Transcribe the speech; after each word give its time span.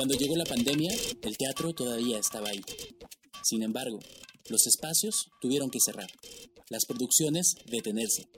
Cuando 0.00 0.16
llegó 0.16 0.34
la 0.34 0.46
pandemia, 0.46 0.96
el 1.20 1.36
teatro 1.36 1.74
todavía 1.74 2.18
estaba 2.18 2.48
ahí. 2.48 2.62
Sin 3.44 3.62
embargo, 3.62 3.98
los 4.48 4.66
espacios 4.66 5.28
tuvieron 5.42 5.68
que 5.68 5.78
cerrar, 5.78 6.10
las 6.70 6.86
producciones 6.86 7.56
detenerse, 7.66 8.30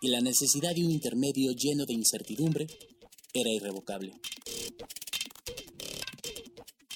y 0.00 0.08
la 0.08 0.22
necesidad 0.22 0.74
de 0.74 0.86
un 0.86 0.90
intermedio 0.90 1.52
lleno 1.52 1.84
de 1.84 1.92
incertidumbre 1.92 2.66
era 3.34 3.50
irrevocable. 3.50 4.14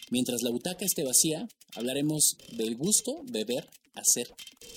Mientras 0.09 0.43
la 0.43 0.51
butaca 0.51 0.87
esté 0.87 1.05
vacía, 1.05 1.47
hablaremos 1.75 2.39
del 2.53 2.75
gusto 2.75 3.21
de 3.25 3.45
ver, 3.45 3.69
hacer 3.93 4.35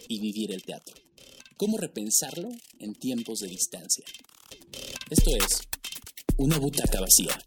y 0.09 0.19
vivir 0.19 0.51
el 0.51 0.63
teatro. 0.63 0.97
Cómo 1.55 1.77
repensarlo 1.77 2.49
en 2.79 2.93
tiempos 2.93 3.39
de 3.39 3.47
distancia. 3.47 4.03
Esto 5.09 5.31
es 5.37 5.61
una 6.35 6.57
butaca 6.57 6.99
vacía. 6.99 7.41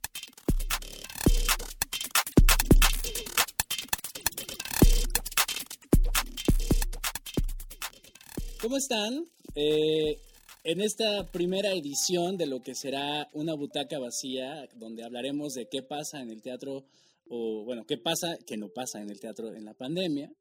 ¿Cómo 8.62 8.76
están? 8.76 9.26
Eh, 9.56 10.20
en 10.62 10.80
esta 10.80 11.26
primera 11.32 11.72
edición 11.72 12.36
de 12.36 12.46
lo 12.46 12.62
que 12.62 12.76
será 12.76 13.28
una 13.32 13.54
butaca 13.54 13.98
vacía, 13.98 14.68
donde 14.76 15.02
hablaremos 15.02 15.54
de 15.54 15.66
qué 15.68 15.82
pasa 15.82 16.22
en 16.22 16.30
el 16.30 16.42
teatro, 16.42 16.84
o 17.28 17.64
bueno, 17.64 17.84
qué 17.88 17.98
pasa, 17.98 18.38
que 18.46 18.56
no 18.56 18.68
pasa 18.68 19.02
en 19.02 19.10
el 19.10 19.18
teatro 19.18 19.52
en 19.52 19.64
la 19.64 19.74
pandemia, 19.74 20.32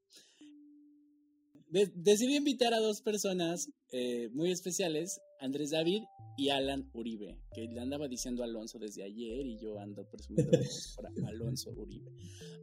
decidí 1.95 2.35
invitar 2.35 2.75
a 2.75 2.79
dos 2.79 3.01
personas 3.01 3.69
eh, 3.91 4.29
muy 4.33 4.51
especiales, 4.51 5.19
Andrés 5.39 5.71
David 5.71 6.03
y 6.37 6.49
Alan 6.49 6.91
Uribe, 6.93 7.39
que 7.55 7.63
le 7.63 7.79
andaba 7.79 8.07
diciendo 8.07 8.43
Alonso 8.43 8.77
desde 8.77 9.01
ayer 9.01 9.47
y 9.47 9.57
yo 9.57 9.79
ando 9.79 10.07
presumiendo 10.07 10.59
por 10.95 11.07
Alonso 11.27 11.71
Uribe. 11.71 12.11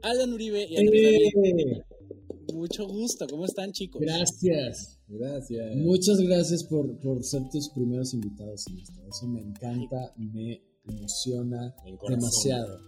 Alan 0.02 0.32
Uribe 0.32 0.68
y 0.70 0.76
Andrés 0.76 1.32
David, 1.34 1.82
mucho 2.54 2.86
gusto, 2.86 3.26
¿cómo 3.28 3.44
están 3.44 3.72
chicos? 3.72 4.00
Gracias. 4.00 4.98
Gracias. 5.08 5.76
Muchas 5.76 6.18
gracias 6.20 6.64
por, 6.64 6.98
por 7.00 7.24
ser 7.24 7.48
tus 7.50 7.70
primeros 7.70 8.14
invitados 8.14 8.66
en 8.68 8.78
esto. 8.78 9.00
Eso 9.08 9.26
me 9.26 9.40
encanta, 9.40 10.12
me 10.16 10.62
emociona 10.86 11.74
demasiado. 12.08 12.80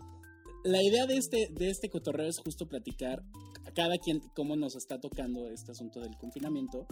La 0.64 0.83
idea 0.83 1.06
de 1.06 1.16
este, 1.16 1.48
de 1.50 1.70
este 1.70 1.88
cotorreo 1.88 2.28
es 2.28 2.38
justo 2.38 2.69
platicar 2.69 3.22
a 3.64 3.72
cada 3.72 3.97
quien 3.98 4.20
cómo 4.34 4.56
nos 4.56 4.77
está 4.77 5.00
tocando 5.00 5.48
este 5.48 5.72
asunto 5.72 6.00
del 6.00 6.16
confinamiento. 6.19 6.86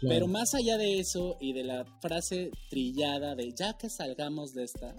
Pero 0.00 0.26
más 0.26 0.54
allá 0.54 0.78
de 0.78 0.98
eso 0.98 1.36
y 1.40 1.52
de 1.52 1.62
la 1.62 1.84
frase 2.00 2.50
trillada 2.70 3.36
de 3.36 3.52
ya 3.56 3.76
que 3.78 3.88
salgamos 3.88 4.52
de 4.52 4.64
esta, 4.64 4.96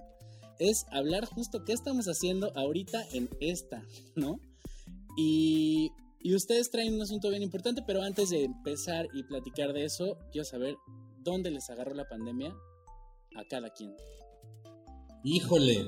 es 0.59 0.86
hablar 0.91 1.25
justo 1.25 1.66
qué 1.66 1.73
estamos 1.73 2.06
haciendo 2.06 2.56
ahorita 2.56 3.06
en 3.11 3.30
esta, 3.41 3.84
¿no? 4.16 4.39
Y, 5.17 5.91
y 6.23 6.33
ustedes 6.35 6.71
traen 6.71 6.95
un 6.95 7.02
asunto 7.02 7.29
bien 7.29 7.43
importante, 7.43 7.83
pero 7.85 8.02
antes 8.02 8.29
de 8.29 8.45
empezar 8.45 9.07
y 9.13 9.23
platicar 9.23 9.73
de 9.73 9.83
eso, 9.83 10.17
quiero 10.31 10.45
saber 10.45 10.75
dónde 11.21 11.52
les 11.52 11.69
agarró 11.69 11.93
la 11.93 12.07
pandemia 12.07 12.55
a 13.35 13.43
cada 13.49 13.69
quien. 13.71 13.93
Híjole, 15.25 15.85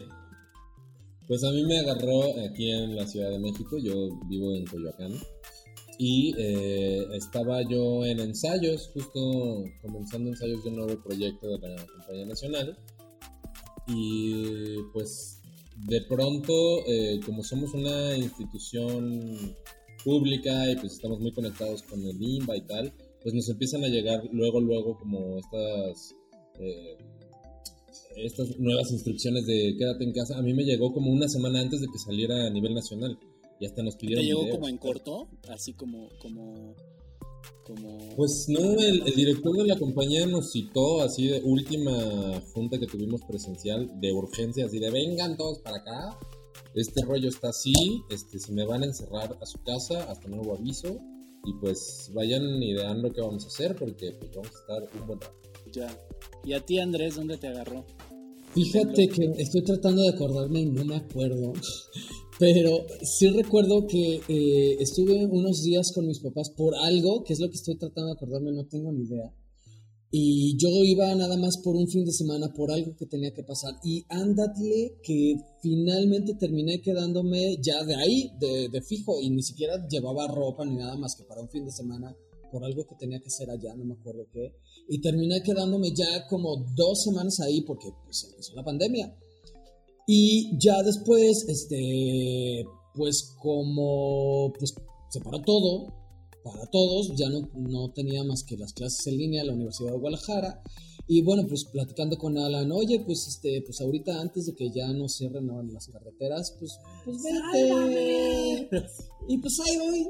pues 1.26 1.44
a 1.46 1.52
mí 1.52 1.64
me 1.64 1.80
agarró 1.80 2.24
aquí 2.50 2.70
en 2.70 2.98
la 2.98 3.08
Ciudad 3.08 3.32
de 3.32 3.40
México, 3.40 3.78
yo 3.82 4.10
vivo 4.28 4.54
en 4.54 4.66
Coyoacán, 4.66 5.14
y 5.98 6.36
eh, 6.38 7.08
estaba 7.14 7.62
yo 7.62 8.06
en 8.06 8.20
ensayos, 8.20 8.90
justo 8.94 9.64
comenzando 9.82 10.30
ensayos 10.32 10.64
de 10.66 10.70
un 10.70 10.76
nuevo 10.76 11.02
proyecto 11.02 11.58
de 11.58 11.70
la 11.70 11.86
Compañía 11.86 12.26
Nacional, 12.26 12.78
y 13.88 14.78
pues 14.92 15.42
de 15.78 16.02
pronto, 16.02 16.54
eh, 16.88 17.22
como 17.26 17.42
somos 17.44 17.74
una 17.74 18.18
institución 18.18 19.56
pública 20.06 20.72
y 20.72 20.76
pues 20.76 20.94
estamos 20.94 21.20
muy 21.20 21.34
conectados 21.34 21.82
con 21.82 22.00
el 22.06 22.22
INBA 22.22 22.56
y 22.56 22.62
tal, 22.62 22.94
pues 23.22 23.34
nos 23.34 23.50
empiezan 23.50 23.84
a 23.84 23.88
llegar 23.90 24.24
luego, 24.32 24.62
luego 24.62 24.98
como 24.98 25.38
estas... 25.40 26.16
Eh, 26.60 26.98
estas 28.18 28.58
nuevas 28.60 28.92
instrucciones 28.92 29.46
de 29.46 29.76
quédate 29.78 30.06
en 30.06 30.14
casa, 30.14 30.38
a 30.38 30.42
mí 30.42 30.54
me 30.54 30.64
llegó 30.64 30.94
como 30.94 31.12
una 31.12 31.28
semana 31.28 31.60
antes 31.60 31.82
de 31.82 31.88
que 31.88 32.00
saliera 32.00 32.48
a 32.48 32.50
nivel 32.50 32.74
nacional. 32.74 33.20
Y 33.60 33.66
hasta 33.66 33.84
nos 33.84 33.96
pidieron. 33.96 34.24
¿Te 34.24 34.28
llegó 34.28 34.50
como 34.50 34.68
en 34.70 34.78
corto? 34.78 35.28
Así 35.50 35.74
como. 35.74 36.10
como... 36.20 36.76
Como... 37.64 38.16
Pues 38.16 38.46
no, 38.48 38.80
el, 38.80 39.04
director 39.16 39.58
de 39.58 39.66
la 39.66 39.78
compañía 39.78 40.26
nos 40.28 40.52
citó 40.52 41.02
así 41.02 41.28
de 41.28 41.42
última 41.44 42.40
junta 42.54 42.80
que 42.80 42.86
tuvimos 42.86 43.22
presencial 43.28 43.90
de 44.00 44.14
urgencia, 44.14 44.66
así 44.66 44.78
de 44.78 44.92
vengan 44.92 45.36
todos 45.36 45.60
para 45.60 45.78
acá, 45.78 46.20
este 46.74 47.04
rollo 47.04 47.30
está 47.30 47.50
así, 47.50 47.74
este, 48.10 48.40
se 48.40 48.52
me 48.52 48.66
van 48.66 48.84
a 48.84 48.86
encerrar 48.86 49.38
a 49.42 49.46
su 49.46 49.62
casa 49.64 50.10
hasta 50.12 50.28
nuevo 50.28 50.56
aviso 50.56 50.98
y 51.46 51.54
pues 51.62 52.12
vayan 52.14 52.44
ideando 52.62 53.12
qué 53.12 53.22
vamos 53.22 53.46
a 53.46 53.48
hacer 53.48 53.76
porque 53.76 54.12
pues 54.20 54.32
vamos 54.36 54.52
a 54.56 54.60
estar 54.60 55.02
un 55.02 55.08
buen 55.08 55.22
rato. 55.22 55.36
Ya. 55.72 56.00
¿Y 56.44 56.54
a 56.54 56.66
ti 56.66 56.80
Andrés 56.80 57.16
dónde 57.16 57.38
te 57.38 57.48
agarró? 57.48 57.86
Fíjate 58.54 59.10
que 59.10 59.34
estoy 59.38 59.64
tratando 59.64 60.02
de 60.02 60.10
acordarme 60.10 60.62
y 60.62 60.66
no 60.66 60.86
me 60.86 60.96
acuerdo. 60.96 61.54
Pero 62.40 62.86
sí 63.02 63.30
recuerdo 63.30 63.88
que 63.88 64.22
eh, 64.28 64.78
estuve 64.80 65.26
unos 65.26 65.64
días 65.64 65.92
con 65.94 66.06
mis 66.06 66.20
papás 66.20 66.50
por 66.50 66.76
algo, 66.76 67.24
que 67.24 67.34
es 67.34 67.40
lo 67.40 67.50
que 67.50 67.56
estoy 67.56 67.78
tratando 67.78 68.08
de 68.08 68.14
acordarme, 68.14 68.52
no 68.52 68.66
tengo 68.66 68.92
ni 68.92 69.04
idea. 69.04 69.34
Y 70.18 70.56
yo 70.56 70.70
iba 70.70 71.14
nada 71.14 71.36
más 71.36 71.58
por 71.62 71.76
un 71.76 71.90
fin 71.90 72.06
de 72.06 72.14
semana, 72.14 72.48
por 72.54 72.72
algo 72.72 72.96
que 72.96 73.06
tenía 73.06 73.34
que 73.34 73.44
pasar. 73.44 73.74
Y 73.84 74.06
ándale 74.08 74.96
que 75.04 75.36
finalmente 75.62 76.36
terminé 76.36 76.80
quedándome 76.80 77.58
ya 77.62 77.84
de 77.84 77.96
ahí, 77.96 78.32
de, 78.40 78.70
de 78.70 78.82
fijo, 78.82 79.20
y 79.20 79.30
ni 79.30 79.44
siquiera 79.44 79.86
llevaba 79.90 80.26
ropa 80.30 80.64
ni 80.64 80.76
nada 80.76 80.96
más 80.96 81.18
que 81.18 81.26
para 81.26 81.42
un 81.42 81.50
fin 81.50 81.66
de 81.66 81.72
semana 81.74 82.16
por 82.50 82.64
algo 82.64 82.86
que 82.88 82.96
tenía 82.96 83.20
que 83.20 83.28
hacer 83.28 83.50
allá, 83.50 83.76
no 83.76 83.84
me 83.84 83.96
acuerdo 83.96 84.26
qué, 84.32 84.54
y 84.88 85.02
terminé 85.02 85.44
quedándome 85.44 85.90
ya 85.94 86.26
como 86.30 86.64
dos 86.74 87.04
semanas 87.04 87.42
ahí 87.42 87.60
porque 87.64 87.90
pues 88.06 88.24
empezó 88.24 88.56
la 88.56 88.64
pandemia. 88.64 89.14
Y 90.08 90.58
ya 90.58 90.82
después, 90.82 91.44
este, 91.50 92.64
pues 92.94 93.36
como 93.42 94.54
pues 94.58 94.74
se 95.10 95.20
paró 95.20 95.42
todo 95.42 96.05
para 96.46 96.68
todos, 96.68 97.16
ya 97.16 97.28
no, 97.28 97.50
no 97.56 97.90
tenía 97.90 98.24
más 98.24 98.44
que 98.44 98.56
las 98.56 98.72
clases 98.72 99.08
en 99.08 99.18
línea 99.18 99.42
en 99.42 99.48
la 99.48 99.54
Universidad 99.54 99.92
de 99.92 99.98
Guadalajara. 99.98 100.62
Y 101.08 101.24
bueno, 101.24 101.48
pues 101.48 101.66
platicando 101.66 102.18
con 102.18 102.38
Alan, 102.38 102.72
oye, 102.72 103.00
pues 103.04 103.28
este, 103.28 103.64
pues 103.66 103.82
ahorita 103.82 104.22
antes 104.22 104.46
de 104.46 104.54
que 104.54 104.70
ya 104.70 104.88
no 104.94 105.10
cierren 105.10 105.48
las 105.74 105.88
carreteras, 105.88 106.56
pues, 106.60 106.80
pues 107.04 107.18
vete. 107.24 108.70
Y 109.28 109.38
pues 109.40 109.60
ahí 109.66 109.78
voy. 109.78 110.08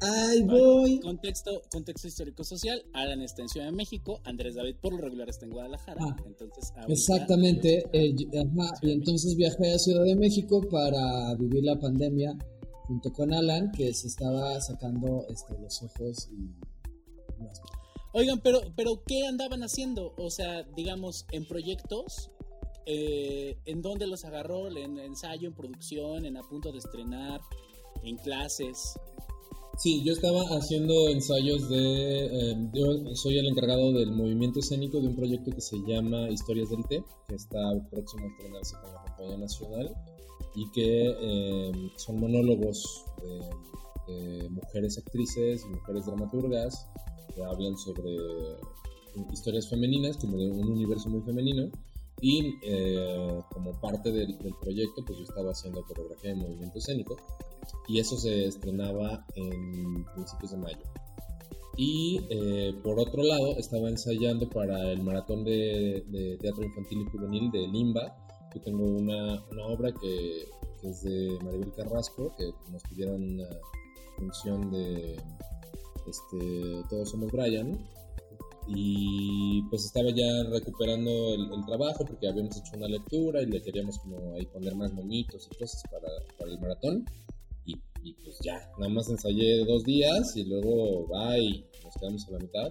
Ay, 0.00 0.42
voy. 0.42 0.98
Contexto, 1.00 1.62
contexto 1.70 2.08
histórico-social. 2.08 2.82
Alan 2.92 3.22
está 3.22 3.42
en 3.42 3.48
Ciudad 3.48 3.66
de 3.66 3.72
México. 3.72 4.20
Andrés 4.24 4.56
David, 4.56 4.74
por 4.80 4.92
lo 4.92 5.00
regular, 5.00 5.28
está 5.28 5.46
en 5.46 5.52
Guadalajara. 5.52 6.00
Ah, 6.00 6.16
entonces, 6.26 6.72
exactamente. 6.88 7.84
Eh, 7.92 8.14
y 8.82 8.90
entonces 8.90 9.36
viajé 9.36 9.72
a 9.72 9.78
Ciudad 9.78 10.04
de 10.04 10.16
México 10.16 10.60
para 10.68 11.34
vivir 11.36 11.64
la 11.64 11.78
pandemia 11.78 12.36
junto 12.86 13.12
con 13.12 13.32
Alan, 13.32 13.70
que 13.72 13.92
se 13.94 14.08
estaba 14.08 14.60
sacando 14.60 15.26
este, 15.28 15.58
los 15.58 15.82
ojos 15.82 16.28
y. 16.32 16.54
Oigan, 18.12 18.40
pero, 18.40 18.60
pero 18.74 19.02
¿qué 19.06 19.26
andaban 19.26 19.62
haciendo? 19.62 20.14
O 20.16 20.30
sea, 20.30 20.62
digamos, 20.74 21.26
en 21.32 21.46
proyectos, 21.46 22.30
eh, 22.86 23.58
¿en 23.66 23.82
dónde 23.82 24.06
los 24.06 24.24
agarró? 24.24 24.68
¿En 24.74 24.98
ensayo, 24.98 25.48
en 25.48 25.54
producción, 25.54 26.24
en 26.24 26.38
a 26.38 26.42
punto 26.42 26.72
de 26.72 26.78
estrenar, 26.78 27.42
en 28.02 28.16
clases? 28.16 28.94
Sí, 29.76 30.02
yo 30.02 30.14
estaba 30.14 30.40
haciendo 30.56 31.10
ensayos 31.10 31.68
de... 31.68 32.52
Em, 32.52 32.72
yo 32.72 33.14
soy 33.14 33.36
el 33.38 33.48
encargado 33.48 33.92
del 33.92 34.10
movimiento 34.12 34.60
escénico 34.60 34.98
de 35.02 35.08
un 35.08 35.16
proyecto 35.16 35.50
que 35.50 35.60
se 35.60 35.76
llama 35.86 36.30
Historias 36.30 36.70
del 36.70 36.86
Té, 36.86 37.04
que 37.28 37.34
está 37.34 37.58
próximo 37.90 38.24
a 38.24 38.28
estrenarse 38.28 38.76
con 38.80 38.94
la 38.94 39.02
Compañía 39.02 39.36
Nacional 39.36 39.94
y 40.54 40.70
que 40.70 41.10
em, 41.20 41.90
son 41.96 42.20
monólogos 42.20 43.04
de, 43.22 44.48
mujeres 44.50 44.98
actrices 44.98 45.66
mujeres 45.66 46.06
dramaturgas 46.06 46.86
que 47.34 47.42
hablan 47.42 47.76
sobre 47.76 48.16
historias 49.32 49.68
femeninas, 49.68 50.16
como 50.16 50.38
de 50.38 50.48
un 50.48 50.70
universo 50.70 51.08
muy 51.08 51.22
femenino. 51.22 51.70
Y 52.20 52.54
eh, 52.62 53.40
como 53.52 53.72
parte 53.80 54.10
del, 54.12 54.38
del 54.38 54.54
proyecto, 54.62 55.04
pues 55.04 55.18
yo 55.18 55.24
estaba 55.24 55.50
haciendo 55.50 55.82
coreografía 55.82 56.30
de 56.30 56.36
movimiento 56.36 56.78
escénico 56.78 57.16
y 57.88 58.00
eso 58.00 58.16
se 58.16 58.46
estrenaba 58.46 59.24
en 59.34 60.04
principios 60.14 60.52
de 60.52 60.56
mayo. 60.58 60.82
Y 61.76 62.20
eh, 62.30 62.74
por 62.82 62.98
otro 62.98 63.22
lado, 63.22 63.56
estaba 63.58 63.88
ensayando 63.88 64.48
para 64.48 64.90
el 64.92 65.02
maratón 65.02 65.44
de, 65.44 66.38
teatro 66.40 66.64
infantil 66.64 67.02
y 67.02 67.04
juvenil 67.10 67.50
de 67.50 67.68
Limba. 67.68 68.16
Tengo 68.60 68.84
una, 68.84 69.42
una 69.50 69.66
obra 69.66 69.92
que, 69.92 70.48
es 70.82 71.02
de 71.02 71.38
Maribel 71.42 71.72
Carrasco, 71.74 72.34
que 72.36 72.44
nos 72.70 72.82
pidieron 72.84 73.22
una 73.22 73.48
función 74.16 74.70
de 74.70 75.16
este, 76.06 76.82
Todos 76.88 77.10
Somos 77.10 77.32
Brian. 77.32 77.78
y 78.68 79.62
pues 79.70 79.84
estaba 79.84 80.10
ya 80.10 80.44
recuperando 80.50 81.34
el, 81.34 81.64
trabajo 81.66 82.04
porque 82.04 82.28
habíamos 82.28 82.56
hecho 82.56 82.76
una 82.76 82.88
lectura 82.88 83.42
y 83.42 83.46
le 83.46 83.62
queríamos 83.62 83.98
como 83.98 84.34
ahí 84.34 84.46
poner 84.46 84.74
más 84.74 84.92
monitos 84.92 85.48
y 85.50 85.56
cosas 85.56 85.82
para, 85.90 86.08
para 86.38 86.50
el 86.50 86.60
maratón. 86.60 87.04
Y, 87.64 87.74
y, 88.02 88.12
pues 88.24 88.38
ya, 88.44 88.70
nada 88.78 88.92
más 88.92 89.08
ensayé 89.08 89.64
dos 89.64 89.82
días 89.82 90.36
y 90.36 90.44
luego 90.44 91.06
bye, 91.08 91.64
nos 91.82 91.94
quedamos 91.94 92.28
a 92.28 92.32
la 92.32 92.38
mitad. 92.38 92.68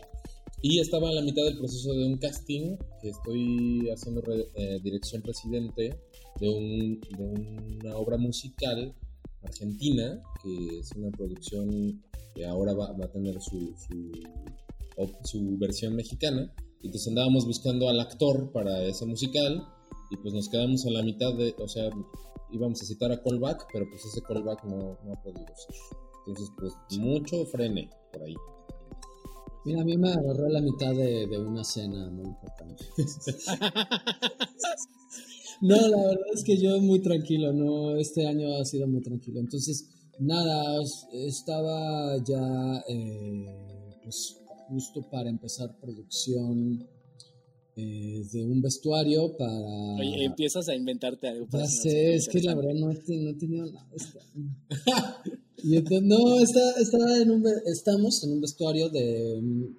Y 0.68 0.80
estaba 0.80 1.10
en 1.10 1.16
la 1.16 1.22
mitad 1.22 1.44
del 1.44 1.60
proceso 1.60 1.94
de 1.94 2.08
un 2.08 2.18
casting 2.18 2.76
que 3.00 3.10
estoy 3.10 3.88
haciendo 3.88 4.24
eh, 4.56 4.80
dirección 4.82 5.22
presidente 5.22 5.96
de, 6.40 6.50
un, 6.50 7.00
de 7.02 7.24
una 7.24 7.96
obra 7.96 8.18
musical 8.18 8.96
argentina, 9.44 10.20
que 10.42 10.80
es 10.80 10.92
una 10.96 11.12
producción 11.12 12.02
que 12.34 12.48
ahora 12.48 12.74
va, 12.74 12.94
va 12.94 13.06
a 13.06 13.12
tener 13.12 13.40
su, 13.40 13.76
su 13.78 14.12
su 15.24 15.56
versión 15.60 15.96
mexicana. 15.96 16.52
Entonces 16.82 17.10
andábamos 17.10 17.46
buscando 17.46 17.88
al 17.88 18.00
actor 18.00 18.52
para 18.52 18.82
ese 18.86 19.06
musical 19.06 19.64
y 20.10 20.18
pues 20.18 20.34
nos 20.34 20.50
quedamos 20.50 20.84
a 20.88 20.90
la 20.90 21.04
mitad 21.04 21.32
de, 21.36 21.54
o 21.60 21.68
sea, 21.68 21.92
íbamos 22.52 22.82
a 22.82 22.86
citar 22.86 23.12
a 23.12 23.22
callback, 23.22 23.68
pero 23.72 23.86
pues 23.88 24.04
ese 24.04 24.24
callback 24.24 24.64
no, 24.64 24.98
no 25.06 25.14
ha 25.14 25.22
podido 25.22 25.46
ser. 25.46 25.76
Entonces 26.26 26.50
pues 26.58 26.74
mucho 27.00 27.46
frene 27.46 27.88
por 28.12 28.24
ahí. 28.24 28.36
Mira, 29.66 29.82
a 29.82 29.86
mí 29.86 29.98
me 29.98 30.12
agarró 30.12 30.48
la 30.48 30.62
mitad 30.62 30.94
de, 30.94 31.26
de 31.26 31.40
una 31.40 31.64
cena 31.64 32.10
muy 32.12 32.26
importante. 32.26 32.86
no, 35.62 35.76
la 35.76 35.98
verdad 35.98 36.26
es 36.34 36.44
que 36.44 36.58
yo 36.58 36.80
muy 36.80 37.00
tranquilo, 37.00 37.52
no, 37.52 37.96
este 37.96 38.28
año 38.28 38.56
ha 38.58 38.66
sido 38.66 38.88
muy 38.88 39.02
tranquilo. 39.02 39.40
Entonces, 39.40 39.90
nada, 40.20 40.80
estaba 41.14 42.16
ya 42.24 42.84
eh, 42.88 43.46
pues 44.04 44.40
justo 44.68 45.10
para 45.10 45.30
empezar 45.30 45.76
producción 45.80 46.88
eh, 47.76 48.24
de 48.32 48.46
un 48.46 48.62
vestuario 48.62 49.36
para... 49.36 49.96
Oye, 49.96 50.26
empiezas 50.26 50.70
a 50.70 50.76
inventarte 50.76 51.28
algo. 51.28 51.48
Ya 51.52 51.66
sé, 51.66 52.16
es 52.16 52.28
que 52.28 52.42
la 52.42 52.54
verdad 52.54 52.76
no, 52.76 52.92
he 52.92 53.34
tenido 53.34 53.66
nada. 53.66 53.90
no, 55.64 56.40
está, 56.40 56.60
estamos 57.66 58.24
en 58.24 58.32
un 58.32 58.42
vestuario 58.42 58.90
de 58.90 59.36
un 59.36 59.78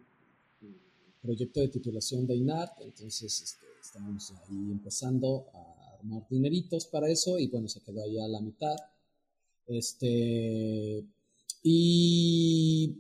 proyecto 1.23 1.61
de 1.61 1.69
titulación 1.69 2.27
de 2.27 2.37
INART, 2.37 2.81
entonces 2.81 3.41
este, 3.43 3.67
estamos 3.83 4.31
ahí 4.31 4.71
empezando 4.71 5.47
a 5.53 5.97
armar 5.99 6.27
dineritos 6.31 6.87
para 6.87 7.11
eso 7.11 7.39
y 7.39 7.49
bueno, 7.49 7.69
se 7.69 7.81
quedó 7.81 8.03
ahí 8.03 8.19
a 8.19 8.29
la 8.29 8.41
mitad. 8.41 8.77
Este, 9.67 11.05
y 11.63 12.95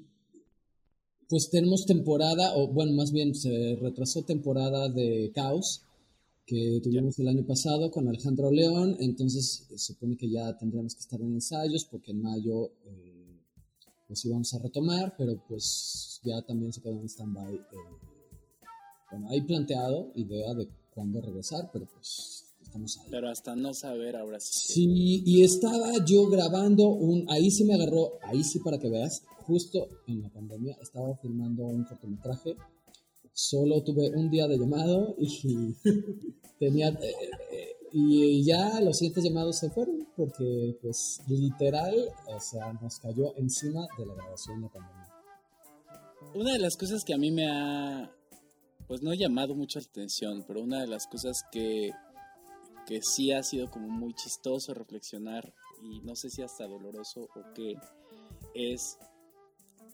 pues 1.28 1.50
tenemos 1.50 1.86
temporada, 1.86 2.54
o 2.56 2.68
bueno, 2.68 2.92
más 2.92 3.12
bien 3.12 3.34
se 3.34 3.76
retrasó 3.80 4.22
temporada 4.22 4.88
de 4.88 5.30
Caos 5.34 5.82
que 6.46 6.80
tuvimos 6.82 7.18
el 7.18 7.28
año 7.28 7.44
pasado 7.44 7.90
con 7.90 8.06
Alejandro 8.06 8.50
León, 8.52 8.96
entonces 9.00 9.66
se 9.68 9.78
supone 9.78 10.16
que 10.16 10.30
ya 10.30 10.56
tendríamos 10.56 10.94
que 10.94 11.00
estar 11.00 11.20
en 11.20 11.32
ensayos 11.34 11.84
porque 11.84 12.12
en 12.12 12.22
mayo 12.22 12.70
eh, 12.84 13.42
pues 14.06 14.24
íbamos 14.24 14.54
a 14.54 14.60
retomar, 14.60 15.14
pero 15.18 15.42
pues 15.48 16.20
ya 16.22 16.40
también 16.42 16.72
se 16.72 16.80
quedó 16.80 17.00
en 17.00 17.08
stand-by. 17.08 17.54
Eh, 17.54 17.60
bueno, 19.10 19.28
hay 19.28 19.40
planteado 19.42 20.12
idea 20.14 20.54
de 20.54 20.68
cuándo 20.94 21.20
regresar, 21.20 21.68
pero 21.72 21.86
pues 21.92 22.44
estamos 22.62 22.96
ahí. 22.98 23.08
Pero 23.10 23.28
hasta 23.28 23.56
no 23.56 23.74
saber 23.74 24.16
ahora 24.16 24.38
sí. 24.38 24.72
Sí, 24.72 25.22
y 25.26 25.42
estaba 25.42 26.04
yo 26.04 26.28
grabando 26.28 26.88
un, 26.88 27.28
ahí 27.28 27.50
sí 27.50 27.64
me 27.64 27.74
agarró, 27.74 28.18
ahí 28.22 28.44
sí 28.44 28.60
para 28.60 28.78
que 28.78 28.88
veas, 28.88 29.24
justo 29.46 29.88
en 30.06 30.22
la 30.22 30.28
pandemia 30.28 30.76
estaba 30.80 31.16
filmando 31.16 31.64
un 31.64 31.84
cortometraje. 31.84 32.56
Solo 33.38 33.82
tuve 33.82 34.08
un 34.16 34.30
día 34.30 34.48
de 34.48 34.56
llamado 34.56 35.14
y 35.18 35.74
tenía 36.58 36.88
eh, 36.88 37.14
eh, 37.52 37.76
y 37.92 38.42
ya 38.46 38.80
los 38.80 38.96
siguientes 38.96 39.24
llamados 39.24 39.58
se 39.58 39.68
fueron 39.68 40.08
porque 40.16 40.74
pues 40.80 41.20
literal, 41.28 41.94
o 42.28 42.40
sea, 42.40 42.72
nos 42.80 42.98
cayó 42.98 43.36
encima 43.36 43.86
de 43.98 44.06
la 44.06 44.14
grabación 44.14 44.62
de 44.62 44.70
pandemia. 44.70 45.12
Una 46.34 46.54
de 46.54 46.60
las 46.60 46.78
cosas 46.78 47.04
que 47.04 47.12
a 47.12 47.18
mí 47.18 47.30
me 47.30 47.46
ha 47.46 48.10
pues 48.86 49.02
no 49.02 49.12
llamado 49.12 49.54
mucho 49.54 49.80
la 49.80 49.86
atención, 49.86 50.42
pero 50.48 50.62
una 50.62 50.80
de 50.80 50.86
las 50.86 51.06
cosas 51.06 51.42
que 51.52 51.90
que 52.86 53.02
sí 53.02 53.32
ha 53.32 53.42
sido 53.42 53.70
como 53.70 53.88
muy 53.88 54.14
chistoso 54.14 54.72
reflexionar 54.72 55.52
y 55.82 56.00
no 56.00 56.16
sé 56.16 56.30
si 56.30 56.40
hasta 56.40 56.66
doloroso 56.66 57.28
o 57.34 57.52
qué 57.54 57.74
es 58.54 58.96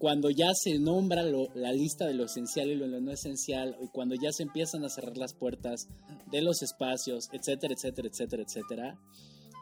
cuando 0.03 0.31
ya 0.31 0.49
se 0.53 0.81
nombra 0.81 1.23
la 1.23 1.73
lista 1.73 2.09
de 2.09 2.15
lo 2.15 2.25
esencial 2.25 2.69
y 2.69 2.75
lo 2.75 2.89
no 2.89 3.13
esencial, 3.13 3.77
y 3.81 3.87
cuando 3.87 4.17
ya 4.17 4.33
se 4.33 4.43
empiezan 4.43 4.85
a 4.85 4.89
cerrar 4.89 5.17
las 5.17 5.33
puertas 5.33 5.87
de 6.33 6.43
los 6.43 6.61
espacios, 6.61 7.29
etcétera, 7.33 7.73
etcétera, 7.73 8.09
etcétera, 8.09 8.43
etcétera, 8.43 9.01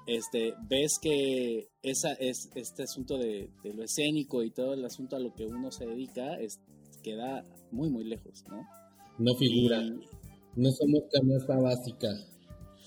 este, 0.07 0.55
ves 0.67 0.93
que 0.99 1.69
esa 1.83 2.15
es, 2.15 2.49
este 2.55 2.85
asunto 2.85 3.19
de, 3.19 3.51
lo 3.65 3.85
escénico 3.85 4.43
y 4.43 4.51
todo 4.51 4.73
el 4.73 4.83
asunto 4.83 5.17
a 5.17 5.21
lo 5.21 5.35
que 5.35 5.45
uno 5.45 5.71
se 5.71 5.85
dedica 5.85 6.41
es, 6.41 6.59
queda 7.03 7.45
muy, 7.71 7.91
muy 7.91 8.05
lejos, 8.05 8.43
¿no? 8.49 8.63
No 9.19 9.35
figura. 9.37 9.83
no 9.83 10.71
somos 10.71 11.03
canasta 11.13 11.61
básica. 11.61 12.09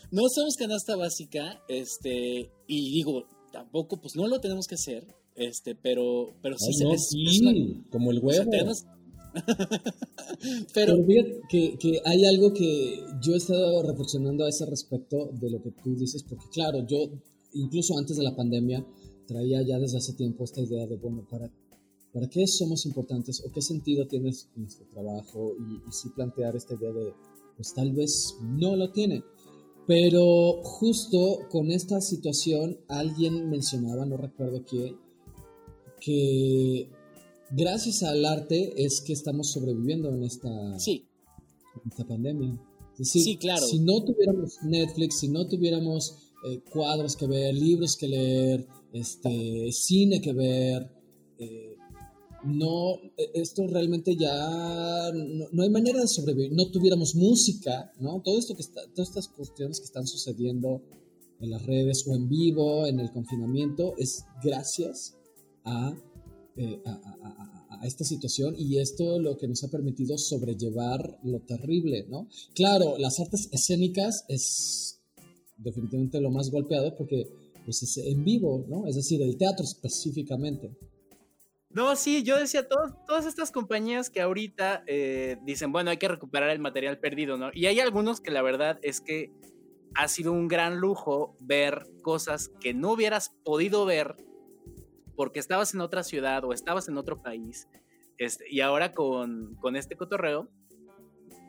No 0.10 0.24
somos 0.28 0.56
canasta 0.58 0.96
básica, 0.96 1.62
este, 1.68 2.50
y 2.66 2.96
digo, 2.96 3.28
tampoco, 3.52 4.02
pues 4.02 4.16
no 4.16 4.28
lo 4.28 4.40
tenemos 4.40 4.66
que 4.66 4.74
hacer, 4.74 5.06
este, 5.36 5.76
pero, 5.76 6.34
pero 6.42 6.58
sí 6.58 6.74
se 6.74 6.98
sí, 6.98 7.84
como 7.90 8.12
el 8.12 8.20
huevo. 8.20 8.52
pero, 10.74 11.04
fíjate 11.04 11.42
que, 11.50 11.78
que, 11.80 12.02
hay 12.06 12.26
algo 12.26 12.54
que 12.54 13.00
yo 13.22 13.34
he 13.34 13.38
estado 13.38 13.82
reflexionando 13.82 14.46
a 14.46 14.50
ese 14.50 14.66
respecto 14.66 15.32
de 15.34 15.50
lo 15.50 15.62
que 15.62 15.72
tú 15.72 15.96
dices, 15.96 16.24
porque 16.24 16.46
claro, 16.54 16.86
yo 16.86 17.10
incluso 17.54 17.98
antes 17.98 18.18
de 18.18 18.24
la 18.24 18.36
pandemia 18.36 18.86
traía 19.26 19.62
ya 19.64 19.80
desde 19.80 19.98
hace 19.98 20.14
tiempo 20.14 20.44
esta 20.44 20.62
idea 20.62 20.86
de, 20.86 20.98
bueno, 20.98 21.26
¿para, 21.30 21.52
para 22.14 22.30
qué 22.30 22.46
somos 22.46 22.86
importantes 22.86 23.44
o 23.44 23.52
qué 23.52 23.62
sentido 23.62 24.06
tiene 24.06 24.32
nuestro 24.56 24.86
trabajo? 24.88 25.56
Y, 25.60 25.90
y 25.90 25.92
sí 25.92 26.10
plantear 26.16 26.56
esta 26.56 26.76
idea 26.76 26.92
de, 26.92 27.14
pues 27.56 27.74
tal 27.74 27.92
vez 27.94 28.36
no 28.42 28.76
lo 28.76 28.92
tiene. 28.92 29.24
Pero 29.86 30.62
justo 30.64 31.40
con 31.50 31.70
esta 31.72 32.00
situación, 32.00 32.78
alguien 32.88 33.50
mencionaba, 33.50 34.06
no 34.06 34.16
recuerdo 34.16 34.64
quién, 34.64 34.96
que 36.04 36.90
gracias 37.52 38.04
al 38.04 38.26
arte 38.26 38.74
es 38.84 39.02
que 39.02 39.14
estamos 39.14 39.52
sobreviviendo 39.52 40.10
en 40.10 40.24
esta, 40.24 40.78
sí. 40.80 41.08
esta 41.90 42.06
pandemia. 42.06 42.60
sí, 43.00 43.38
claro. 43.38 43.66
Si 43.66 43.80
no 43.80 44.04
tuviéramos 44.04 44.58
Netflix, 44.64 45.20
si 45.20 45.30
no 45.30 45.48
tuviéramos 45.48 46.16
eh, 46.46 46.62
cuadros 46.72 47.16
que 47.16 47.28
ver, 47.28 47.56
libros 47.56 47.96
que 47.96 48.08
leer, 48.08 48.68
este, 48.92 49.72
cine 49.72 50.20
que 50.22 50.34
ver, 50.34 50.92
eh, 51.40 51.78
no, 52.44 52.96
e, 53.18 53.32
esto 53.36 53.66
realmente 53.68 54.18
ya 54.18 55.12
no, 55.14 55.64
hay 55.64 55.70
manera 55.70 56.02
de 56.02 56.08
sobrevivir. 56.08 56.52
No 56.52 56.70
tuviéramos 56.70 57.16
música, 57.16 57.94
¿no? 58.00 58.22
Todo 58.22 58.40
esto 58.40 58.56
que 58.56 58.62
está, 58.62 58.82
todas 58.94 59.10
estas 59.10 59.30
cuestiones 59.30 59.80
que 59.80 59.86
están 59.86 60.06
sucediendo 60.06 60.82
en 61.40 61.50
las 61.50 61.66
redes 61.66 62.06
o 62.08 62.14
en 62.14 62.28
vivo, 62.28 62.86
en 62.86 63.00
el 63.00 63.12
confinamiento, 63.12 63.94
es 63.98 64.26
gracias 64.44 65.18
eh, 65.66 66.82
a, 66.86 67.86
esta 67.86 68.06
situación 68.06 68.56
y 68.58 68.80
esto 68.80 69.20
lo 69.20 69.38
que 69.38 69.48
nos 69.48 69.64
ha 69.64 69.70
permitido 69.70 70.18
sobrellevar 70.18 71.20
lo 71.24 71.42
terrible, 71.42 72.06
¿no? 72.08 72.30
Claro, 72.56 72.98
las 72.98 73.20
artes 73.20 73.50
escénicas 73.52 74.24
es 74.30 75.02
definitivamente 75.58 76.22
lo 76.22 76.32
más 76.32 76.50
golpeado 76.50 76.96
porque 76.96 77.28
pues, 77.66 77.84
es 77.84 77.98
en 77.98 78.24
vivo, 78.24 78.66
¿no? 78.70 78.88
Es 78.88 78.96
decir, 78.96 79.22
el 79.22 79.36
teatro 79.38 79.66
específicamente. 79.66 80.72
No, 81.72 81.96
sí, 81.96 82.22
yo 82.24 82.38
decía, 82.38 82.68
todas 82.68 83.26
estas 83.26 83.52
compañías 83.52 84.12
que 84.12 84.22
ahorita 84.22 84.84
eh, 84.86 85.38
dicen, 85.44 85.72
bueno, 85.72 85.90
hay 85.90 85.98
que 85.98 86.08
recuperar 86.08 86.52
el 86.52 86.60
material 86.60 87.00
perdido, 87.00 87.36
¿no? 87.36 87.50
Y 87.52 87.66
hay 87.66 87.80
algunos 87.80 88.22
que 88.22 88.30
la 88.30 88.44
verdad 88.44 88.80
es 88.84 89.02
que 89.02 89.32
ha 89.96 90.08
sido 90.08 90.32
un 90.32 90.48
gran 90.48 90.78
lujo 90.78 91.36
ver 91.40 91.88
cosas 92.04 92.52
que 92.60 92.74
no 92.74 92.92
hubieras 92.92 93.32
podido 93.44 93.86
ver 93.86 94.16
porque 95.24 95.40
estabas 95.40 95.74
en 95.74 95.80
otra 95.80 96.04
ciudad 96.04 96.44
o 96.44 96.52
estabas 96.52 96.90
en 96.90 96.98
otro 96.98 97.22
país, 97.22 97.70
este, 98.18 98.44
y 98.50 98.60
ahora 98.60 98.94
con, 98.94 99.56
con 99.56 99.78
este 99.78 99.96
cotorreo 99.96 100.50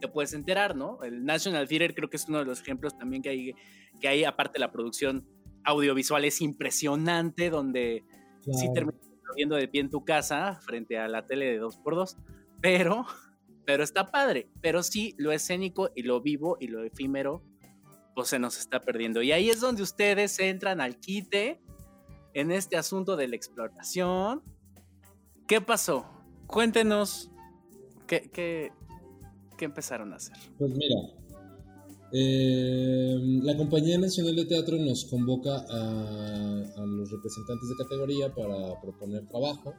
te 0.01 0.07
puedes 0.07 0.33
enterar, 0.33 0.77
¿no? 0.77 1.03
El 1.03 1.25
National 1.25 1.67
Theater 1.67 1.93
creo 1.93 2.09
que 2.09 2.17
es 2.17 2.29
uno 2.29 2.39
de 2.39 2.45
los 2.45 2.61
ejemplos 2.61 2.97
también 2.97 3.21
que 3.21 3.31
hay, 3.31 3.55
que 4.01 4.07
hay 4.07 4.23
aparte 4.23 4.61
la 4.61 4.71
producción 4.71 5.27
audiovisual 5.65 6.25
es 6.25 6.41
impresionante, 6.41 7.51
donde 7.51 8.05
sí 8.43 8.73
terminas 8.73 9.11
viendo 9.35 9.57
de 9.57 9.67
pie 9.67 9.81
en 9.81 9.91
tu 9.91 10.05
casa 10.05 10.61
frente 10.65 10.97
a 10.97 11.09
la 11.09 11.27
tele 11.27 11.47
de 11.47 11.61
2x2, 11.61 12.17
pero, 12.63 13.07
pero 13.67 13.83
está 13.83 14.13
padre, 14.13 14.53
pero 14.61 14.85
sí 14.85 15.17
lo 15.19 15.33
escénico 15.33 15.91
y 15.97 16.05
lo 16.05 16.21
vivo 16.21 16.59
y 16.61 16.69
lo 16.69 16.85
efímero, 16.85 17.43
pues 18.15 18.29
se 18.29 18.39
nos 18.39 18.57
está 18.57 18.81
perdiendo. 18.81 19.21
Y 19.21 19.33
ahí 19.33 19.51
es 19.51 19.59
donde 19.59 19.83
ustedes 19.83 20.39
entran 20.39 20.81
al 20.81 21.01
quite 21.01 21.61
en 22.35 22.51
este 22.51 22.77
asunto 22.77 23.17
de 23.17 23.29
la 23.29 23.37
explotación. 23.37 24.43
¿Qué 25.47 25.61
pasó? 25.61 26.07
Cuéntenos 26.47 27.31
qué, 28.07 28.73
¿Qué 29.57 29.65
empezaron 29.65 30.13
a 30.13 30.17
hacer? 30.17 30.37
Pues 30.59 30.73
mira, 30.75 30.97
eh, 32.13 33.19
la 33.43 33.57
Compañía 33.57 33.99
Nacional 33.99 34.37
de 34.37 34.45
Teatro 34.45 34.79
nos 34.79 35.05
convoca 35.05 35.65
a, 35.69 36.85
los 36.87 37.11
representantes 37.11 37.69
de 37.69 37.77
categoría 37.77 38.35
para 38.35 38.81
proponer 38.81 39.27
trabajo, 39.27 39.75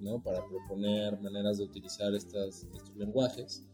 ¿no? 0.00 0.22
para 0.22 0.44
proponer 0.46 1.20
maneras 1.20 1.58
de 1.58 1.64
utilizar 1.64 2.14
estos 2.14 2.66
lenguajes. 2.96 3.64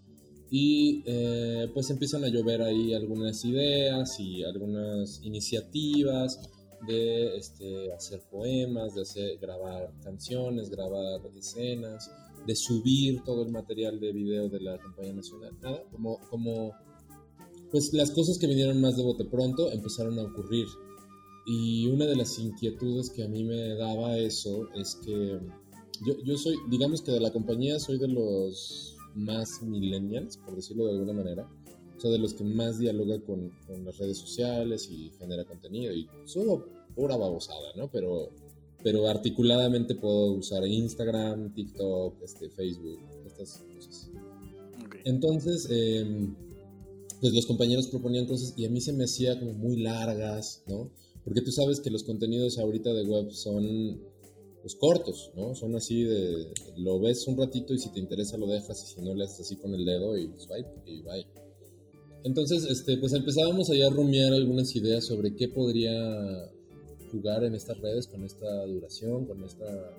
Y 0.51 1.03
eh, 1.07 1.69
pues 1.75 1.91
empiezan 1.91 2.25
a 2.25 2.29
llover 2.29 2.63
ahí 2.63 2.95
algunas 2.95 3.45
ideas 3.45 4.21
y 4.21 4.45
algunas 4.45 5.21
iniciativas 5.23 6.51
de 6.87 7.37
este, 7.37 7.93
hacer 7.93 8.21
poemas, 8.31 8.95
de 8.95 9.03
hacer, 9.03 9.39
grabar 9.39 9.93
canciones, 10.03 10.71
grabar 10.71 11.21
escenas, 11.37 12.11
de 12.47 12.55
subir 12.55 13.23
todo 13.25 13.43
el 13.45 13.51
material 13.51 13.99
de 14.01 14.13
video 14.13 14.49
de 14.49 14.61
la 14.61 14.79
Compañía 14.79 15.15
Nacional. 15.15 15.57
Nada, 15.61 15.83
como, 15.91 16.21
como 16.31 16.73
pues 17.71 17.93
las 17.93 18.11
cosas 18.11 18.39
que 18.39 18.47
vinieron 18.47 18.81
más 18.81 18.97
de 18.97 19.03
bote 19.03 19.25
pronto 19.25 19.71
empezaron 19.73 20.19
a 20.19 20.23
ocurrir. 20.23 20.67
Y 21.47 21.87
una 21.89 22.07
de 22.07 22.17
las 22.17 22.39
inquietudes 22.39 23.11
que 23.11 23.23
a 23.23 23.29
mí 23.29 23.45
me 23.45 23.75
daba 23.77 24.19
eso 24.19 24.69
es 24.75 24.97
que 24.97 25.41
yo, 26.05 26.15
yo 26.25 26.37
soy, 26.37 26.57
digamos 26.69 27.03
que 27.03 27.13
de 27.13 27.21
la 27.21 27.33
compañía 27.33 27.79
soy 27.79 27.99
de 27.99 28.09
los 28.09 28.97
más 29.15 29.63
millennials, 29.63 30.37
por 30.39 30.57
decirlo 30.57 30.87
de 30.87 30.93
alguna 30.93 31.13
manera. 31.13 31.49
O 31.97 32.01
sea, 32.01 32.11
de 32.11 32.19
los 32.19 32.35
que 32.35 32.45
más 32.45 32.79
dialoga 32.79 33.21
con, 33.21 33.51
con 33.67 33.85
las 33.85 33.97
redes 33.99 34.19
sociales 34.19 34.89
y 34.91 35.11
genera 35.19 35.45
contenido. 35.45 35.95
Y 35.95 36.07
solo 36.27 36.67
pura 36.95 37.17
babosada, 37.17 37.73
¿no? 37.77 37.91
Pero, 37.91 38.31
pero 38.83 39.09
articuladamente 39.09 39.95
puedo 39.95 40.33
usar 40.33 40.67
Instagram, 40.67 41.55
TikTok, 41.55 42.23
este, 42.23 42.51
Facebook, 42.51 43.01
estas 43.27 43.65
cosas. 43.75 44.11
Entonces, 45.05 45.69
eh, 45.71 46.05
pues 47.21 47.33
los 47.33 47.47
compañeros 47.47 47.89
proponían 47.89 48.27
cosas 48.27 48.55
y 48.57 48.65
a 48.65 48.71
mí 48.71 48.81
se 48.81 48.93
me 48.93 49.05
hacía 49.05 49.39
como 49.39 49.53
muy 49.53 49.77
largas, 49.77 50.63
¿no? 50.67 50.91
Porque 51.25 51.43
tú 51.43 51.53
sabes 51.53 51.81
que 51.81 51.91
los 51.91 52.03
contenidos 52.03 52.59
ahorita 52.59 52.93
de 52.93 53.05
web 53.05 53.31
son 53.31 54.01
pues 54.63 54.75
cortos, 54.75 55.31
¿no? 55.37 55.55
Son 55.55 55.77
así 55.77 56.03
de, 56.03 56.53
lo 56.77 56.99
ves 56.99 57.27
un 57.29 57.37
ratito 57.37 57.73
y 57.73 57.79
si 57.79 57.91
te 57.93 58.01
interesa 58.01 58.37
lo 58.37 58.47
dejas 58.47 58.83
y 58.83 58.95
si 58.95 59.01
no 59.01 59.15
le 59.15 59.25
haces 59.25 59.41
así 59.41 59.57
con 59.57 59.73
el 59.75 59.85
dedo 59.85 60.17
y 60.17 60.29
swipe 60.39 60.71
y 60.87 61.03
bye. 61.03 61.46
Entonces, 62.27 62.67
este, 62.69 62.97
pues 62.99 63.13
empezábamos 63.13 63.71
allá 63.71 63.87
a 63.87 63.91
rumiar 63.91 64.33
algunas 64.33 64.75
ideas 64.75 65.07
sobre 65.07 65.37
qué 65.37 65.49
podría 65.49 65.95
jugar 67.13 67.45
en 67.45 67.55
estas 67.55 67.79
redes 67.79 68.09
con 68.09 68.25
esta 68.25 68.67
duración, 68.67 69.27
con 69.27 69.45
esta 69.45 69.97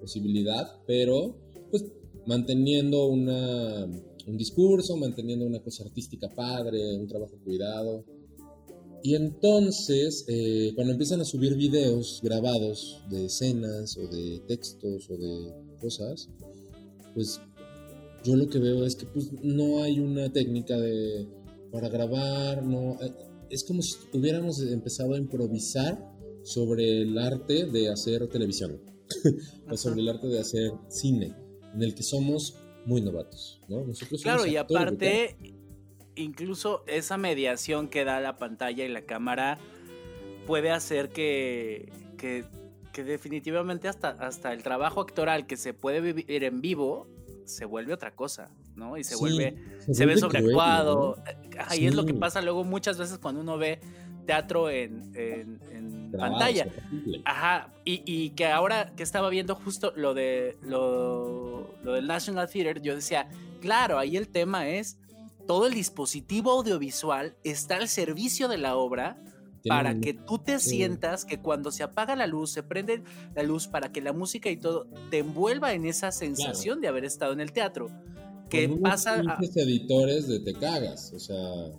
posibilidad, 0.00 0.80
pero 0.86 1.36
pues 1.70 1.84
manteniendo 2.24 3.06
una 3.08 3.86
un 4.26 4.38
discurso, 4.38 4.96
manteniendo 4.96 5.44
una 5.44 5.60
cosa 5.60 5.84
artística 5.84 6.28
padre, 6.34 6.96
un 6.96 7.06
trabajo 7.06 7.36
cuidado. 7.44 8.06
Y 9.02 9.14
entonces, 9.14 10.24
eh, 10.28 10.72
cuando 10.74 10.94
empiezan 10.94 11.20
a 11.20 11.24
subir 11.24 11.56
videos 11.56 12.20
grabados 12.22 13.02
de 13.10 13.26
escenas 13.26 13.98
o 13.98 14.08
de 14.08 14.40
textos 14.48 15.10
o 15.10 15.16
de 15.18 15.52
cosas, 15.78 16.30
pues 17.14 17.38
yo 18.24 18.34
lo 18.34 18.48
que 18.48 18.58
veo 18.60 18.86
es 18.86 18.96
que 18.96 19.04
pues, 19.04 19.30
no 19.42 19.82
hay 19.82 20.00
una 20.00 20.32
técnica 20.32 20.76
de, 20.78 21.35
para 21.72 21.88
grabar, 21.88 22.62
no, 22.62 23.00
eh, 23.02 23.12
es 23.50 23.64
como 23.64 23.82
si 23.82 23.96
hubiéramos 24.12 24.60
empezado 24.60 25.14
a 25.14 25.18
improvisar 25.18 25.98
sobre 26.42 27.02
el 27.02 27.18
arte 27.18 27.66
de 27.66 27.90
hacer 27.90 28.28
televisión 28.28 28.80
o 29.70 29.76
sobre 29.76 30.00
el 30.00 30.08
arte 30.08 30.28
de 30.28 30.40
hacer 30.40 30.72
cine, 30.88 31.34
en 31.74 31.82
el 31.82 31.94
que 31.94 32.02
somos 32.02 32.58
muy 32.84 33.00
novatos, 33.00 33.60
¿no? 33.68 33.84
Nosotros 33.84 34.22
claro, 34.22 34.46
y 34.46 34.56
aparte, 34.56 35.36
incluso 36.14 36.84
esa 36.86 37.18
mediación 37.18 37.88
que 37.88 38.04
da 38.04 38.20
la 38.20 38.36
pantalla 38.36 38.84
y 38.84 38.88
la 38.88 39.02
cámara 39.02 39.58
puede 40.46 40.70
hacer 40.70 41.08
que, 41.08 41.90
que, 42.16 42.44
definitivamente 43.02 43.88
hasta, 43.88 44.10
hasta 44.10 44.54
el 44.54 44.62
trabajo 44.62 45.02
actoral 45.02 45.46
que 45.46 45.58
se 45.58 45.74
puede 45.74 46.00
vivir 46.00 46.44
en 46.44 46.62
vivo 46.62 47.08
se 47.44 47.64
vuelve 47.64 47.92
otra 47.92 48.14
cosa, 48.14 48.50
¿no? 48.76 48.96
Y 48.96 49.04
se 49.04 49.16
vuelve, 49.16 49.56
se, 49.90 50.06
ve 50.06 50.16
sobreactuado. 50.16 51.22
Ahí 51.66 51.86
es 51.86 51.94
lo 51.94 52.04
que 52.04 52.14
pasa 52.14 52.40
luego 52.42 52.62
muchas 52.64 52.98
veces 52.98 53.18
cuando 53.18 53.40
uno 53.40 53.58
ve 53.58 53.80
teatro 54.26 54.70
en, 54.70 56.10
pantalla. 56.16 56.68
Ajá, 57.24 57.72
y, 57.84 58.30
que 58.30 58.46
ahora 58.46 58.92
que 58.96 59.02
estaba 59.02 59.30
viendo 59.30 59.54
justo 59.54 59.92
lo, 59.96 60.14
de, 60.14 60.56
lo, 60.62 61.74
del 61.84 62.06
National 62.06 62.48
Theater, 62.48 62.82
yo 62.82 62.94
decía, 62.94 63.28
claro, 63.60 63.98
ahí 63.98 64.16
el 64.16 64.28
tema 64.28 64.68
es 64.68 64.98
todo 65.46 65.66
el 65.66 65.74
dispositivo 65.74 66.50
audiovisual 66.50 67.36
está 67.44 67.76
al 67.76 67.88
servicio 67.88 68.48
de 68.48 68.58
la 68.58 68.76
obra 68.76 69.16
para 69.68 69.98
que 69.98 70.14
tú 70.14 70.38
te 70.38 70.58
sientas 70.60 71.24
que 71.24 71.38
cuando 71.38 71.72
se 71.72 71.82
apaga 71.82 72.14
la 72.14 72.26
luz, 72.26 72.52
se 72.52 72.62
prende 72.62 73.02
la 73.34 73.42
luz 73.42 73.66
para 73.66 73.90
que 73.90 74.00
la 74.00 74.12
música 74.12 74.48
y 74.48 74.56
todo 74.56 74.86
te 75.10 75.18
envuelva 75.18 75.72
en 75.72 75.86
esa 75.86 76.12
sensación 76.12 76.80
de 76.80 76.88
haber 76.88 77.04
estado 77.04 77.32
en 77.32 77.40
el 77.40 77.52
teatro. 77.52 77.90
Que 78.48 78.68
pasa 78.68 79.20
a... 79.20 79.38
editores 79.56 80.28
de 80.28 80.40
te 80.40 80.54
cagas, 80.54 81.12
o 81.12 81.18
sea, 81.18 81.72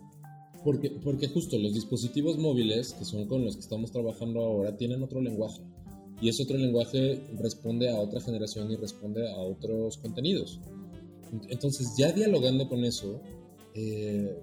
porque, 0.64 0.90
porque 0.90 1.28
justo 1.28 1.58
los 1.58 1.74
dispositivos 1.74 2.38
móviles, 2.38 2.94
que 2.94 3.06
son 3.06 3.28
con 3.28 3.46
los 3.46 3.56
que 3.56 3.62
estamos 3.62 3.92
trabajando 3.92 4.42
ahora, 4.42 4.76
tienen 4.76 5.02
otro 5.04 5.22
lenguaje. 5.22 5.62
Y 6.22 6.30
ese 6.30 6.44
otro 6.44 6.58
lenguaje 6.58 7.22
responde 7.38 7.90
a 7.90 8.00
otra 8.00 8.20
generación 8.20 8.72
y 8.72 8.76
responde 8.76 9.30
a 9.30 9.38
otros 9.38 9.98
contenidos. 9.98 10.60
Entonces, 11.50 11.96
ya 11.98 12.12
dialogando 12.12 12.68
con 12.68 12.84
eso, 12.84 13.22
eh, 13.76 14.36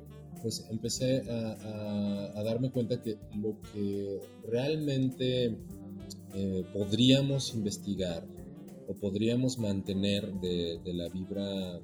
pues 0.42 0.66
empecé 0.70 1.22
a, 1.28 2.42
darme 2.44 2.70
cuenta 2.70 3.02
que 3.02 3.18
lo 3.36 3.56
que 3.72 4.20
realmente 4.46 5.56
eh, 6.34 6.64
podríamos 6.72 7.54
investigar 7.54 8.26
o 8.86 8.94
podríamos 8.94 9.58
mantener 9.58 10.32
de, 10.40 10.78
de 10.84 10.92
la 10.92 11.08
vibra 11.08 11.80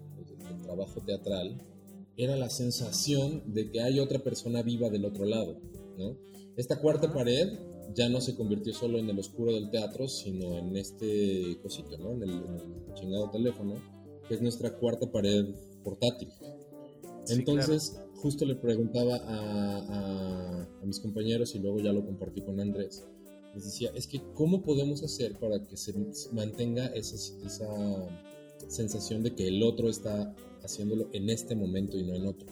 del 0.51 0.63
trabajo 0.63 1.01
teatral 1.01 1.61
era 2.17 2.37
la 2.37 2.51
sensación 2.51 3.43
de 3.55 3.71
que 3.71 3.81
hay 3.81 3.99
otra 3.99 4.19
persona 4.19 4.63
viva 4.63 4.91
del 4.91 5.05
otro 5.05 5.25
lado, 5.25 5.57
¿no? 5.97 6.17
Esta 6.57 6.79
cuarta 6.81 7.13
pared 7.13 7.59
ya 7.95 8.09
no 8.09 8.21
se 8.21 8.37
convirtió 8.37 8.73
solo 8.73 8.99
en 8.99 9.09
el 9.09 9.19
oscuro 9.19 9.53
del 9.53 9.71
teatro, 9.71 10.09
sino 10.09 10.59
en 10.59 10.77
este 10.77 11.59
cosito, 11.63 11.97
¿no? 11.99 12.13
En 12.13 12.23
el, 12.23 12.45
chingado 12.95 13.31
teléfono, 13.31 13.77
que 14.29 14.35
es 14.35 14.43
nuestra 14.43 14.77
cuarta 14.77 15.11
pared 15.11 15.47
portátil. 15.83 16.29
Entonces, 17.29 18.01
justo 18.17 18.45
le 18.45 18.57
preguntaba 18.57 19.17
a, 19.17 20.67
a, 20.83 20.85
mis 20.85 20.99
compañeros 20.99 21.55
y 21.55 21.61
luego 21.61 21.79
ya 21.81 21.93
lo 21.93 22.05
compartí 22.05 22.43
con 22.43 22.61
Andrés. 22.61 23.07
Les 23.55 23.65
decía, 23.65 23.91
es 23.95 24.07
que 24.07 24.21
¿cómo 24.35 24.63
podemos 24.63 25.03
hacer 25.03 25.39
para 25.39 25.67
que 25.67 25.77
se 25.77 25.95
mantenga 26.33 26.87
esa, 26.87 27.17
esa 27.47 27.67
sensación 28.69 29.23
de 29.23 29.35
que 29.35 29.49
el 29.49 29.63
otro 29.63 29.89
está 29.89 30.35
haciéndolo 30.63 31.09
en 31.13 31.31
este 31.31 31.55
momento 31.55 31.97
y 31.97 32.03
no 32.03 32.15
en 32.15 32.27
otro. 32.27 32.49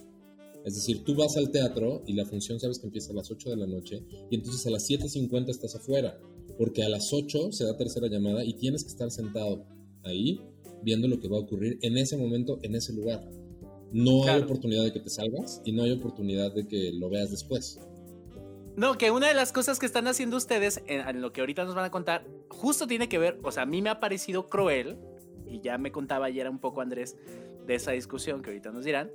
Es 0.64 0.74
decir, 0.74 1.04
tú 1.04 1.14
vas 1.14 1.36
al 1.36 1.50
teatro 1.50 2.02
y 2.06 2.14
la 2.14 2.26
función 2.26 2.60
sabes 2.60 2.78
que 2.78 2.86
empieza 2.86 3.12
a 3.12 3.16
las 3.16 3.30
8 3.30 3.50
de 3.50 3.56
la 3.56 3.66
noche 3.66 4.02
y 4.30 4.36
entonces 4.36 4.66
a 4.66 4.70
las 4.70 4.88
7.50 4.88 5.48
estás 5.48 5.74
afuera, 5.74 6.18
porque 6.56 6.82
a 6.82 6.88
las 6.88 7.12
8 7.12 7.52
se 7.52 7.64
da 7.64 7.76
tercera 7.76 8.08
llamada 8.08 8.44
y 8.44 8.54
tienes 8.54 8.82
que 8.82 8.90
estar 8.90 9.10
sentado 9.10 9.64
ahí 10.02 10.40
viendo 10.82 11.08
lo 11.08 11.20
que 11.20 11.28
va 11.28 11.36
a 11.36 11.40
ocurrir 11.40 11.78
en 11.82 11.96
ese 11.96 12.16
momento, 12.16 12.58
en 12.62 12.74
ese 12.74 12.92
lugar. 12.92 13.28
No 13.92 14.24
hay 14.24 14.42
oportunidad 14.42 14.84
de 14.84 14.92
que 14.92 15.00
te 15.00 15.10
salgas 15.10 15.62
y 15.64 15.72
no 15.72 15.82
hay 15.82 15.92
oportunidad 15.92 16.52
de 16.52 16.66
que 16.66 16.92
lo 16.92 17.08
veas 17.08 17.30
después. 17.30 17.78
No, 18.76 18.96
que 18.96 19.10
una 19.10 19.26
de 19.26 19.34
las 19.34 19.52
cosas 19.52 19.78
que 19.78 19.86
están 19.86 20.06
haciendo 20.06 20.36
ustedes 20.36 20.82
en, 20.86 21.20
lo 21.20 21.32
que 21.32 21.40
ahorita 21.40 21.64
nos 21.64 21.74
van 21.74 21.86
a 21.86 21.90
contar, 21.90 22.24
justo 22.48 22.86
tiene 22.86 23.08
que 23.08 23.18
ver, 23.18 23.40
o 23.42 23.50
sea, 23.50 23.64
a 23.64 23.66
mí 23.66 23.82
me 23.82 23.90
ha 23.90 23.98
parecido 23.98 24.48
cruel, 24.48 24.98
y 25.50 25.60
ya 25.60 25.78
me 25.78 25.92
contaba 25.92 26.26
ayer 26.26 26.48
un 26.48 26.58
poco 26.58 26.80
Andrés, 26.80 27.16
de 27.66 27.74
esa 27.74 27.92
discusión 27.92 28.42
que 28.42 28.50
ahorita 28.50 28.70
nos 28.72 28.84
dirán, 28.84 29.10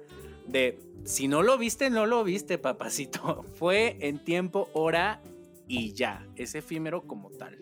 de 0.47 0.79
si 1.03 1.27
no 1.27 1.41
lo 1.41 1.57
viste, 1.57 1.89
no 1.89 2.05
lo 2.05 2.23
viste, 2.23 2.57
papacito. 2.57 3.45
Fue 3.53 3.97
en 4.01 4.23
tiempo, 4.23 4.69
hora 4.73 5.21
y 5.67 5.93
ya. 5.93 6.27
Es 6.35 6.55
efímero 6.55 7.05
como 7.07 7.29
tal. 7.31 7.57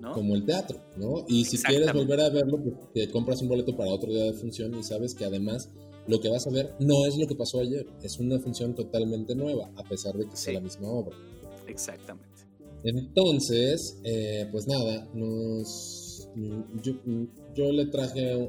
¿no? 0.00 0.12
Como 0.12 0.34
el 0.34 0.44
teatro, 0.44 0.78
¿no? 0.96 1.24
Y 1.26 1.46
si 1.46 1.56
quieres 1.58 1.92
volver 1.92 2.20
a 2.20 2.28
verlo, 2.28 2.58
pues, 2.62 2.74
te 2.92 3.10
compras 3.10 3.40
un 3.40 3.48
boleto 3.48 3.76
para 3.76 3.90
otro 3.90 4.10
día 4.10 4.24
de 4.24 4.34
función 4.34 4.74
y 4.78 4.82
sabes 4.82 5.14
que 5.14 5.24
además 5.24 5.70
lo 6.06 6.20
que 6.20 6.28
vas 6.28 6.46
a 6.46 6.50
ver 6.50 6.74
no 6.78 7.06
es 7.06 7.16
lo 7.16 7.26
que 7.26 7.34
pasó 7.34 7.60
ayer, 7.60 7.86
es 8.02 8.18
una 8.18 8.38
función 8.38 8.74
totalmente 8.74 9.34
nueva, 9.34 9.70
a 9.74 9.82
pesar 9.84 10.14
de 10.14 10.28
que 10.28 10.36
sea 10.36 10.54
la 10.54 10.60
misma 10.60 10.88
obra. 10.88 11.16
Exactamente. 11.66 12.42
Entonces, 12.84 13.98
eh, 14.04 14.46
pues 14.52 14.68
nada, 14.68 15.08
nos 15.14 16.05
yo, 17.54 17.72
le 17.72 17.86
traje, 17.86 18.48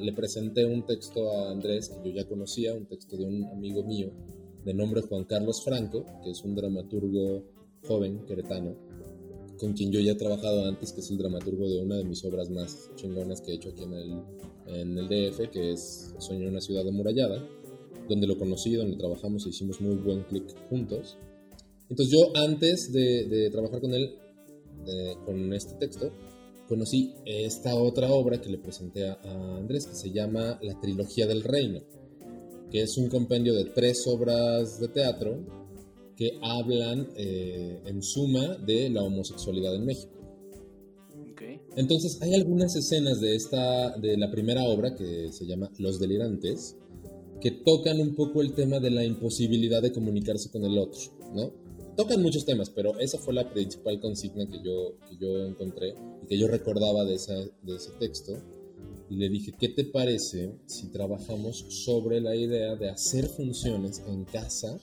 le 0.00 0.12
presenté 0.12 0.64
un 0.64 0.86
texto 0.86 1.30
a 1.32 1.50
Andrés 1.50 1.88
que 1.88 2.10
yo 2.10 2.14
ya 2.14 2.28
conocía, 2.28 2.74
un 2.74 2.86
texto 2.86 3.16
de 3.16 3.24
un 3.24 3.44
amigo 3.46 3.82
mío 3.82 4.12
de 4.64 4.72
nombre 4.72 5.02
Juan 5.02 5.24
Carlos 5.24 5.62
Franco, 5.62 6.04
que 6.22 6.30
es 6.30 6.42
un 6.44 6.54
dramaturgo 6.54 7.44
joven 7.86 8.24
queretano, 8.26 8.76
con 9.58 9.72
quien 9.74 9.92
yo 9.92 10.00
ya 10.00 10.12
he 10.12 10.16
trabajado 10.16 10.64
antes, 10.64 10.92
que 10.92 11.00
es 11.00 11.10
el 11.10 11.18
dramaturgo 11.18 11.68
de 11.68 11.82
una 11.82 11.96
de 11.96 12.04
mis 12.04 12.24
obras 12.24 12.50
más 12.50 12.90
chingonas 12.94 13.40
que 13.40 13.52
he 13.52 13.54
hecho 13.56 13.70
aquí 13.70 13.82
en 13.82 13.92
el, 13.92 14.22
en 14.66 14.98
el 14.98 15.08
DF, 15.08 15.50
que 15.50 15.72
es 15.72 16.14
en 16.30 16.46
una 16.46 16.60
ciudad 16.60 16.86
amurallada, 16.88 17.46
donde 18.08 18.26
lo 18.26 18.38
conocí, 18.38 18.74
donde 18.74 18.96
trabajamos 18.96 19.44
e 19.44 19.50
hicimos 19.50 19.80
muy 19.80 19.96
buen 19.96 20.22
clic 20.24 20.44
juntos. 20.70 21.18
Entonces 21.90 22.14
yo 22.16 22.36
antes 22.36 22.92
de, 22.92 23.24
de 23.24 23.50
trabajar 23.50 23.80
con 23.80 23.92
él, 23.92 24.16
con 25.24 25.52
este 25.52 25.74
texto, 25.74 26.10
conocí 26.68 27.14
esta 27.24 27.74
otra 27.74 28.10
obra 28.12 28.40
que 28.40 28.50
le 28.50 28.58
presenté 28.58 29.08
a, 29.08 29.18
Andrés, 29.56 29.86
que 29.86 29.94
se 29.94 30.10
llama 30.10 30.58
La 30.62 30.80
Trilogía 30.80 31.26
del 31.26 31.42
Reino, 31.42 31.80
que 32.70 32.82
es 32.82 32.96
un 32.96 33.08
compendio 33.08 33.54
de 33.54 33.66
tres 33.66 34.06
obras 34.06 34.80
de 34.80 34.88
teatro 34.88 35.38
que 36.16 36.38
hablan 36.42 37.08
eh, 37.16 37.82
en 37.86 38.02
suma 38.02 38.56
de 38.58 38.88
la 38.90 39.02
homosexualidad 39.02 39.74
en 39.74 39.84
México. 39.84 40.12
Entonces 41.76 42.22
hay 42.22 42.34
algunas 42.34 42.76
escenas 42.76 43.20
de 43.20 43.34
esta, 43.34 43.96
de 43.98 44.16
la 44.16 44.30
primera 44.30 44.64
obra 44.64 44.94
que 44.94 45.32
se 45.32 45.44
llama 45.44 45.70
Los 45.78 45.98
Delirantes, 45.98 46.76
que 47.40 47.50
tocan 47.50 48.00
un 48.00 48.14
poco 48.14 48.40
el 48.40 48.54
tema 48.54 48.78
de 48.78 48.90
la 48.90 49.04
imposibilidad 49.04 49.82
de 49.82 49.92
comunicarse 49.92 50.50
con 50.50 50.64
el 50.64 50.78
otro, 50.78 51.00
¿no? 51.34 51.63
Tocan 51.96 52.22
muchos 52.22 52.44
temas, 52.44 52.70
pero 52.70 52.98
esa 52.98 53.18
fue 53.18 53.34
la 53.34 53.48
principal 53.48 54.00
consigna 54.00 54.48
que 54.48 54.60
yo, 54.62 54.96
que 55.08 55.16
yo 55.16 55.46
encontré 55.46 55.94
y 56.22 56.26
que 56.26 56.38
yo 56.38 56.48
recordaba 56.48 57.04
de, 57.04 57.14
esa, 57.14 57.34
de 57.34 57.76
ese 57.76 57.92
texto. 58.00 58.32
Y 59.08 59.16
le 59.16 59.28
dije, 59.28 59.54
¿qué 59.58 59.68
te 59.68 59.84
parece 59.84 60.56
si 60.66 60.90
trabajamos 60.90 61.64
sobre 61.68 62.20
la 62.20 62.34
idea 62.34 62.74
de 62.74 62.88
hacer 62.88 63.26
funciones 63.26 64.02
en 64.08 64.24
casa 64.24 64.78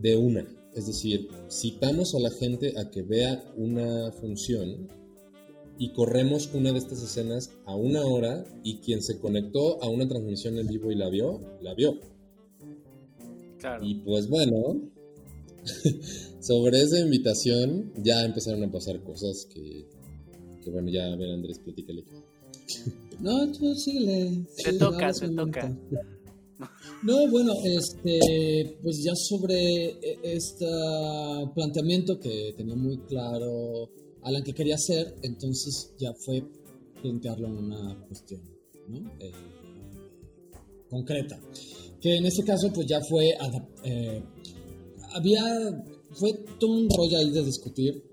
de 0.00 0.16
una? 0.16 0.46
Es 0.74 0.86
decir, 0.86 1.28
citamos 1.50 2.14
a 2.14 2.20
la 2.20 2.30
gente 2.30 2.78
a 2.78 2.90
que 2.90 3.02
vea 3.02 3.42
una 3.56 4.12
función 4.12 4.88
y 5.76 5.92
corremos 5.92 6.50
una 6.54 6.72
de 6.72 6.78
estas 6.78 7.02
escenas 7.02 7.50
a 7.66 7.74
una 7.74 8.04
hora 8.04 8.44
y 8.62 8.78
quien 8.78 9.02
se 9.02 9.18
conectó 9.18 9.82
a 9.82 9.88
una 9.88 10.06
transmisión 10.06 10.56
en 10.58 10.68
vivo 10.68 10.92
y 10.92 10.94
la 10.94 11.08
vio, 11.08 11.40
la 11.60 11.74
vio. 11.74 11.98
Claro. 13.58 13.84
Y 13.84 13.96
pues 13.96 14.28
bueno, 14.28 14.92
sobre 16.40 16.82
esa 16.82 16.98
invitación 16.98 17.92
ya 18.02 18.24
empezaron 18.24 18.62
a 18.64 18.70
pasar 18.70 19.02
cosas 19.02 19.46
que, 19.52 19.86
que 20.62 20.70
bueno, 20.70 20.90
ya 20.90 21.12
a 21.12 21.16
ver 21.16 21.30
Andrés, 21.30 21.58
platícale. 21.58 22.04
No, 23.20 23.52
tú 23.52 23.72
síguele. 23.76 24.44
Se 24.56 24.72
toca, 24.72 25.12
se 25.12 25.28
toca. 25.28 25.72
No, 27.04 27.30
bueno, 27.30 27.54
este, 27.64 28.78
pues 28.82 29.02
ya 29.04 29.14
sobre 29.14 29.90
e, 29.90 30.18
este 30.22 30.66
planteamiento 31.54 32.18
que 32.18 32.52
tenía 32.56 32.74
muy 32.74 32.98
claro 32.98 33.90
Alan 34.22 34.42
que 34.42 34.54
quería 34.54 34.76
hacer, 34.76 35.14
entonces 35.22 35.94
ya 35.98 36.12
fue 36.14 36.44
plantearlo 37.00 37.48
en 37.48 37.56
una 37.58 38.06
cuestión 38.06 38.40
eh, 39.20 39.32
concreta. 40.88 41.40
Que 42.00 42.16
en 42.16 42.26
este 42.26 42.44
caso, 42.44 42.72
pues 42.72 42.86
ya 42.86 43.00
fue 43.00 43.34
eh, 43.84 44.22
había, 45.14 45.84
fue 46.12 46.32
todo 46.58 46.72
un 46.72 46.88
rollo 46.90 47.18
ahí 47.18 47.30
de 47.30 47.44
discutir 47.44 48.04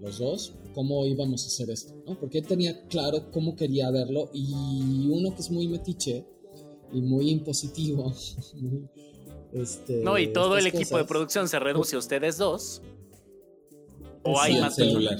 los 0.00 0.18
dos 0.18 0.54
cómo 0.74 1.06
íbamos 1.06 1.44
a 1.44 1.46
hacer 1.46 1.70
esto, 1.70 1.94
¿no? 2.06 2.18
Porque 2.18 2.38
él 2.38 2.46
tenía 2.46 2.86
claro 2.88 3.30
cómo 3.30 3.56
quería 3.56 3.90
verlo 3.90 4.30
y 4.34 5.08
uno 5.08 5.34
que 5.34 5.40
es 5.40 5.50
muy 5.50 5.68
metiche 5.68 6.26
y 6.92 7.00
muy 7.00 7.30
impositivo. 7.30 8.12
este, 9.52 10.02
no, 10.02 10.18
y 10.18 10.32
todo 10.32 10.58
el 10.58 10.66
equipo 10.66 10.98
de 10.98 11.04
producción 11.04 11.48
se 11.48 11.58
reduce 11.58 11.96
a 11.96 12.00
ustedes 12.00 12.36
dos. 12.36 12.82
¿O 14.24 14.38
hay 14.40 14.60
más 14.60 14.74
celular. 14.74 15.18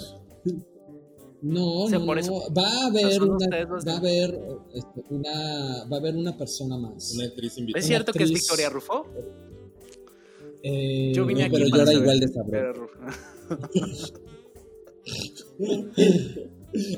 No, 1.42 1.90
no, 1.90 2.06
va 2.06 2.66
a 2.66 2.86
haber 2.86 3.22
una, 3.22 3.46
va 3.86 3.92
a 3.92 3.96
haber 3.98 4.40
este, 4.72 5.04
una, 5.10 5.84
va 5.84 5.96
a 5.96 6.00
haber 6.00 6.16
una 6.16 6.36
persona 6.38 6.78
más. 6.78 7.12
Una 7.14 7.26
actriz 7.26 7.58
invitada. 7.58 7.80
¿Es 7.80 7.86
cierto 7.86 8.12
que 8.14 8.22
es 8.22 8.32
Victoria 8.32 8.70
Rufo? 8.70 9.06
Eh, 10.66 11.12
yo 11.14 11.26
vine 11.26 11.44
aquí 11.44 11.56
pero 11.56 11.66
yo 11.68 11.82
era 11.82 11.92
igual 11.92 12.20
de 12.20 12.28
sabroso. 12.28 12.90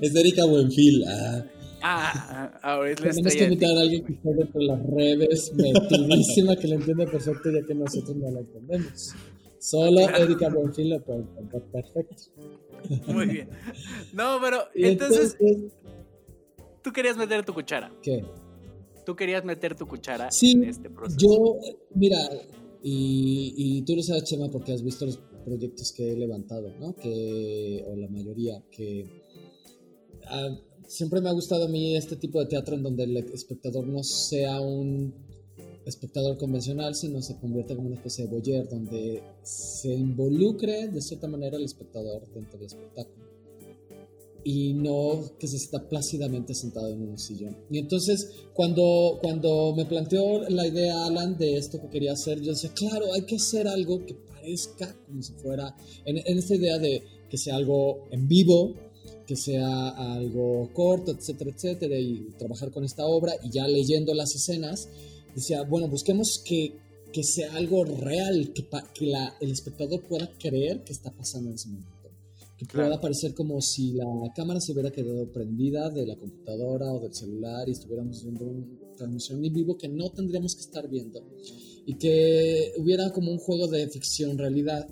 es 0.00 0.14
Erika 0.14 0.44
Buenfil. 0.44 1.04
Ah. 1.08 1.44
Ah, 1.82 2.60
ahora 2.62 2.90
es 2.90 3.00
la 3.00 3.10
Tenemos 3.10 3.34
que 3.34 3.44
invitar 3.44 3.76
a 3.76 3.80
alguien 3.80 4.04
que 4.04 4.12
esté 4.12 4.34
dentro 4.34 4.60
de 4.60 4.66
las 4.66 4.86
redes, 4.86 5.52
metidísima, 5.54 6.56
que 6.56 6.68
lo 6.68 6.76
entienda 6.76 7.06
perfecto, 7.06 7.50
ya 7.50 7.66
que 7.66 7.74
nosotros 7.74 8.16
no 8.16 8.30
la 8.30 8.40
entendemos. 8.40 9.14
Solo 9.58 10.00
Erika 10.00 10.48
Buenfil 10.48 10.90
lo 10.90 11.04
puede 11.04 11.20
entender 11.20 11.62
perfecto. 11.72 12.22
Muy 13.08 13.26
bien. 13.26 13.48
No, 14.12 14.38
pero 14.40 14.62
entonces, 14.74 15.36
Tú 16.86 16.92
querías 16.92 17.16
meter 17.16 17.44
tu 17.44 17.52
cuchara. 17.52 17.90
¿Qué? 18.00 18.24
Tú 19.04 19.16
querías 19.16 19.44
meter 19.44 19.74
tu 19.74 19.88
cuchara 19.88 20.28
en 20.40 20.62
este 20.62 20.88
proceso. 20.88 21.18
Yo, 21.18 21.58
mira, 21.96 22.18
y, 22.88 23.82
tú 23.82 23.96
lo 23.96 24.02
sabes, 24.04 24.24
Chema, 24.24 24.48
porque 24.48 24.72
has 24.72 24.82
visto 24.82 25.06
los 25.06 25.18
proyectos 25.44 25.90
que 25.90 26.12
he 26.12 26.16
levantado, 26.16 26.70
¿no? 26.78 26.94
Que, 26.94 27.84
o 27.84 27.96
la 27.96 28.08
mayoría, 28.08 28.62
que 28.70 29.04
ah, 30.26 30.56
siempre 30.86 31.20
me 31.20 31.28
ha 31.28 31.32
gustado 31.32 31.64
a 31.64 31.68
mí 31.68 31.96
este 31.96 32.14
tipo 32.14 32.38
de 32.38 32.46
teatro 32.46 32.76
en 32.76 32.84
donde 32.84 33.02
el 33.02 33.16
espectador 33.16 33.88
no 33.88 34.04
sea 34.04 34.60
un 34.60 35.12
espectador 35.84 36.38
convencional, 36.38 36.94
sino 36.94 37.20
se 37.22 37.36
convierte 37.40 37.74
como 37.74 37.88
una 37.88 37.96
especie 37.96 38.26
de 38.26 38.30
boyer, 38.30 38.68
donde 38.68 39.20
se 39.42 39.92
involucre 39.92 40.86
de 40.86 41.02
cierta 41.02 41.26
manera 41.26 41.56
el 41.56 41.64
espectador 41.64 42.22
dentro 42.32 42.56
del 42.56 42.66
espectáculo 42.66 43.25
y 44.48 44.74
no 44.74 45.32
que 45.40 45.48
se 45.48 45.56
está 45.56 45.88
plácidamente 45.88 46.54
sentado 46.54 46.88
en 46.88 47.02
un 47.02 47.18
sillón. 47.18 47.56
Y 47.68 47.78
entonces, 47.78 48.30
cuando, 48.54 49.18
cuando 49.20 49.74
me 49.74 49.86
planteó 49.86 50.48
la 50.48 50.68
idea 50.68 51.04
Alan 51.04 51.36
de 51.36 51.56
esto 51.56 51.80
que 51.82 51.88
quería 51.88 52.12
hacer, 52.12 52.40
yo 52.40 52.52
decía, 52.52 52.70
claro, 52.72 53.12
hay 53.12 53.22
que 53.22 53.34
hacer 53.34 53.66
algo 53.66 54.06
que 54.06 54.14
parezca 54.14 54.94
como 55.04 55.20
si 55.20 55.32
fuera, 55.32 55.74
en, 56.04 56.18
en 56.18 56.38
esta 56.38 56.54
idea 56.54 56.78
de 56.78 57.02
que 57.28 57.36
sea 57.36 57.56
algo 57.56 58.06
en 58.12 58.28
vivo, 58.28 58.76
que 59.26 59.34
sea 59.34 59.88
algo 60.14 60.70
corto, 60.72 61.10
etcétera, 61.10 61.50
etcétera, 61.50 61.98
y 61.98 62.28
trabajar 62.38 62.70
con 62.70 62.84
esta 62.84 63.04
obra 63.04 63.32
y 63.42 63.50
ya 63.50 63.66
leyendo 63.66 64.14
las 64.14 64.32
escenas, 64.36 64.88
decía, 65.34 65.64
bueno, 65.64 65.88
busquemos 65.88 66.40
que, 66.44 66.72
que 67.12 67.24
sea 67.24 67.52
algo 67.56 67.82
real, 67.84 68.52
que, 68.54 68.64
que 68.94 69.06
la, 69.06 69.34
el 69.40 69.50
espectador 69.50 70.02
pueda 70.02 70.30
creer 70.38 70.84
que 70.84 70.92
está 70.92 71.10
pasando 71.10 71.48
en 71.48 71.56
ese 71.56 71.68
momento 71.68 71.95
que 72.56 72.64
pueda 72.66 73.00
parecer 73.00 73.34
como 73.34 73.60
si 73.60 73.92
la 73.92 74.06
cámara 74.34 74.60
se 74.60 74.72
hubiera 74.72 74.90
quedado 74.90 75.30
prendida 75.30 75.90
de 75.90 76.06
la 76.06 76.16
computadora 76.16 76.92
o 76.92 77.00
del 77.00 77.14
celular 77.14 77.68
y 77.68 77.72
estuviéramos 77.72 78.22
viendo 78.22 78.46
una 78.46 78.66
transmisión 78.96 79.44
en 79.44 79.52
vivo 79.52 79.76
que 79.76 79.88
no 79.88 80.10
tendríamos 80.10 80.54
que 80.54 80.62
estar 80.62 80.88
viendo 80.88 81.22
y 81.84 81.94
que 81.94 82.72
hubiera 82.78 83.12
como 83.12 83.30
un 83.30 83.38
juego 83.38 83.68
de 83.68 83.88
ficción 83.88 84.38
realidad. 84.38 84.88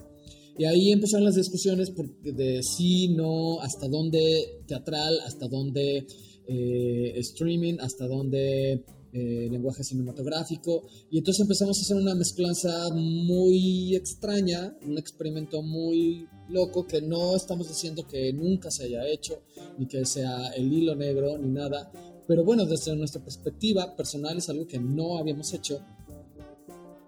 Y 0.57 0.64
ahí 0.64 0.92
empezaron 0.92 1.24
las 1.24 1.35
discusiones 1.35 1.92
de 2.22 2.62
sí, 2.62 3.09
no, 3.09 3.61
hasta 3.61 3.88
dónde 3.88 4.61
teatral, 4.66 5.18
hasta 5.27 5.48
dónde 5.48 6.07
eh, 6.46 7.12
streaming, 7.16 7.79
hasta 7.81 8.07
dónde 8.07 8.85
eh, 9.12 9.48
lenguaje 9.50 9.83
cinematográfico. 9.83 10.87
Y 11.11 11.18
entonces 11.18 11.40
empezamos 11.40 11.79
a 11.79 11.83
hacer 11.83 11.96
una 11.96 12.14
mezclanza 12.14 12.90
muy 12.94 13.96
extraña, 13.96 14.77
un 14.87 14.98
experimento 14.98 15.62
muy 15.62 16.29
loco 16.48 16.87
que 16.87 17.00
no 17.00 17.35
estamos 17.37 17.68
diciendo 17.68 18.07
que 18.07 18.33
nunca 18.33 18.70
se 18.70 18.85
haya 18.85 19.07
hecho, 19.09 19.42
ni 19.78 19.87
que 19.87 20.04
sea 20.04 20.48
el 20.48 20.72
hilo 20.72 20.94
negro, 20.94 21.38
ni 21.38 21.48
nada. 21.48 21.90
Pero 22.26 22.44
bueno, 22.44 22.64
desde 22.64 22.94
nuestra 22.96 23.22
perspectiva 23.22 23.94
personal 23.96 24.38
es 24.38 24.48
algo 24.48 24.66
que 24.66 24.78
no 24.78 25.18
habíamos 25.18 25.52
hecho, 25.52 25.80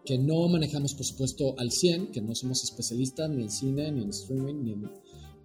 que 0.05 0.19
no 0.19 0.49
manejamos 0.49 0.95
por 0.95 1.05
supuesto 1.05 1.55
al 1.59 1.71
100, 1.71 2.13
que 2.13 2.21
no 2.21 2.35
somos 2.35 2.63
especialistas 2.65 3.29
ni 3.31 3.43
en 3.43 3.51
cine, 3.51 3.91
ni 3.93 4.03
en 4.03 4.11
streaming, 4.11 4.55
ni 4.65 4.73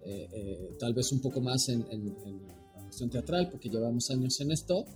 eh, 0.04 0.28
eh, 0.32 0.76
tal 0.78 0.94
vez 0.94 1.10
un 1.12 1.20
poco 1.20 1.40
más 1.40 1.68
en, 1.68 1.86
en, 1.90 2.16
en 2.26 2.40
cuestión 2.84 3.10
teatral, 3.10 3.48
porque 3.50 3.68
llevamos 3.68 4.10
años 4.10 4.40
en 4.40 4.52
esto 4.52 4.86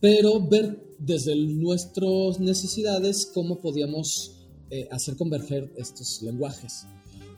pero 0.00 0.40
ver 0.40 0.82
desde 0.98 1.36
nuestras 1.36 2.40
necesidades 2.40 3.30
cómo 3.32 3.60
podíamos 3.60 4.46
eh, 4.70 4.88
hacer 4.90 5.16
converger 5.16 5.70
estos 5.76 6.22
lenguajes. 6.22 6.86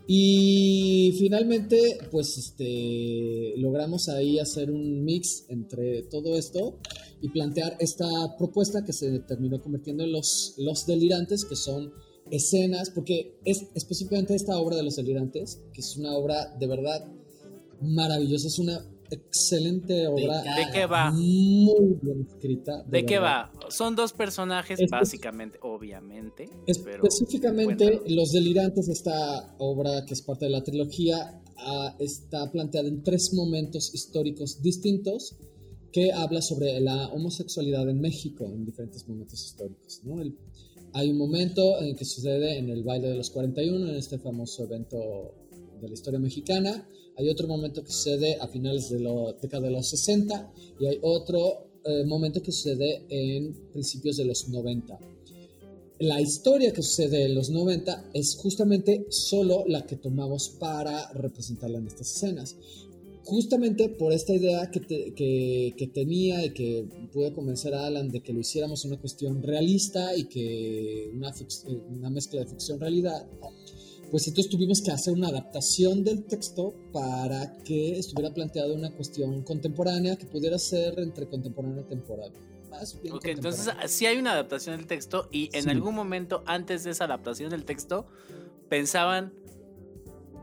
Y 0.06 1.14
finalmente, 1.18 1.98
pues 2.10 2.36
este, 2.36 3.54
logramos 3.56 4.08
ahí 4.08 4.38
hacer 4.38 4.70
un 4.70 5.04
mix 5.04 5.44
entre 5.48 6.02
todo 6.04 6.36
esto 6.36 6.78
y 7.20 7.28
plantear 7.28 7.76
esta 7.78 8.08
propuesta 8.36 8.84
que 8.84 8.92
se 8.92 9.20
terminó 9.20 9.62
convirtiendo 9.62 10.02
en 10.02 10.12
los, 10.12 10.54
los 10.58 10.86
delirantes, 10.86 11.44
que 11.44 11.56
son 11.56 11.92
escenas, 12.30 12.90
porque 12.90 13.38
es 13.44 13.68
específicamente 13.74 14.34
esta 14.34 14.58
obra 14.58 14.76
de 14.76 14.82
los 14.82 14.96
delirantes, 14.96 15.60
que 15.72 15.80
es 15.80 15.96
una 15.96 16.16
obra 16.16 16.56
de 16.58 16.66
verdad 16.66 17.06
maravillosa, 17.80 18.48
es 18.48 18.58
una 18.58 18.84
excelente 19.12 20.06
obra. 20.06 20.42
¿De, 20.42 20.72
qué 20.72 20.86
va? 20.86 21.10
Muy 21.10 21.98
bien 22.00 22.26
escrita. 22.28 22.82
¿De, 22.84 23.04
qué 23.04 23.18
va? 23.18 23.52
Son 23.68 23.94
dos 23.94 24.12
personajes, 24.12 24.80
básicamente, 24.90 25.58
obviamente. 25.62 26.48
Específicamente, 26.66 28.00
Los 28.08 28.32
Delirantes, 28.32 28.88
esta 28.88 29.54
obra 29.58 30.04
que 30.06 30.14
es 30.14 30.22
parte 30.22 30.46
de 30.46 30.50
la 30.50 30.62
trilogía, 30.62 31.42
ah, 31.58 31.94
está 31.98 32.50
planteada 32.50 32.88
en 32.88 33.02
tres 33.02 33.32
momentos 33.34 33.94
históricos 33.94 34.62
distintos 34.62 35.36
que 35.92 36.10
habla 36.12 36.40
sobre 36.40 36.80
la 36.80 37.08
homosexualidad 37.08 37.88
en 37.88 38.00
México 38.00 38.46
en 38.46 38.64
diferentes 38.64 39.06
momentos 39.06 39.44
históricos. 39.44 40.00
hay 40.94 41.10
un 41.10 41.18
momento 41.18 41.80
en 41.80 41.94
que 41.96 42.04
sucede 42.04 42.58
en 42.58 42.70
el 42.70 42.82
baile 42.82 43.08
de 43.08 43.16
los 43.16 43.30
41, 43.30 43.88
en 43.88 43.96
este 43.96 44.18
famoso 44.18 44.64
evento 44.64 45.34
de 45.80 45.88
la 45.88 45.94
historia 45.94 46.18
mexicana. 46.18 46.86
Hay 47.16 47.28
otro 47.28 47.46
momento 47.46 47.82
que 47.84 47.92
sucede 47.92 48.36
a 48.40 48.48
finales 48.48 48.90
de 48.90 49.00
la 49.00 49.32
década 49.40 49.66
de 49.66 49.72
los 49.72 49.88
60 49.88 50.52
y 50.80 50.86
hay 50.86 50.98
otro 51.02 51.68
eh, 51.84 52.04
momento 52.04 52.42
que 52.42 52.52
sucede 52.52 53.04
en 53.08 53.52
principios 53.72 54.16
de 54.16 54.24
los 54.24 54.48
90. 54.48 54.98
La 56.00 56.20
historia 56.20 56.72
que 56.72 56.82
sucede 56.82 57.26
en 57.26 57.34
los 57.34 57.50
90 57.50 58.10
es 58.14 58.36
justamente 58.36 59.06
solo 59.10 59.64
la 59.66 59.86
que 59.86 59.96
tomamos 59.96 60.48
para 60.48 61.12
representarla 61.12 61.78
en 61.78 61.86
estas 61.86 62.16
escenas 62.16 62.56
justamente 63.24 63.88
por 63.88 64.12
esta 64.12 64.34
idea 64.34 64.70
que, 64.70 64.80
que, 64.80 65.86
tenía 65.92 66.44
y 66.44 66.50
que 66.50 66.84
pude 67.12 67.32
convencer 67.32 67.74
a 67.74 67.86
Alan 67.86 68.10
de 68.10 68.20
que 68.20 68.32
lo 68.32 68.40
hiciéramos 68.40 68.84
una 68.84 68.98
cuestión 68.98 69.42
realista 69.42 70.16
y 70.16 70.24
que 70.24 71.10
una, 71.14 71.32
una 71.88 72.10
mezcla 72.10 72.40
de 72.40 72.46
ficción-realidad, 72.46 73.26
pues 74.12 74.28
entonces 74.28 74.50
tuvimos 74.50 74.82
que 74.82 74.90
hacer 74.90 75.14
una 75.14 75.28
adaptación 75.28 76.04
del 76.04 76.24
texto 76.24 76.74
para 76.92 77.56
que 77.64 77.98
estuviera 77.98 78.32
planteado 78.34 78.74
una 78.74 78.92
cuestión 78.92 79.42
contemporánea 79.42 80.16
que 80.16 80.26
pudiera 80.26 80.58
ser 80.58 81.00
entre 81.00 81.26
contemporánea 81.26 81.80
y 81.80 81.88
temporal. 81.88 82.30
ok, 83.10 83.24
entonces 83.24 83.72
sí 83.86 84.04
hay 84.04 84.18
una 84.18 84.32
adaptación 84.32 84.76
del 84.76 84.86
texto 84.86 85.30
y 85.32 85.48
en 85.54 85.70
algún 85.70 85.94
momento 85.94 86.42
antes 86.44 86.84
de 86.84 86.90
esa 86.90 87.04
adaptación 87.04 87.48
del 87.48 87.64
texto 87.64 88.04
pensaban 88.68 89.32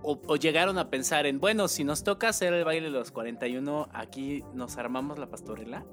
o, 0.01 0.36
llegaron 0.38 0.79
a 0.79 0.89
pensar 0.89 1.27
en, 1.27 1.39
bueno, 1.39 1.67
si 1.67 1.84
nos 1.84 2.03
toca 2.03 2.29
hacer 2.29 2.53
el 2.53 2.63
baile 2.63 2.88
de 2.88 2.93
los 2.93 3.12
41, 3.12 3.88
aquí 3.93 4.41
nos 4.55 4.77
armamos 4.77 5.19
la 5.19 5.29
pastorela? 5.29 5.86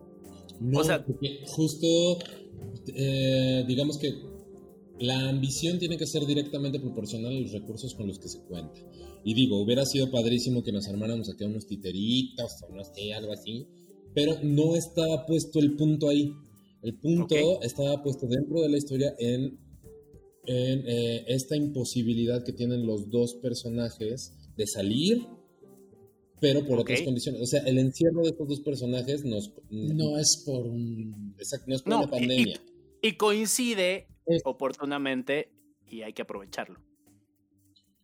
No, 0.60 0.80
o 0.80 0.84
sea, 0.84 1.04
justo, 1.44 1.86
eh, 2.94 3.64
digamos 3.66 3.98
que 3.98 4.35
la 4.98 5.28
ambición 5.28 5.78
tiene 5.78 5.96
que 5.96 6.06
ser 6.06 6.24
directamente 6.26 6.80
proporcional 6.80 7.36
a 7.36 7.40
los 7.40 7.52
recursos 7.52 7.94
con 7.94 8.06
los 8.06 8.18
que 8.18 8.28
se 8.28 8.40
cuenta. 8.42 8.80
Y 9.24 9.34
digo, 9.34 9.60
hubiera 9.60 9.84
sido 9.84 10.10
padrísimo 10.10 10.62
que 10.62 10.72
nos 10.72 10.88
armáramos 10.88 11.28
aquí 11.30 11.44
unos 11.44 11.66
titeritos 11.66 12.62
o 12.68 12.74
no 12.74 12.84
sé, 12.84 13.12
algo 13.12 13.32
así, 13.32 13.66
pero 14.14 14.38
no 14.42 14.76
estaba 14.76 15.26
puesto 15.26 15.58
el 15.58 15.76
punto 15.76 16.08
ahí. 16.08 16.32
El 16.82 16.98
punto 16.98 17.60
estaba 17.62 18.02
puesto 18.02 18.26
dentro 18.26 18.60
de 18.62 18.68
la 18.68 18.78
historia 18.78 19.14
en 19.18 19.58
en 20.46 20.84
eh, 20.86 21.24
esta 21.28 21.56
imposibilidad 21.56 22.44
que 22.44 22.52
tienen 22.52 22.86
los 22.86 23.10
dos 23.10 23.34
personajes 23.34 24.32
de 24.56 24.66
salir, 24.66 25.26
pero 26.40 26.64
por 26.64 26.80
otras 26.80 27.02
condiciones. 27.02 27.42
O 27.42 27.46
sea, 27.46 27.62
el 27.62 27.78
encierro 27.78 28.22
de 28.22 28.30
estos 28.30 28.48
dos 28.48 28.60
personajes 28.60 29.24
nos, 29.24 29.52
no 29.70 30.18
es 30.18 30.42
por 30.46 30.66
un... 30.66 31.34
Exacto, 31.38 31.66
no 31.68 31.74
es 31.74 31.82
por 31.82 31.94
una 31.94 32.10
pandemia. 32.10 32.60
Y, 33.02 33.12
coincide 33.12 34.06
oportunamente 34.44 35.50
y 35.88 36.02
hay 36.02 36.12
que 36.12 36.22
aprovecharlo. 36.22 36.80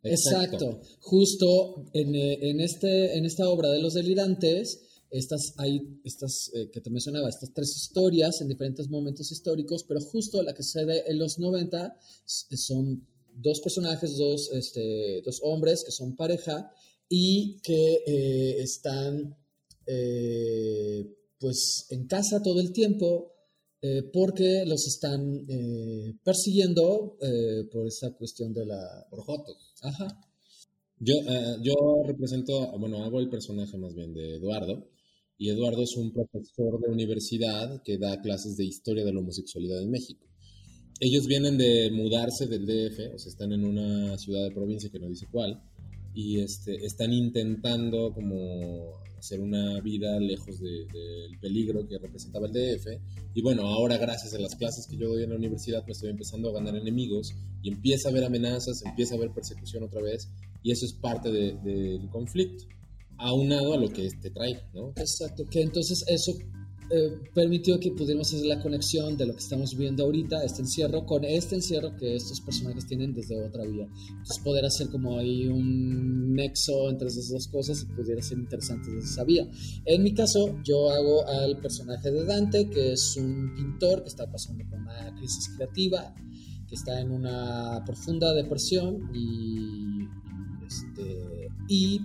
Exacto. 0.02 0.80
Justo 1.00 1.84
en, 1.92 2.14
eh, 2.14 2.50
en, 2.50 2.60
este, 2.60 3.16
en 3.16 3.24
esta 3.24 3.48
obra 3.48 3.70
de 3.70 3.80
los 3.80 3.94
delirantes 3.94 4.88
estas, 5.12 5.54
hay 5.58 6.00
estas 6.04 6.50
eh, 6.54 6.70
que 6.72 6.80
te 6.80 6.90
mencionaba, 6.90 7.28
estas 7.28 7.52
tres 7.52 7.76
historias 7.76 8.40
en 8.40 8.48
diferentes 8.48 8.88
momentos 8.88 9.30
históricos, 9.30 9.84
pero 9.86 10.00
justo 10.00 10.42
la 10.42 10.54
que 10.54 10.62
sucede 10.62 11.04
en 11.08 11.18
los 11.18 11.38
90 11.38 11.98
son 12.24 13.06
dos 13.34 13.60
personajes, 13.60 14.16
dos, 14.16 14.50
este, 14.52 15.20
dos 15.22 15.40
hombres 15.42 15.84
que 15.84 15.92
son 15.92 16.16
pareja 16.16 16.72
y 17.08 17.60
que 17.62 18.02
eh, 18.06 18.62
están 18.62 19.36
eh, 19.86 21.14
pues 21.38 21.86
en 21.90 22.06
casa 22.06 22.42
todo 22.42 22.60
el 22.60 22.72
tiempo 22.72 23.31
porque 24.12 24.64
los 24.66 24.86
están 24.86 25.46
persiguiendo 26.22 27.16
por 27.72 27.86
esa 27.86 28.12
cuestión 28.12 28.52
de 28.52 28.66
la... 28.66 29.06
Por 29.10 29.20
Joto. 29.20 29.56
Ajá. 29.82 30.20
Yo, 30.98 31.14
yo 31.62 31.74
represento, 32.06 32.78
bueno, 32.78 33.02
hago 33.02 33.18
el 33.18 33.28
personaje 33.28 33.76
más 33.76 33.94
bien 33.94 34.14
de 34.14 34.36
Eduardo, 34.36 34.88
y 35.36 35.50
Eduardo 35.50 35.82
es 35.82 35.96
un 35.96 36.12
profesor 36.12 36.80
de 36.80 36.92
universidad 36.92 37.82
que 37.82 37.98
da 37.98 38.20
clases 38.20 38.56
de 38.56 38.64
historia 38.64 39.04
de 39.04 39.12
la 39.12 39.18
homosexualidad 39.18 39.82
en 39.82 39.90
México. 39.90 40.24
Ellos 41.00 41.26
vienen 41.26 41.58
de 41.58 41.90
mudarse 41.90 42.46
del 42.46 42.64
DF, 42.64 43.14
o 43.14 43.18
sea, 43.18 43.30
están 43.30 43.52
en 43.52 43.64
una 43.64 44.16
ciudad 44.18 44.44
de 44.44 44.52
provincia 44.52 44.88
que 44.88 45.00
no 45.00 45.08
dice 45.08 45.26
cuál, 45.28 45.60
y 46.14 46.40
este, 46.40 46.84
están 46.84 47.12
intentando 47.12 48.12
como 48.12 49.00
hacer 49.18 49.40
una 49.40 49.80
vida 49.80 50.18
lejos 50.18 50.58
del 50.60 51.38
peligro 51.40 51.86
que 51.86 51.96
representaba 51.98 52.46
el 52.46 52.52
DF. 52.52 52.86
Y 53.34 53.42
bueno, 53.42 53.62
ahora 53.62 53.96
gracias 53.96 54.34
a 54.34 54.38
las 54.38 54.56
clases 54.56 54.86
que 54.88 54.96
yo 54.96 55.08
doy 55.08 55.22
en 55.22 55.30
la 55.30 55.36
universidad, 55.36 55.84
me 55.86 55.92
estoy 55.92 56.10
empezando 56.10 56.50
a 56.50 56.52
ganar 56.52 56.74
enemigos 56.74 57.32
y 57.62 57.70
empieza 57.70 58.08
a 58.08 58.10
haber 58.10 58.24
amenazas, 58.24 58.82
empieza 58.84 59.14
a 59.14 59.18
haber 59.18 59.30
persecución 59.30 59.84
otra 59.84 60.02
vez, 60.02 60.28
y 60.62 60.72
eso 60.72 60.86
es 60.86 60.92
parte 60.92 61.30
del 61.30 62.08
conflicto 62.10 62.64
aunado 63.18 63.74
a 63.74 63.76
lo 63.76 63.88
que 63.92 64.06
este 64.06 64.30
trae, 64.30 64.60
¿no? 64.74 64.92
Exacto, 64.96 65.44
que 65.44 65.62
entonces 65.62 66.04
eso 66.08 66.32
eh, 66.94 67.18
permitió 67.34 67.80
que 67.80 67.90
pudiéramos 67.90 68.34
hacer 68.34 68.44
la 68.44 68.60
conexión 68.60 69.16
de 69.16 69.24
lo 69.24 69.32
que 69.32 69.38
estamos 69.38 69.74
viendo 69.74 70.04
ahorita, 70.04 70.44
este 70.44 70.60
encierro, 70.60 71.06
con 71.06 71.24
este 71.24 71.54
encierro 71.54 71.96
que 71.96 72.16
estos 72.16 72.42
personajes 72.42 72.86
tienen 72.86 73.14
desde 73.14 73.42
otra 73.42 73.64
vía. 73.64 73.88
Entonces 74.10 74.38
poder 74.44 74.66
hacer 74.66 74.90
como 74.90 75.18
ahí 75.18 75.46
un 75.48 76.34
nexo 76.34 76.90
entre 76.90 77.08
esas 77.08 77.30
dos 77.30 77.48
cosas 77.48 77.82
y 77.82 77.86
pudiera 77.94 78.20
ser 78.20 78.38
interesante 78.38 78.90
desde 78.90 79.08
esa 79.08 79.24
vía. 79.24 79.48
En 79.86 80.02
mi 80.02 80.12
caso, 80.12 80.58
yo 80.64 80.90
hago 80.90 81.26
al 81.26 81.58
personaje 81.60 82.10
de 82.10 82.26
Dante, 82.26 82.68
que 82.68 82.92
es 82.92 83.16
un 83.16 83.54
pintor 83.54 84.02
que 84.02 84.08
está 84.10 84.30
pasando 84.30 84.62
por 84.68 84.78
una 84.78 85.14
crisis 85.16 85.48
creativa, 85.56 86.14
que 86.68 86.74
está 86.74 87.00
en 87.00 87.10
una 87.10 87.82
profunda 87.86 88.34
depresión 88.34 89.10
y, 89.14 90.08
este, 90.66 91.48
y 91.68 92.00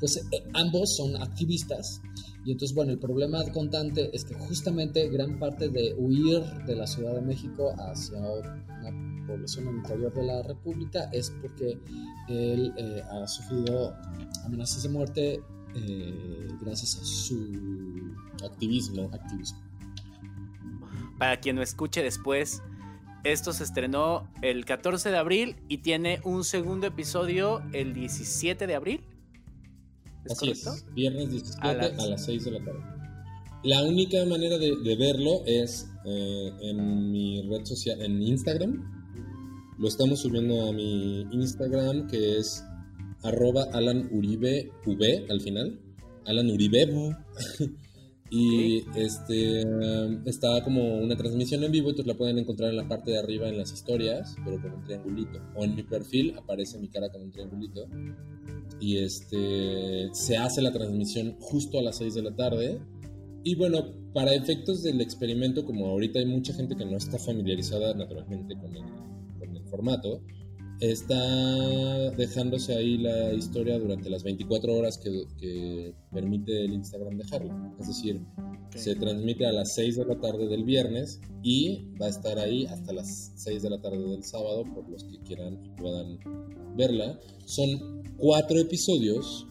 pues 0.00 0.16
eh, 0.16 0.42
ambos 0.54 0.96
son 0.96 1.14
activistas. 1.22 2.00
Y 2.44 2.52
entonces, 2.52 2.74
bueno, 2.74 2.92
el 2.92 2.98
problema 2.98 3.44
con 3.52 3.70
Dante 3.70 4.10
es 4.14 4.24
que 4.24 4.34
justamente 4.34 5.08
gran 5.08 5.38
parte 5.38 5.68
de 5.68 5.94
huir 5.96 6.42
de 6.66 6.74
la 6.74 6.86
Ciudad 6.86 7.14
de 7.14 7.22
México 7.22 7.72
hacia 7.78 8.18
una 8.18 9.26
población 9.26 9.76
interior 9.76 10.12
de 10.12 10.24
la 10.24 10.42
República 10.42 11.08
es 11.12 11.30
porque 11.40 11.78
él 12.28 12.72
eh, 12.76 13.02
ha 13.10 13.26
sufrido 13.28 13.94
amenazas 14.44 14.82
de 14.82 14.88
muerte 14.88 15.40
eh, 15.74 16.48
gracias 16.60 16.96
a 16.96 17.04
su 17.04 18.14
activismo. 18.44 19.08
activismo. 19.12 19.60
Para 21.18 21.38
quien 21.38 21.56
lo 21.56 21.62
escuche 21.62 22.02
después, 22.02 22.62
esto 23.24 23.52
se 23.52 23.62
estrenó 23.62 24.28
el 24.42 24.64
14 24.64 25.10
de 25.10 25.16
abril 25.16 25.56
y 25.68 25.78
tiene 25.78 26.20
un 26.24 26.42
segundo 26.42 26.88
episodio 26.88 27.62
el 27.72 27.94
17 27.94 28.66
de 28.66 28.74
abril. 28.74 29.04
Así 30.30 30.50
es, 30.50 30.86
viernes 30.94 31.30
17 31.30 31.66
a 31.66 31.74
las... 32.06 32.24
6 32.24 32.44
de 32.44 32.50
la 32.52 32.64
tarde. 32.64 32.80
La 33.64 33.82
única 33.84 34.24
manera 34.26 34.58
de, 34.58 34.96
verlo 34.96 35.42
es 35.46 35.88
eh, 36.04 36.50
en 36.62 37.12
mi 37.12 37.42
red 37.42 37.64
social, 37.64 38.00
en 38.02 38.20
Instagram. 38.20 38.82
Lo 39.78 39.88
estamos 39.88 40.20
subiendo 40.20 40.68
a 40.68 40.72
mi 40.72 41.22
Instagram 41.30 42.08
que 42.08 42.38
es 42.38 42.64
arroba 43.22 43.68
Alan 43.72 44.08
Uribe 44.12 44.70
V 44.84 45.26
al 45.30 45.40
final. 45.40 45.80
Alan 46.26 46.50
Uribe. 46.50 47.14
y 48.30 48.82
este 48.96 49.64
está 50.24 50.64
como 50.64 50.96
una 50.98 51.16
transmisión 51.16 51.62
en 51.62 51.70
vivo, 51.70 51.90
entonces 51.90 52.12
la 52.12 52.18
pueden 52.18 52.38
encontrar 52.38 52.70
en 52.70 52.76
la 52.76 52.88
parte 52.88 53.12
de 53.12 53.18
arriba 53.18 53.48
en 53.48 53.58
las 53.58 53.72
historias, 53.72 54.34
pero 54.44 54.60
con 54.60 54.72
un 54.72 54.84
triangulito. 54.84 55.40
O 55.54 55.64
en 55.64 55.76
mi 55.76 55.82
perfil 55.82 56.34
aparece 56.36 56.78
mi 56.78 56.88
cara 56.88 57.10
con 57.10 57.22
un 57.22 57.30
triangulito 57.30 57.86
y 58.82 58.98
este, 58.98 60.08
se 60.12 60.36
hace 60.36 60.60
la 60.60 60.72
transmisión 60.72 61.36
justo 61.38 61.78
a 61.78 61.82
las 61.82 61.98
6 61.98 62.14
de 62.14 62.22
la 62.22 62.34
tarde. 62.34 62.80
Y 63.44 63.54
bueno, 63.54 63.94
para 64.12 64.34
efectos 64.34 64.82
del 64.82 65.00
experimento, 65.00 65.64
como 65.64 65.86
ahorita 65.86 66.18
hay 66.18 66.26
mucha 66.26 66.52
gente 66.52 66.74
que 66.74 66.84
no 66.84 66.96
está 66.96 67.16
familiarizada 67.16 67.94
naturalmente 67.94 68.56
con 68.56 68.74
el, 68.74 68.82
con 69.38 69.56
el 69.56 69.64
formato, 69.68 70.20
está 70.80 72.10
dejándose 72.16 72.74
ahí 72.74 72.98
la 72.98 73.32
historia 73.32 73.78
durante 73.78 74.10
las 74.10 74.24
24 74.24 74.74
horas 74.76 74.98
que, 74.98 75.26
que 75.38 75.94
permite 76.12 76.64
el 76.64 76.72
Instagram 76.72 77.18
dejarlo. 77.18 77.54
Es 77.78 77.86
decir, 77.86 78.20
se 78.74 78.96
transmite 78.96 79.46
a 79.46 79.52
las 79.52 79.76
6 79.76 79.98
de 79.98 80.06
la 80.06 80.18
tarde 80.18 80.48
del 80.48 80.64
viernes 80.64 81.20
y 81.44 81.86
va 82.00 82.06
a 82.06 82.10
estar 82.10 82.36
ahí 82.40 82.66
hasta 82.66 82.92
las 82.92 83.30
6 83.36 83.62
de 83.62 83.70
la 83.70 83.80
tarde 83.80 84.02
del 84.10 84.24
sábado 84.24 84.64
por 84.74 84.88
los 84.88 85.04
que 85.04 85.20
quieran 85.20 85.64
y 85.64 85.70
puedan 85.80 86.18
verla. 86.76 87.20
Son 87.44 88.01
cuatro 88.16 88.58
episodios 88.58 89.46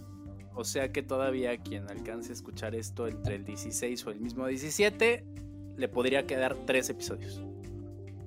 O 0.55 0.63
sea 0.63 0.91
que 0.91 1.01
todavía 1.01 1.57
quien 1.57 1.89
alcance 1.89 2.31
a 2.31 2.33
escuchar 2.33 2.75
esto 2.75 3.07
entre 3.07 3.35
el 3.35 3.45
16 3.45 4.05
o 4.05 4.11
el 4.11 4.19
mismo 4.19 4.47
17, 4.47 5.25
le 5.77 5.87
podría 5.87 6.25
quedar 6.27 6.65
tres 6.65 6.89
episodios. 6.89 7.41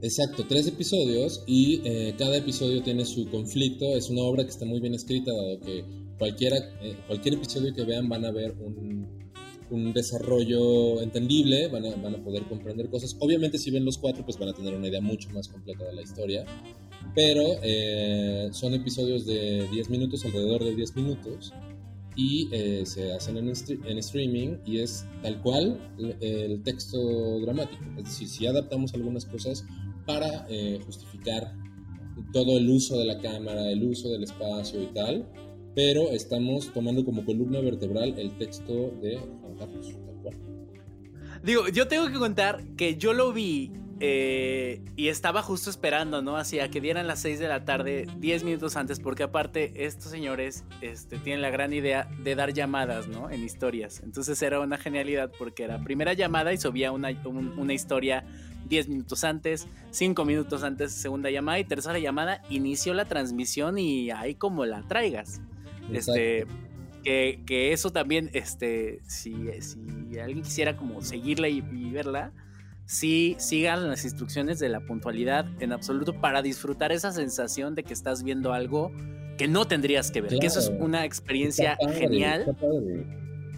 Exacto, 0.02 0.44
tres 0.46 0.66
episodios 0.66 1.42
y 1.46 1.80
eh, 1.84 2.14
cada 2.18 2.36
episodio 2.36 2.82
tiene 2.82 3.04
su 3.04 3.28
conflicto. 3.30 3.96
Es 3.96 4.10
una 4.10 4.22
obra 4.22 4.44
que 4.44 4.50
está 4.50 4.66
muy 4.66 4.80
bien 4.80 4.94
escrita, 4.94 5.32
dado 5.32 5.60
que 5.60 5.84
cualquiera, 6.18 6.56
eh, 6.82 6.96
cualquier 7.06 7.34
episodio 7.34 7.74
que 7.74 7.84
vean 7.84 8.08
van 8.08 8.24
a 8.24 8.30
ver 8.30 8.52
un, 8.52 9.06
un 9.70 9.92
desarrollo 9.92 11.00
entendible, 11.02 11.68
van 11.68 11.86
a, 11.86 11.96
van 11.96 12.16
a, 12.16 12.24
poder 12.24 12.42
comprender 12.44 12.88
cosas. 12.90 13.16
Obviamente 13.20 13.58
si 13.58 13.70
ven 13.70 13.84
los 13.84 13.98
cuatro, 13.98 14.24
pues 14.24 14.38
van 14.38 14.50
a 14.50 14.52
tener 14.52 14.74
una 14.74 14.88
idea 14.88 15.00
mucho 15.00 15.30
más 15.30 15.48
completa 15.48 15.84
de 15.84 15.94
la 15.94 16.02
historia. 16.02 16.44
Pero 17.14 17.42
eh, 17.62 18.48
son 18.52 18.74
episodios 18.74 19.24
de 19.26 19.68
10 19.70 19.90
minutos, 19.90 20.24
alrededor 20.24 20.64
de 20.64 20.74
10 20.74 20.96
minutos, 20.96 21.52
y 22.16 22.48
eh, 22.52 22.86
se 22.86 23.12
hacen 23.12 23.36
en, 23.36 23.48
en, 23.48 23.98
streaming 23.98 24.56
y 24.64 24.78
es 24.78 25.06
tal 25.22 25.40
cual 25.42 25.80
el, 26.20 26.62
texto 26.62 27.40
dramático. 27.40 27.82
Es 27.98 28.04
decir, 28.04 28.28
si 28.28 28.46
adaptamos 28.46 28.94
algunas 28.94 29.24
cosas 29.24 29.64
para 30.06 30.46
eh, 30.48 30.78
justificar 30.84 31.54
todo 32.32 32.56
el 32.56 32.68
uso 32.68 32.98
de 32.98 33.04
la 33.04 33.20
cámara, 33.20 33.68
el 33.70 33.82
uso 33.82 34.08
del 34.10 34.22
espacio 34.22 34.82
y 34.82 34.86
tal, 34.86 35.28
pero 35.74 36.10
estamos 36.10 36.72
tomando 36.72 37.04
como 37.04 37.24
columna 37.24 37.60
vertebral 37.60 38.14
el 38.16 38.36
texto 38.38 38.92
de 39.02 39.18
Juan 39.18 39.56
Carlos, 39.58 39.88
tal 40.06 40.14
cual. 40.22 40.36
Digo, 41.42 41.68
yo 41.68 41.88
tengo 41.88 42.06
que 42.06 42.14
contar 42.14 42.64
que 42.76 42.96
yo 42.96 43.12
lo 43.12 43.32
vi 43.32 43.72
eh, 44.06 44.82
y 44.96 45.08
estaba 45.08 45.40
justo 45.40 45.70
esperando, 45.70 46.20
¿no? 46.20 46.36
Así 46.36 46.60
a 46.60 46.68
que 46.68 46.78
dieran 46.78 47.06
las 47.06 47.20
6 47.20 47.38
de 47.38 47.48
la 47.48 47.64
tarde, 47.64 48.06
10 48.18 48.44
minutos 48.44 48.76
antes, 48.76 49.00
porque 49.00 49.22
aparte 49.22 49.86
estos 49.86 50.10
señores 50.10 50.62
este, 50.82 51.16
tienen 51.16 51.40
la 51.40 51.48
gran 51.48 51.72
idea 51.72 52.06
de 52.22 52.34
dar 52.34 52.52
llamadas, 52.52 53.08
¿no? 53.08 53.30
En 53.30 53.42
historias. 53.42 54.02
Entonces 54.04 54.42
era 54.42 54.60
una 54.60 54.76
genialidad 54.76 55.32
porque 55.38 55.64
era 55.64 55.82
primera 55.82 56.12
llamada 56.12 56.52
y 56.52 56.58
subía 56.58 56.92
una, 56.92 57.08
una 57.24 57.72
historia 57.72 58.26
10 58.68 58.88
minutos 58.90 59.24
antes, 59.24 59.68
5 59.90 60.22
minutos 60.26 60.64
antes, 60.64 60.92
segunda 60.92 61.30
llamada 61.30 61.58
y 61.58 61.64
tercera 61.64 61.98
llamada, 61.98 62.42
inició 62.50 62.92
la 62.92 63.06
transmisión 63.06 63.78
y 63.78 64.10
ahí 64.10 64.34
como 64.34 64.66
la 64.66 64.82
traigas. 64.82 65.40
Este, 65.90 66.46
que, 67.02 67.40
que, 67.46 67.72
eso 67.72 67.90
también, 67.90 68.28
este, 68.34 69.00
si, 69.06 69.34
si 69.62 70.18
alguien 70.18 70.42
quisiera 70.42 70.76
como 70.76 71.00
seguirla 71.00 71.48
y 71.48 71.62
verla, 71.90 72.32
sí 72.86 73.36
sigan 73.38 73.88
las 73.88 74.04
instrucciones 74.04 74.58
de 74.58 74.68
la 74.68 74.80
puntualidad 74.80 75.46
en 75.60 75.72
absoluto 75.72 76.20
para 76.20 76.42
disfrutar 76.42 76.92
esa 76.92 77.12
sensación 77.12 77.74
de 77.74 77.82
que 77.82 77.92
estás 77.92 78.22
viendo 78.22 78.52
algo 78.52 78.92
que 79.38 79.48
no 79.48 79.66
tendrías 79.66 80.10
que 80.10 80.20
ver. 80.20 80.38
Que 80.38 80.46
eso 80.46 80.60
es 80.60 80.70
una 80.78 81.04
experiencia 81.04 81.76
genial. 81.94 82.56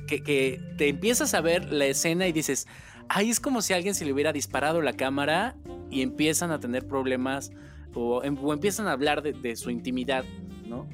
Que, 0.07 0.23
que, 0.23 0.61
te 0.79 0.89
empiezas 0.89 1.35
a 1.35 1.41
ver 1.41 1.73
la 1.73 1.87
escena 1.87 2.29
y 2.29 2.33
dices, 2.33 2.69
ay, 3.09 3.31
es 3.31 3.41
como 3.41 3.61
si 3.61 3.75
alguien 3.75 3.95
se 3.95 4.05
le 4.05 4.12
hubiera 4.12 4.33
disparado 4.33 4.81
la 4.81 4.93
cámara 4.93 5.57
y 5.91 6.03
empiezan 6.03 6.53
a 6.53 6.61
tener 6.61 6.87
problemas 6.87 7.51
o, 7.95 8.23
em, 8.23 8.37
empiezan 8.51 8.87
a 8.87 8.93
hablar 8.93 9.23
de, 9.23 9.57
su 9.57 9.71
intimidad, 9.71 10.25
¿no? 10.67 10.89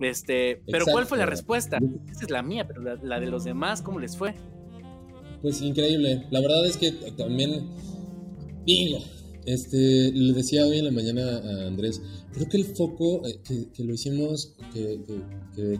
Este, 0.00 0.62
pero 0.70 0.84
¿cuál 0.86 1.06
fue 1.06 1.18
la 1.18 1.26
respuesta? 1.26 1.78
Esa 2.10 2.24
es 2.24 2.30
la 2.30 2.42
mía, 2.42 2.66
pero 2.66 2.96
la 2.96 3.20
de 3.20 3.26
los 3.26 3.44
demás, 3.44 3.80
¿cómo 3.82 3.98
les 3.98 4.16
fue? 4.16 4.34
Pues 5.44 5.60
increíble. 5.60 6.24
La 6.30 6.40
verdad 6.40 6.64
es 6.64 6.78
que 6.78 6.90
también, 7.18 7.68
digo, 8.64 8.98
este, 9.44 10.10
le 10.10 10.32
decía 10.32 10.64
hoy 10.64 10.78
en 10.78 10.86
la 10.86 10.90
mañana 10.90 11.36
a 11.36 11.66
Andrés, 11.66 12.00
creo 12.32 12.48
que 12.48 12.56
el 12.56 12.64
foco 12.64 13.20
eh, 13.26 13.40
que, 13.44 13.84
lo 13.84 13.92
hicimos, 13.92 14.54
que, 14.72 15.00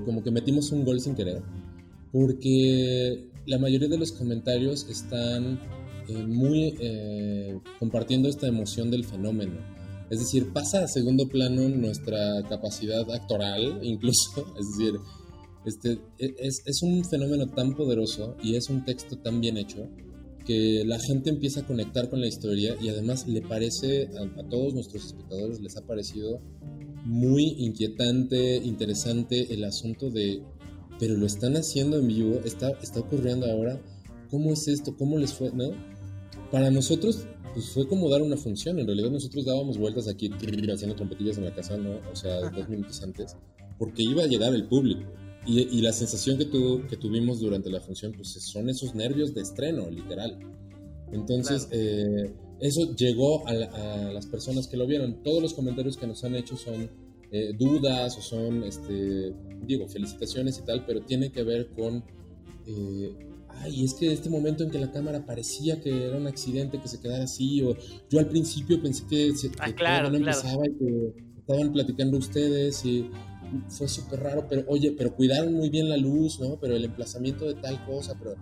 como 0.05 0.22
que 0.22 0.31
metimos 0.31 0.70
un 0.70 0.85
gol 0.85 1.00
sin 1.00 1.14
querer, 1.14 1.40
porque 2.12 3.31
la 3.46 3.59
mayoría 3.59 3.88
de 3.88 3.96
los 3.96 4.12
comentarios 4.12 4.87
están 4.90 5.59
eh, 6.09 6.27
muy 6.27 6.77
eh, 6.79 7.59
compartiendo 7.79 8.29
esta 8.29 8.46
emoción 8.46 8.90
del 8.90 9.07
fenómeno. 9.07 9.55
Es 10.11 10.18
decir, 10.18 10.53
pasa 10.53 10.85
a 10.85 10.88
segundo 10.88 11.27
plano 11.27 11.70
nuestra 11.70 12.46
capacidad 12.50 13.11
actoral, 13.11 13.79
incluso, 13.83 14.44
es 14.61 14.77
decir, 14.77 15.00
este, 15.64 15.98
e, 16.18 16.35
es, 16.38 16.83
un 16.83 17.05
fenómeno 17.05 17.46
tan 17.48 17.74
poderoso 17.74 18.37
y 18.42 18.57
es 18.57 18.68
un 18.68 18.85
texto 18.85 19.16
tan 19.16 19.40
bien 19.40 19.57
hecho 19.57 19.88
que 20.44 20.85
la 20.85 20.98
gente 20.98 21.31
empieza 21.31 21.61
a 21.61 21.66
conectar 21.66 22.11
con 22.11 22.20
la 22.20 22.27
historia 22.27 22.77
y 22.81 22.88
además 22.88 23.27
le 23.27 23.40
parece, 23.40 24.09
a, 24.37 24.48
todos 24.48 24.74
nuestros 24.74 25.07
espectadores 25.07 25.61
les 25.61 25.77
ha 25.77 25.87
parecido 25.87 26.40
muy 27.05 27.55
inquietante, 27.59 28.57
interesante 28.57 29.55
el 29.55 29.64
asunto 29.64 30.11
de, 30.11 30.42
pero 30.98 31.16
lo 31.16 31.24
están 31.24 31.55
haciendo 31.55 31.98
en 31.98 32.09
vivo, 32.09 32.40
está, 32.44 32.70
está 32.83 33.00
ocurriendo 33.00 33.46
ahora, 33.46 33.81
¿cómo 34.31 34.53
es 34.53 34.68
esto? 34.68 34.94
¿Cómo 34.96 35.16
les 35.18 35.33
fue? 35.33 35.50
¿No? 35.53 35.70
Para 36.50 36.70
nosotros 36.70 37.27
pues 37.55 37.70
fue 37.70 37.87
como 37.87 38.11
dar 38.11 38.20
una 38.20 38.37
función, 38.37 38.81
en 38.81 38.87
realidad 38.87 39.11
nosotros 39.11 39.44
dábamos 39.44 39.79
vueltas 39.79 40.09
aquí 40.09 40.29
haciendo 40.29 40.96
trompetillas 40.96 41.38
en 41.38 41.44
la 41.44 41.55
casa, 41.55 41.77
¿no? 41.77 42.00
O 42.12 42.16
sea, 42.16 42.50
dos 42.50 42.68
minutos 42.68 43.00
antes, 43.00 43.37
porque 43.79 44.03
iba 44.03 44.24
a 44.24 44.27
llegar 44.27 44.53
el 44.55 44.66
público 44.66 45.05
y, 45.46 45.80
la 45.83 45.92
sensación 45.92 46.38
que, 46.38 46.48
que 46.88 46.96
tuvimos 46.96 47.40
durante 47.40 47.70
la 47.70 47.80
función, 47.80 48.12
pues 48.12 48.33
son 48.33 48.68
esos 48.68 48.94
nervios 48.94 49.35
de 49.35 49.42
estreno, 49.42 49.90
literal. 49.90 50.38
Entonces, 51.12 51.68
eh, 51.70 52.33
eso 52.61 52.94
llegó 52.96 53.46
a, 53.46 53.52
las 53.52 54.26
personas 54.26 54.66
que 54.66 54.76
lo 54.76 54.87
vieron. 54.87 55.22
Todos 55.22 55.42
los 55.42 55.54
comentarios 55.54 55.96
que 55.96 56.07
nos 56.07 56.24
han 56.24 56.35
hecho 56.35 56.57
son 56.57 56.90
eh, 57.30 57.52
dudas 57.59 58.16
o 58.18 58.22
son, 58.22 58.64
este, 58.64 59.33
digo, 59.66 59.87
felicitaciones 59.88 60.59
y 60.59 60.62
tal, 60.62 60.85
pero 60.87 61.02
tiene 61.02 61.30
que 61.30 61.42
ver 61.42 61.68
con, 61.68 62.04
eh, 62.66 63.14
ay, 63.48 63.85
es 63.85 63.94
que 63.94 64.12
este 64.12 64.30
momento 64.30 64.64
en 64.64 64.70
que 64.70 64.78
la 64.78 64.90
cámara 64.90 65.26
parecía 65.26 65.80
que 65.80 66.07
era 66.07 66.16
un 66.16 66.26
accidente, 66.26 66.80
que 66.80 66.88
se 66.88 67.00
quedara 67.00 67.24
así, 67.24 67.62
o 67.62 67.76
yo 68.09 68.18
al 68.18 68.28
principio 68.28 68.80
pensé 68.80 69.04
que, 69.09 69.37
se, 69.37 69.50
ah, 69.59 69.72
claro, 69.74 70.11
no 70.11 70.16
empezaba 70.16 70.66
y 70.66 70.72
que 70.74 71.12
estaban 71.38 71.72
platicando 71.72 72.16
ustedes 72.16 72.85
y 72.85 73.11
fue 73.68 73.88
súper 73.88 74.20
raro, 74.20 74.46
pero 74.48 74.64
oye, 74.68 74.94
pero 74.96 75.14
cuidaron 75.14 75.52
muy 75.54 75.70
bien 75.70 75.88
la 75.88 75.96
luz, 75.96 76.40
¿no? 76.40 76.58
Pero 76.60 76.76
el 76.76 76.84
emplazamiento 76.84 77.46
de 77.46 77.54
tal 77.54 77.84
cosa, 77.84 78.14
pero... 78.18 78.34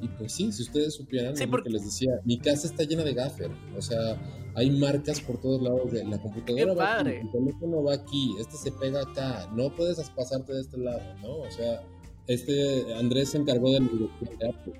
Y 0.00 0.08
pues 0.08 0.32
sí, 0.32 0.52
si 0.52 0.62
ustedes 0.62 0.94
supieran 0.94 1.34
lo 1.38 1.62
que 1.62 1.70
les 1.70 1.84
decía, 1.84 2.20
mi 2.24 2.38
casa 2.38 2.66
está 2.66 2.84
llena 2.84 3.02
de 3.02 3.14
gaffer, 3.14 3.50
o 3.76 3.80
sea, 3.80 4.20
hay 4.54 4.70
marcas 4.70 5.20
por 5.20 5.40
todos 5.40 5.62
lados 5.62 5.90
de 5.90 6.04
la 6.04 6.20
computadora 6.20 6.74
va 6.74 7.00
aquí, 7.00 7.10
el 7.10 7.30
teléfono 7.30 7.82
va 7.82 7.94
aquí, 7.94 8.34
este 8.38 8.56
se 8.56 8.72
pega 8.72 9.02
acá, 9.02 9.50
no 9.54 9.74
puedes 9.74 9.98
pasarte 10.10 10.52
de 10.52 10.60
este 10.60 10.78
lado, 10.78 11.02
¿no? 11.22 11.38
O 11.38 11.50
sea, 11.50 11.82
este 12.26 12.94
Andrés 12.94 13.30
se 13.30 13.38
encargó 13.38 13.72
de 13.72 13.80
la 13.80 13.88
dirección 13.88 14.38
de 14.38 14.48
arte. 14.48 14.72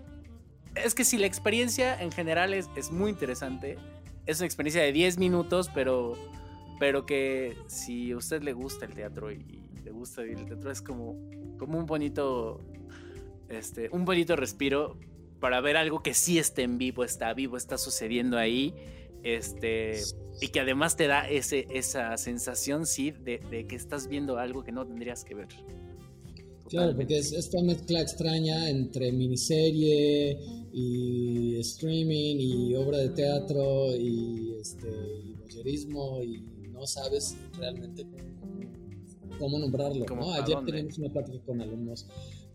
Es 0.75 0.95
que 0.95 1.05
sí, 1.05 1.19
la 1.19 1.27
experiencia 1.27 2.01
en 2.01 2.11
general 2.11 2.55
es, 2.55 2.69
es 2.77 2.91
muy 2.91 3.11
interesante. 3.11 3.79
Es 4.27 4.39
una 4.39 4.47
experiencia 4.47 4.83
de 4.83 4.93
10 4.93 5.19
minutos, 5.19 5.71
pero, 5.75 6.15
pero 6.79 7.07
que 7.07 7.57
si 7.67 8.13
a 8.13 8.17
usted 8.17 8.43
le 8.43 8.53
gusta 8.53 8.87
el 8.87 8.95
teatro 8.95 9.31
y, 9.31 9.63
te 9.87 9.93
gusta 9.93 10.23
el 10.23 10.45
teatro 10.47 10.73
es 10.73 10.83
como, 10.83 11.17
como 11.59 11.79
un 11.79 11.87
bonito, 11.87 12.61
este, 13.49 13.89
un 13.93 14.05
bonito 14.05 14.35
respiro 14.35 14.99
para 15.39 15.61
ver 15.61 15.77
algo 15.77 16.03
que 16.03 16.13
sí 16.13 16.41
esté 16.41 16.65
en 16.65 16.77
vivo, 16.77 17.05
está 17.05 17.33
vivo, 17.35 17.57
está 17.57 17.79
sucediendo 17.79 18.37
ahí, 18.37 18.75
este, 19.23 20.01
y 20.41 20.49
que 20.49 20.59
además 20.59 20.97
te 20.97 21.07
da 21.07 21.31
ese, 21.31 21.69
esa 21.71 22.17
sensación, 22.17 22.85
sí, 22.85 23.13
de, 23.13 23.39
que 23.69 23.77
estás 23.77 24.09
viendo 24.09 24.39
algo 24.39 24.65
que 24.65 24.73
no 24.73 24.85
tendrías 24.85 25.25
que 25.25 25.37
ver. 25.37 25.49
Claro, 26.69 26.97
porque 26.97 27.19
es 27.19 27.31
esta 27.33 27.63
mezcla 27.63 28.01
extraña 28.01 28.69
entre 28.69 29.13
miniserie 29.13 30.37
y 30.73 31.61
streaming 31.61 32.39
y 32.41 32.75
obra 32.75 32.99
de 32.99 33.11
teatro 33.11 33.95
y 33.95 34.57
este 34.61 34.89
y 35.65 35.77
y 36.25 36.69
no 36.73 36.87
sabes 36.87 37.37
realmente 37.57 38.05
cómo 39.39 39.59
nombrarlo. 39.59 40.05
¿no? 40.07 40.33
Ayer 40.33 40.59
teníamos 40.65 40.99
una 40.99 41.13
plática 41.13 41.39
con 41.45 41.61
alumnos 41.61 42.07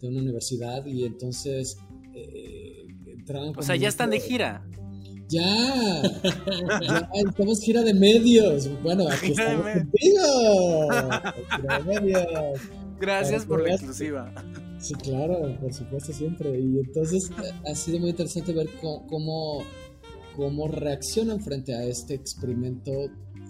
de 0.02 0.08
una 0.08 0.22
universidad 0.22 0.86
y 0.86 1.06
entonces 1.06 1.78
eh. 2.14 2.88
O 3.56 3.62
sea, 3.62 3.76
ya 3.76 3.88
están 3.88 4.10
de 4.10 4.20
gira. 4.20 4.66
Ya, 5.30 6.02
ya 6.82 7.10
estamos 7.14 7.62
gira 7.62 7.82
de 7.84 7.94
medios. 7.94 8.70
Bueno, 8.84 9.08
aquí 9.10 9.32
estamos 9.32 9.66
contigo. 9.66 10.90
Gira 11.56 11.80
de 11.80 11.84
medios. 11.86 12.62
Gracias 13.00 13.46
por 13.46 13.62
la 13.62 13.74
exclusiva. 13.74 14.34
Sí, 14.80 14.94
claro, 14.96 15.58
por 15.62 15.74
supuesto, 15.74 16.12
siempre. 16.12 16.60
Y 16.60 16.80
entonces 16.80 17.32
eh, 17.32 17.52
ha 17.70 17.76
sido 17.76 18.00
muy 18.00 18.10
interesante 18.10 18.52
ver 18.52 18.68
cómo, 18.82 19.64
cómo, 20.36 20.68
reaccionan 20.68 21.40
frente 21.40 21.74
a 21.74 21.86
este 21.86 22.16
experimento 22.16 22.92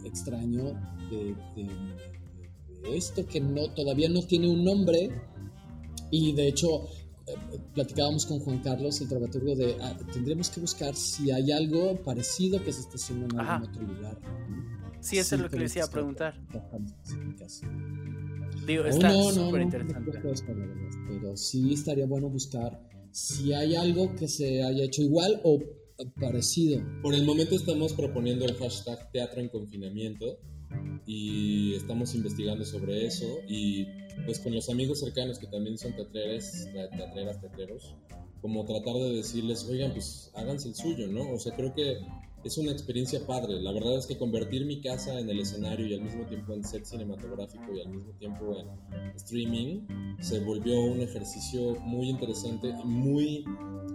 extraño 0.05 0.73
de 1.09 1.35
esto 2.85 3.25
que 3.25 3.39
no, 3.39 3.69
todavía 3.73 4.09
no 4.09 4.21
tiene 4.23 4.49
un 4.49 4.63
nombre 4.63 5.09
y 6.09 6.33
de 6.33 6.47
hecho 6.47 6.85
eh, 7.27 7.59
platicábamos 7.73 8.25
con 8.25 8.39
Juan 8.39 8.59
Carlos, 8.59 8.99
el 9.01 9.09
dramaturgo, 9.09 9.55
de 9.55 9.75
ah, 9.81 9.97
tendremos 10.11 10.49
que 10.49 10.59
buscar 10.59 10.95
si 10.95 11.31
hay 11.31 11.51
algo 11.51 11.95
parecido 12.03 12.63
que 12.63 12.73
se 12.73 12.81
está 12.81 12.95
haciendo 12.95 13.25
en 13.25 13.39
algún 13.39 13.69
otro 13.69 13.81
lugar. 13.83 14.17
Sí, 14.99 15.17
eso 15.17 15.35
es 15.35 15.41
lo 15.41 15.49
que 15.49 15.57
les 15.57 15.75
iba 15.75 15.85
a 15.85 15.89
preguntar. 15.89 16.39
Digo, 18.65 18.85
está 18.85 19.11
súper 19.31 19.61
interesante. 19.61 20.11
pero 21.07 21.35
sí 21.35 21.73
estaría 21.73 22.05
bueno 22.05 22.29
buscar 22.29 22.79
si 23.11 23.53
hay 23.53 23.75
algo 23.75 24.15
que 24.15 24.27
se 24.27 24.63
haya 24.63 24.83
hecho 24.83 25.01
igual 25.01 25.41
o 25.43 25.59
parecido. 26.19 26.81
Por 27.01 27.13
el 27.13 27.25
momento 27.25 27.55
estamos 27.55 27.93
proponiendo 27.93 28.45
el 28.45 28.55
hashtag 28.55 29.11
teatro 29.11 29.41
en 29.41 29.49
confinamiento 29.49 30.39
y 31.05 31.75
estamos 31.75 32.13
investigando 32.15 32.63
sobre 32.65 33.05
eso 33.05 33.39
y 33.47 33.87
pues 34.25 34.39
con 34.39 34.53
los 34.53 34.69
amigos 34.69 34.99
cercanos 34.99 35.39
que 35.39 35.47
también 35.47 35.77
son 35.77 35.95
teatreras, 35.95 36.67
teatreras, 36.73 37.39
teatreros, 37.41 37.95
como 38.41 38.65
tratar 38.65 38.95
de 38.95 39.13
decirles, 39.13 39.67
oigan, 39.69 39.91
pues 39.91 40.31
háganse 40.35 40.69
el 40.69 40.75
suyo, 40.75 41.07
¿no? 41.07 41.31
O 41.31 41.39
sea, 41.39 41.55
creo 41.55 41.73
que 41.73 41.99
es 42.43 42.57
una 42.57 42.71
experiencia 42.71 43.25
padre. 43.25 43.61
La 43.61 43.71
verdad 43.71 43.97
es 43.97 44.05
que 44.05 44.17
convertir 44.17 44.65
mi 44.65 44.81
casa 44.81 45.19
en 45.19 45.29
el 45.29 45.39
escenario 45.39 45.85
y 45.85 45.93
al 45.93 46.01
mismo 46.01 46.25
tiempo 46.25 46.53
en 46.53 46.63
set 46.63 46.85
cinematográfico 46.85 47.73
y 47.73 47.81
al 47.81 47.89
mismo 47.89 48.11
tiempo 48.13 48.57
en 48.57 49.15
streaming 49.15 49.81
se 50.19 50.39
volvió 50.39 50.79
un 50.81 51.01
ejercicio 51.01 51.75
muy 51.81 52.09
interesante 52.09 52.69
y 52.69 52.85
muy, 52.85 53.45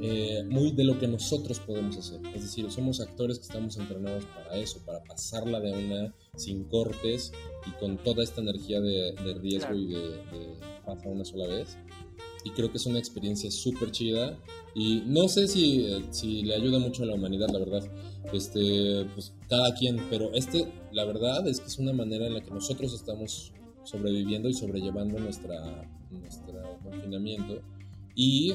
eh, 0.01 0.45
muy 0.49 0.73
de 0.73 0.85
lo 0.85 0.99
que 0.99 1.09
nosotros 1.09 1.59
podemos 1.61 1.97
hacer. 1.97 2.21
Es 2.35 2.43
decir, 2.43 2.71
somos 2.71 3.01
actores 3.01 3.39
que 3.39 3.45
estamos 3.45 3.77
entrenados 3.79 4.25
para 4.27 4.57
eso, 4.57 4.81
para 4.85 5.03
pasarla 5.03 5.61
de 5.61 5.73
una 5.73 6.15
sin 6.37 6.65
cortes 6.65 7.33
y 7.67 7.71
con 7.81 7.99
toda 7.99 8.23
esta 8.23 8.41
energía 8.41 8.81
de, 8.81 9.15
riesgo 9.41 9.75
y 9.75 9.87
de, 9.87 10.01
de 10.01 10.57
pasar 10.85 11.09
una 11.09 11.25
sola 11.25 11.47
vez 11.49 11.77
y 12.47 12.51
creo 12.51 12.71
que 12.71 12.77
es 12.77 12.87
una 12.87 13.01
experiencia 13.01 13.51
súper 13.51 13.91
chida. 13.91 14.39
Y 14.73 15.03
no 15.05 15.27
sé 15.27 15.49
si, 15.49 15.85
si, 16.11 16.43
le 16.43 16.55
ayuda 16.55 16.79
mucho 16.79 17.03
a 17.03 17.07
la 17.07 17.15
humanidad, 17.15 17.49
la 17.49 17.59
verdad. 17.59 17.83
Este, 18.33 19.05
pues 19.15 19.33
cada 19.49 19.75
quien, 19.75 20.01
pero 20.09 20.33
este, 20.33 20.73
la 20.93 21.05
verdad 21.05 21.47
es 21.49 21.59
que 21.59 21.67
es 21.67 21.79
una 21.79 21.93
manera 21.93 22.29
en 22.29 22.35
la 22.35 22.43
que 22.43 22.53
nosotros 22.53 22.95
estamos 22.95 23.53
sobreviviendo 23.83 24.49
y 24.49 24.55
sobrellevando 24.55 25.19
nuestra, 25.19 25.91
nuestro 26.13 26.79
confinamiento. 26.85 27.63
Y 28.15 28.55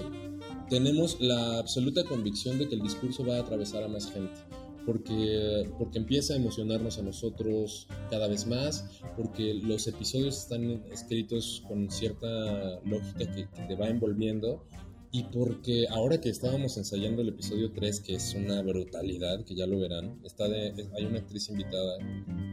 tenemos 0.69 1.19
la 1.19 1.60
absoluta 1.60 2.06
convicción 2.06 2.60
de 2.60 2.69
que 2.69 2.75
el 2.75 2.82
discurso 2.82 3.25
va 3.25 3.36
a 3.36 3.39
atravesar 3.41 3.84
a 3.84 3.89
más 3.89 4.10
gente 4.10 4.39
porque, 4.85 5.69
porque 5.77 5.99
empieza 5.99 6.33
a 6.33 6.37
emocionarnos 6.37 6.97
a 6.97 7.03
nosotros 7.03 7.87
cada 8.09 8.27
vez 8.27 8.47
más, 8.47 8.85
porque 9.15 9.53
los 9.53 9.87
episodios 9.87 10.37
están 10.37 10.83
escritos 10.91 11.63
con 11.67 11.89
cierta 11.89 12.79
lógica 12.85 13.31
que, 13.31 13.47
te 13.67 13.75
va 13.75 13.87
envolviendo 13.87 14.65
y 15.11 15.23
porque 15.23 15.87
ahora 15.89 16.21
que 16.21 16.29
estábamos 16.29 16.77
ensayando 16.77 17.21
el 17.21 17.29
episodio 17.29 17.71
3, 17.73 17.99
que 17.99 18.15
es 18.15 18.33
una 18.33 18.61
brutalidad, 18.61 19.43
que 19.43 19.55
ya 19.55 19.67
lo 19.67 19.77
verán, 19.77 20.19
está 20.23 20.47
de, 20.47 20.73
hay 20.95 21.05
una 21.05 21.19
actriz 21.19 21.49
invitada 21.49 21.97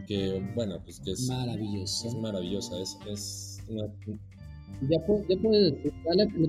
que, 0.06 0.42
bueno, 0.56 0.80
pues 0.82 0.98
que 1.00 1.12
es 1.12 1.28
maravillosa. 1.28 2.08
Es 2.08 2.14
maravillosa, 2.14 2.80
es, 2.80 2.98
es 3.06 3.58
una, 3.68 3.84
ya, 4.88 4.98
puedes 5.07 5.26
decir, 5.28 5.92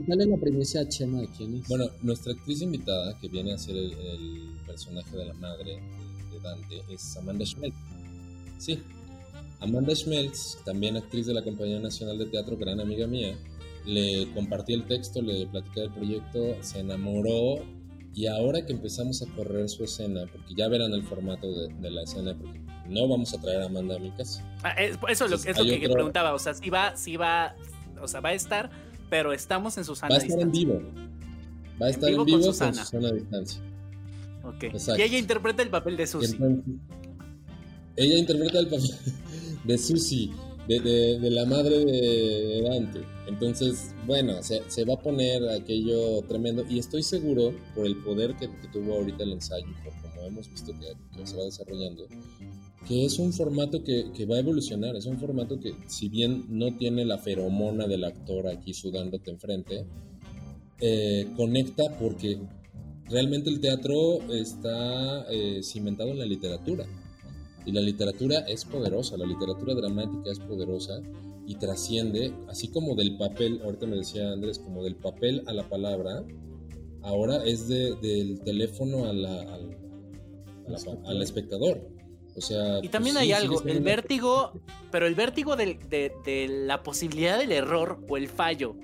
dale, 0.08 0.25
la 0.25 0.38
premisa 0.38 0.82
a 0.82 0.88
Chema 0.88 1.21
de 1.21 1.27
quién 1.36 1.55
es. 1.55 1.67
Bueno, 1.67 1.86
nuestra 2.01 2.34
actriz 2.34 2.62
invitada, 2.62 3.17
que 3.19 3.27
viene 3.27 3.53
a 3.53 3.58
ser 3.58 3.75
el 3.75 4.55
personaje 4.65 5.15
de 5.17 5.25
la 5.25 5.34
madre 5.34 5.82
de 6.32 6.39
Dante 6.39 6.82
es 6.89 7.17
Amanda 7.17 7.45
Schmeltz. 7.45 7.77
Sí, 8.60 8.79
Amanda 9.60 9.95
Schmeltz, 9.95 10.58
también 10.63 10.95
actriz 10.95 11.25
de 11.25 11.34
la 11.34 11.43
Compañía 11.43 11.79
Nacional 11.79 12.17
de 12.17 12.25
Teatro, 12.27 12.55
gran 12.55 12.79
amiga 12.79 13.08
mía, 13.08 13.36
le 13.86 14.32
compartí 14.34 14.73
el 14.73 14.86
texto, 14.86 15.21
le 15.21 15.47
platicé 15.47 15.82
del 15.82 15.91
proyecto, 15.91 16.55
se 16.62 16.79
enamoró 16.79 17.63
y 18.13 18.27
ahora 18.27 18.65
que 18.65 18.73
empezamos 18.73 19.21
a 19.21 19.25
correr 19.36 19.69
su 19.69 19.84
escena, 19.84 20.25
porque 20.32 20.53
ya 20.55 20.67
verán 20.67 20.93
el 20.93 21.03
formato 21.03 21.47
de, 21.51 21.91
la 21.91 22.03
escena, 22.03 22.36
porque 22.38 22.60
no 22.88 23.08
vamos 23.08 23.34
a 23.34 23.41
traer 23.41 23.62
a 23.62 23.65
Amanda 23.65 23.95
a 23.95 23.99
mi 23.99 24.12
casa. 24.12 24.43
Ah, 24.63 24.71
eso 24.71 25.08
es 25.08 25.32
lo, 25.32 25.38
es 25.38 25.58
lo 25.58 25.63
que 25.63 25.89
preguntaba, 25.89 26.34
o 26.34 26.39
sea, 26.39 26.53
si 26.53 26.69
va, 26.69 26.95
si 26.95 27.17
va, 27.17 27.55
o 28.01 28.07
sea, 28.07 28.19
va 28.19 28.29
a 28.29 28.33
estar, 28.33 28.69
pero 29.09 29.33
estamos 29.33 29.77
en 29.77 29.85
Susana. 29.85 30.15
Va 30.15 30.21
a 30.21 30.25
estar 30.25 30.39
en 30.39 30.51
vivo. 30.51 30.81
Va 31.81 31.88
a 31.88 31.89
estar 31.89 32.09
en 32.09 32.25
vivo, 32.25 32.39
con, 32.39 32.43
Susana. 32.43 32.81
a 32.81 33.12
distancia. 33.13 33.62
Y 34.97 35.01
ella 35.01 35.17
interpreta 35.17 35.62
el 35.62 35.69
papel 35.69 35.97
de 35.97 36.07
Susie. 36.07 36.38
ella 37.95 38.17
interpreta 38.17 38.59
el 38.59 38.67
papel 38.67 38.89
de 39.63 39.77
Susie, 39.77 40.31
de, 40.67 41.29
la 41.29 41.45
madre 41.45 41.85
de 41.85 42.62
Dante. 42.62 43.01
Entonces, 43.27 43.93
bueno, 44.05 44.41
se, 44.41 44.85
va 44.85 44.95
a 44.95 44.99
poner 44.99 45.47
aquello 45.49 46.21
tremendo. 46.23 46.65
Y 46.69 46.79
estoy 46.79 47.03
seguro, 47.03 47.53
por 47.75 47.85
el 47.85 47.97
poder 47.97 48.35
que, 48.38 48.47
tuvo 48.71 48.95
ahorita 48.95 49.23
el 49.23 49.33
ensayo, 49.33 49.67
por 49.83 49.93
como 50.01 50.27
hemos 50.27 50.49
visto 50.49 50.73
que, 50.79 51.25
se 51.25 51.35
va 51.35 51.43
desarrollando, 51.43 52.07
que 52.89 53.06
es 53.06 53.19
un 53.19 53.32
formato 53.34 53.84
que, 53.84 54.25
va 54.25 54.38
a 54.38 54.39
evolucionar. 54.39 54.95
Es 54.95 55.06
un 55.06 55.19
formato 55.19 55.60
que, 55.60 55.75
si 55.86 56.10
bien 56.10 56.45
no 56.49 56.75
tiene 56.75 57.06
la 57.06 57.19
feromona 57.19 57.86
del 57.86 58.04
actor 58.04 58.47
aquí 58.47 58.73
sudándote 58.73 59.30
enfrente, 59.30 59.86
eh, 60.82 61.28
conecta 61.38 61.84
porque 61.99 62.39
realmente 63.08 63.52
el 63.52 63.60
teatro 63.60 64.23
está 64.34 65.23
eh, 65.30 65.62
cimentado 65.62 66.10
en 66.10 66.17
la 66.17 66.25
literatura. 66.25 66.88
Y 67.63 67.73
la 67.73 67.82
literatura 67.82 68.39
es 68.39 68.65
poderosa, 68.65 69.17
la 69.17 69.28
literatura 69.28 69.75
dramática 69.75 70.32
es 70.32 70.39
poderosa 70.39 70.99
y 71.45 71.56
trasciende, 71.56 72.34
así 72.47 72.69
como 72.69 72.95
del 72.95 73.17
papel, 73.17 73.62
ahorita 73.63 73.86
me 73.86 73.97
decía 73.97 74.32
Andrés, 74.32 74.58
como 74.58 74.84
del 74.84 74.95
papel 74.95 75.43
a 75.45 75.54
la 75.54 75.69
palabra, 75.69 76.25
ahora 77.04 77.43
es 77.45 77.67
del 77.67 78.39
teléfono 78.43 79.06
a 79.06 79.13
la, 79.13 79.60
al, 81.06 81.21
espectador. 81.21 81.98
O 82.39 82.41
sea, 82.41 82.80
y 82.82 82.89
también 82.89 83.15
pues 83.15 83.23
hay 83.23 83.34
algo, 83.34 83.62
el 83.63 83.82
vértigo, 83.82 84.54
pero 84.91 85.06
el 85.06 85.13
vértigo 85.13 85.56
de 85.56 86.47
la 86.65 86.82
posibilidad 86.84 87.38
del 87.38 87.52
error 87.52 87.99
o 88.08 88.17
el 88.17 88.28
fallo 88.28 88.75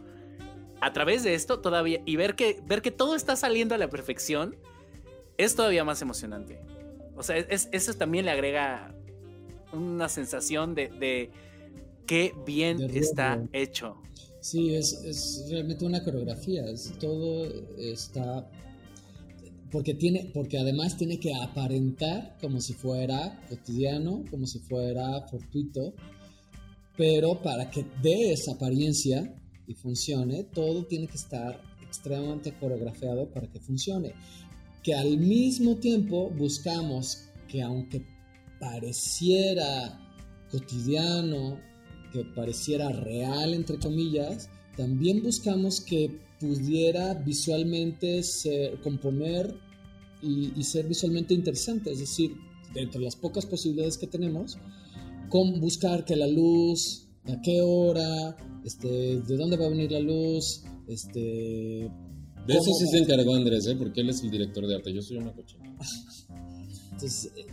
a 0.81 0.93
través 0.93 1.23
de 1.23 1.33
esto 1.33 1.61
todavía 1.61 2.01
y 2.05 2.15
ver 2.15 2.35
que, 2.35 2.61
ver 2.67 2.81
que 2.81 2.91
todo 2.91 3.15
está 3.15 3.35
saliendo 3.35 3.75
a 3.75 3.77
la 3.77 3.89
perfección 3.89 4.55
es 5.37 5.55
todavía 5.55 5.83
más 5.83 6.01
emocionante. 6.01 6.59
O 7.15 7.23
sea, 7.23 7.37
eso 7.37 7.93
también 7.93 8.25
le 8.25 8.31
agrega 8.31 8.93
una 9.73 10.09
sensación 10.09 10.75
de, 10.75 10.89
de 10.89 11.31
qué 12.05 12.33
bien 12.45 12.81
está 12.95 13.41
hecho. 13.53 13.97
Sí, 14.41 14.75
es, 14.75 15.47
realmente 15.49 15.85
una 15.85 16.03
coreografía. 16.03 16.65
todo 16.99 17.47
está. 17.79 18.47
Porque, 19.75 19.93
tiene, 19.93 20.31
porque 20.33 20.57
además 20.57 20.95
tiene 20.95 21.19
que 21.19 21.33
aparentar 21.35 22.37
como 22.39 22.61
si 22.61 22.71
fuera 22.71 23.41
cotidiano, 23.49 24.23
como 24.31 24.47
si 24.47 24.59
fuera 24.59 25.27
fortuito. 25.27 25.93
Pero 26.95 27.41
para 27.41 27.69
que 27.69 27.85
dé 28.01 28.31
esa 28.31 28.53
apariencia, 28.53 29.35
y 29.67 29.73
funcione, 29.73 30.45
todo 30.45 30.85
tiene 30.85 31.07
que 31.07 31.17
estar 31.17 31.61
extremadamente 31.85 32.53
coreografiado 32.57 33.29
para 33.29 33.51
que 33.51 33.59
funcione. 33.59 34.13
Que 34.81 34.93
al 34.93 35.17
mismo 35.17 35.75
tiempo 35.75 36.29
buscamos 36.29 37.25
que 37.49 37.61
aunque 37.61 38.01
pareciera 38.61 39.99
cotidiano, 40.51 41.59
que 42.13 42.23
pareciera 42.23 42.93
real, 42.93 43.53
entre 43.53 43.77
comillas, 43.77 44.49
también 44.77 45.21
buscamos 45.21 45.81
que 45.81 46.17
pudiera 46.39 47.13
visualmente 47.15 48.23
ser, 48.23 48.79
componer 48.79 49.64
y, 50.25 50.53
y, 50.55 50.63
ser 50.63 50.87
visualmente 50.87 51.33
interesante. 51.33 51.91
Es 51.91 51.99
decir, 51.99 52.35
dentro 52.73 52.99
de 52.99 53.05
las 53.05 53.15
pocas 53.15 53.45
posibilidades 53.45 53.97
que 53.97 54.07
tenemos, 54.07 54.57
con 55.29 55.59
buscar 55.59 56.05
que 56.05 56.15
la 56.15 56.27
luz, 56.27 57.07
a 57.25 57.41
qué 57.41 57.61
hora, 57.61 58.35
este, 58.63 59.21
de 59.21 59.37
dónde 59.37 59.57
va 59.57 59.65
a 59.65 59.69
venir 59.69 59.91
la 59.91 59.99
luz, 59.99 60.63
este... 60.87 61.91
De 62.47 62.53
eso 62.53 62.71
sí 62.77 62.87
se 62.91 62.99
encargó 62.99 63.33
Andrés, 63.33 63.65
¿eh? 63.65 63.75
porque 63.75 64.01
él 64.01 64.09
es 64.09 64.21
el 64.21 64.29
director 64.29 64.67
de 64.67 64.75
arte, 64.75 64.93
yo 64.93 65.01
soy 65.01 65.17
una 65.17 65.33
cochina. 65.33 65.75
Entonces, 66.91 67.31
eh, 67.35 67.45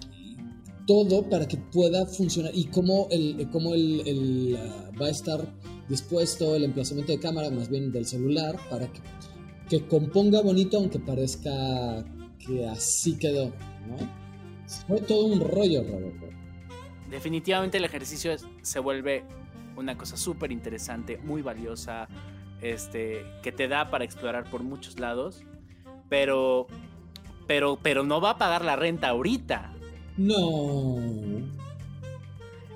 todo 0.86 1.30
para 1.30 1.48
que 1.48 1.56
pueda 1.56 2.04
funcionar 2.06 2.52
y 2.54 2.64
cómo, 2.64 3.08
el, 3.10 3.48
cómo 3.50 3.72
el, 3.72 4.54
va 5.00 5.06
a 5.06 5.10
estar 5.10 5.58
dispuesto 5.88 6.54
el 6.54 6.64
emplazamiento 6.64 7.12
de 7.12 7.20
cámara, 7.20 7.48
más 7.48 7.70
bien 7.70 7.90
del 7.90 8.04
celular, 8.04 8.58
para 8.68 8.92
que, 8.92 9.00
que 9.70 9.88
componga 9.88 10.42
bonito 10.42 10.76
aunque 10.76 10.98
parezca 10.98 12.04
que 12.44 12.68
así 12.68 13.18
quedó, 13.18 13.46
¿no? 13.86 14.22
Fue 14.86 15.00
todo 15.00 15.26
un 15.26 15.40
rollo, 15.40 15.82
Roberto. 15.82 16.26
Definitivamente 17.10 17.78
el 17.78 17.84
ejercicio 17.84 18.34
se 18.62 18.78
vuelve 18.78 19.24
una 19.76 19.96
cosa 19.96 20.16
súper 20.16 20.52
interesante, 20.52 21.18
muy 21.18 21.42
valiosa, 21.42 22.08
este, 22.60 23.24
que 23.42 23.52
te 23.52 23.68
da 23.68 23.90
para 23.90 24.04
explorar 24.04 24.48
por 24.50 24.62
muchos 24.62 24.98
lados, 24.98 25.42
pero, 26.08 26.66
pero, 27.46 27.78
pero 27.82 28.02
no 28.02 28.20
va 28.20 28.30
a 28.30 28.38
pagar 28.38 28.64
la 28.64 28.76
renta 28.76 29.08
ahorita. 29.08 29.72
No. 30.16 30.96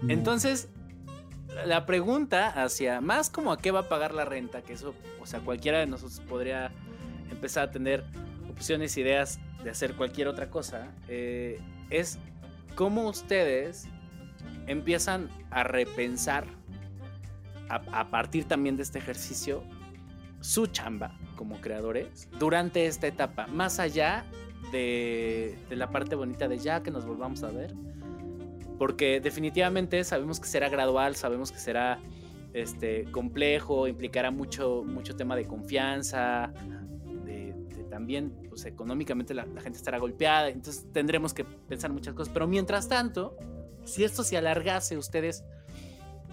Entonces, 0.08 0.68
la 1.64 1.86
pregunta 1.86 2.48
hacia 2.48 3.00
más 3.00 3.30
como 3.30 3.52
a 3.52 3.58
qué 3.58 3.70
va 3.70 3.80
a 3.80 3.88
pagar 3.88 4.12
la 4.12 4.24
renta, 4.24 4.62
que 4.62 4.74
eso, 4.74 4.94
o 5.20 5.26
sea, 5.26 5.40
cualquiera 5.40 5.78
de 5.78 5.86
nosotros 5.86 6.20
podría 6.28 6.72
empezar 7.30 7.68
a 7.68 7.70
tener 7.70 8.04
opciones, 8.57 8.96
ideas 8.96 9.38
de 9.62 9.70
hacer 9.70 9.94
cualquier 9.94 10.28
otra 10.28 10.50
cosa, 10.50 10.94
eh, 11.09 11.61
es 11.90 12.18
cómo 12.74 13.09
ustedes 13.09 13.86
empiezan 14.66 15.28
a 15.50 15.62
repensar 15.62 16.46
a, 17.68 18.11
partir 18.11 18.44
también 18.44 18.76
de 18.76 18.84
este 18.84 18.98
ejercicio, 18.98 19.64
su 20.40 20.68
chamba 20.68 21.18
como 21.34 21.61
creadores 21.61 22.28
durante 22.38 22.86
esta 22.86 23.09
etapa, 23.09 23.48
más 23.48 23.80
allá 23.80 24.24
de, 24.70 25.59
la 25.70 25.90
parte 25.90 26.14
bonita 26.14 26.46
de 26.46 26.59
ya 26.59 26.82
que 26.82 26.90
nos 26.90 27.04
volvamos 27.04 27.42
a 27.42 27.50
ver. 27.50 27.74
Porque 28.78 29.20
definitivamente 29.20 30.04
sabemos 30.04 30.38
que 30.38 30.46
será 30.46 30.68
gradual, 30.68 31.16
sabemos 31.16 31.50
que 31.50 31.59
será 31.59 31.98
este, 32.52 33.04
complejo, 33.11 33.88
implicará 33.88 34.30
mucho, 34.30 34.84
mucho 34.86 35.16
tema 35.16 35.34
de 35.34 35.46
confianza, 35.46 36.52
también 37.97 38.30
pues, 38.51 38.66
económicamente 38.66 39.32
la, 39.32 39.47
la, 39.47 39.62
gente 39.62 39.78
estará 39.78 39.99
golpeada, 39.99 40.51
entonces 40.51 40.84
tendremos 40.92 41.32
que 41.32 41.44
pensar 41.44 41.90
muchas 41.94 42.12
cosas. 42.12 42.30
Pero 42.30 42.47
mientras 42.47 42.88
tanto, 42.88 43.38
si 43.86 44.05
esto 44.05 44.22
se 44.22 44.36
alargase, 44.36 44.99
ustedes, 44.99 45.44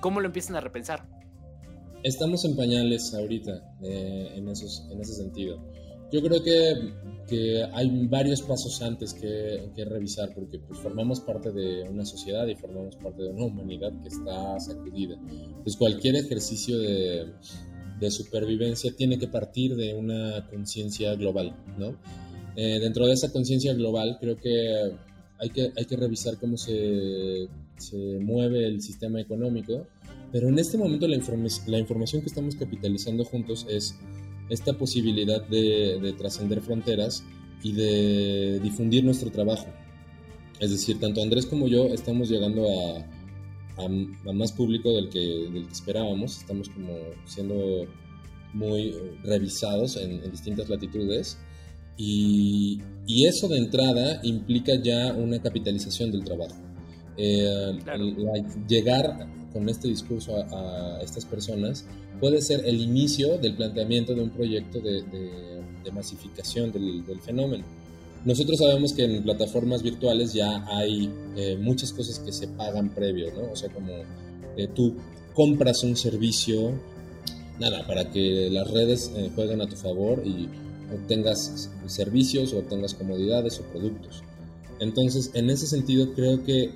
¿cómo 0.01 0.19
lo 0.19 0.25
empiezan 0.25 0.57
a 0.57 0.59
repensar? 0.59 1.07
Estamos 2.03 2.43
en 2.43 2.57
pañales 2.57 3.13
ahorita 3.13 3.77
eh, 3.81 4.33
en, 4.35 4.49
esos, 4.49 4.85
en 4.91 4.99
ese 4.99 5.13
sentido. 5.13 5.57
Yo 6.11 6.21
creo 6.21 6.43
que, 6.43 6.93
que 7.29 7.63
hay 7.71 8.07
varios 8.07 8.41
pasos 8.41 8.81
antes 8.81 9.13
que, 9.13 9.71
que, 9.73 9.85
revisar 9.85 10.33
porque 10.35 10.59
pues, 10.59 10.81
formamos 10.81 11.21
parte 11.21 11.53
de 11.53 11.87
una 11.89 12.05
sociedad 12.05 12.45
y 12.45 12.55
formamos 12.55 12.97
parte 12.97 13.23
de 13.23 13.29
una 13.29 13.45
humanidad 13.45 13.93
que 14.01 14.09
está 14.09 14.59
sacudida. 14.59 15.15
Pues 15.63 15.77
cualquier 15.77 16.17
ejercicio 16.17 16.77
de, 16.77 17.31
de 18.03 18.11
supervivencia 18.11 18.95
tiene 18.95 19.17
que 19.17 19.27
partir 19.27 19.75
de 19.75 19.93
una 19.93 20.47
conciencia 20.49 21.15
global, 21.15 21.55
¿no? 21.77 21.95
Eh, 22.55 22.79
dentro 22.79 23.07
de 23.07 23.13
esa 23.13 23.31
conciencia 23.31 23.73
global 23.73 24.17
creo 24.19 24.37
que 24.37 24.91
hay 25.39 25.49
que, 25.49 25.71
hay 25.75 25.85
que 25.85 25.97
revisar 25.97 26.37
cómo 26.37 26.57
se, 26.57 27.47
se 27.77 28.19
mueve 28.19 28.67
el 28.67 28.81
sistema 28.81 29.19
económico 29.19 29.87
pero 30.33 30.49
en 30.49 30.57
este 30.57 30.79
momento 30.79 31.07
la, 31.07 31.17
la 31.67 31.77
información 31.77 32.23
que 32.23 32.27
estamos 32.27 32.55
capitalizando 32.55 33.23
juntos 33.23 33.67
es 33.69 33.95
esta 34.49 34.73
posibilidad 34.73 35.47
de, 35.47 36.13
trascender 36.17 36.59
fronteras 36.59 37.23
y 37.61 37.71
de 37.73 38.59
difundir 38.59 39.03
nuestro 39.03 39.29
trabajo. 39.29 39.67
Es 40.59 40.71
decir, 40.71 40.99
tanto 40.99 41.21
Andrés 41.21 41.45
como 41.45 41.67
yo 41.67 41.85
estamos 41.85 42.29
llegando 42.29 42.65
a, 42.67 43.05
a, 43.77 44.31
más 44.31 44.51
público 44.51 44.91
del 44.93 45.09
que, 45.09 45.19
del 45.19 45.65
que, 45.67 45.73
esperábamos, 45.73 46.37
estamos 46.37 46.69
como 46.69 46.95
siendo 47.25 47.87
muy 48.53 48.93
revisados 49.23 49.97
en, 49.97 50.29
distintas 50.29 50.69
latitudes 50.69 51.37
y, 51.97 52.81
y, 53.07 53.25
eso 53.25 53.47
de 53.47 53.57
entrada 53.57 54.19
implica 54.23 54.75
ya 54.75 55.13
una 55.13 55.41
capitalización 55.41 56.11
del 56.11 56.23
trabajo. 56.23 56.55
Eh, 57.15 57.79
llegar 58.67 59.27
con 59.51 59.69
este 59.69 59.87
discurso 59.87 60.35
a, 60.35 60.99
estas 61.01 61.25
personas 61.25 61.85
puede 62.19 62.41
ser 62.41 62.65
el 62.65 62.81
inicio 62.81 63.37
del 63.37 63.55
planteamiento 63.55 64.15
de 64.15 64.21
un 64.21 64.31
proyecto 64.31 64.79
de, 64.79 65.03
masificación 65.93 66.71
del, 66.71 67.03
fenómeno. 67.21 67.63
Nosotros 68.25 68.59
sabemos 68.59 68.93
que 68.93 69.03
en 69.03 69.23
plataformas 69.23 69.83
virtuales 69.83 70.33
ya 70.33 70.63
hay 70.67 71.11
eh, 71.35 71.57
muchas 71.59 71.91
cosas 71.91 72.19
que 72.19 72.31
se 72.31 72.47
pagan 72.47 72.89
previo, 72.89 73.33
¿no? 73.33 73.51
O 73.51 73.55
sea, 73.55 73.69
como 73.69 73.91
eh, 74.55 74.67
tú 74.73 74.95
compras 75.33 75.83
un 75.83 75.97
servicio, 75.97 76.71
nada, 77.59 77.85
para 77.85 78.11
que 78.11 78.49
las 78.49 78.69
redes 78.71 79.11
eh, 79.15 79.29
jueguen 79.35 79.61
a 79.61 79.67
tu 79.67 79.75
favor 79.75 80.21
y 80.25 80.47
obtengas 80.93 81.69
servicios 81.87 82.53
o 82.53 82.59
obtengas 82.59 82.93
comodidades 82.93 83.59
o 83.59 83.63
productos. 83.63 84.23
Entonces, 84.79 85.31
en 85.33 85.49
ese 85.49 85.67
sentido, 85.67 86.13
creo 86.13 86.43
que 86.45 86.71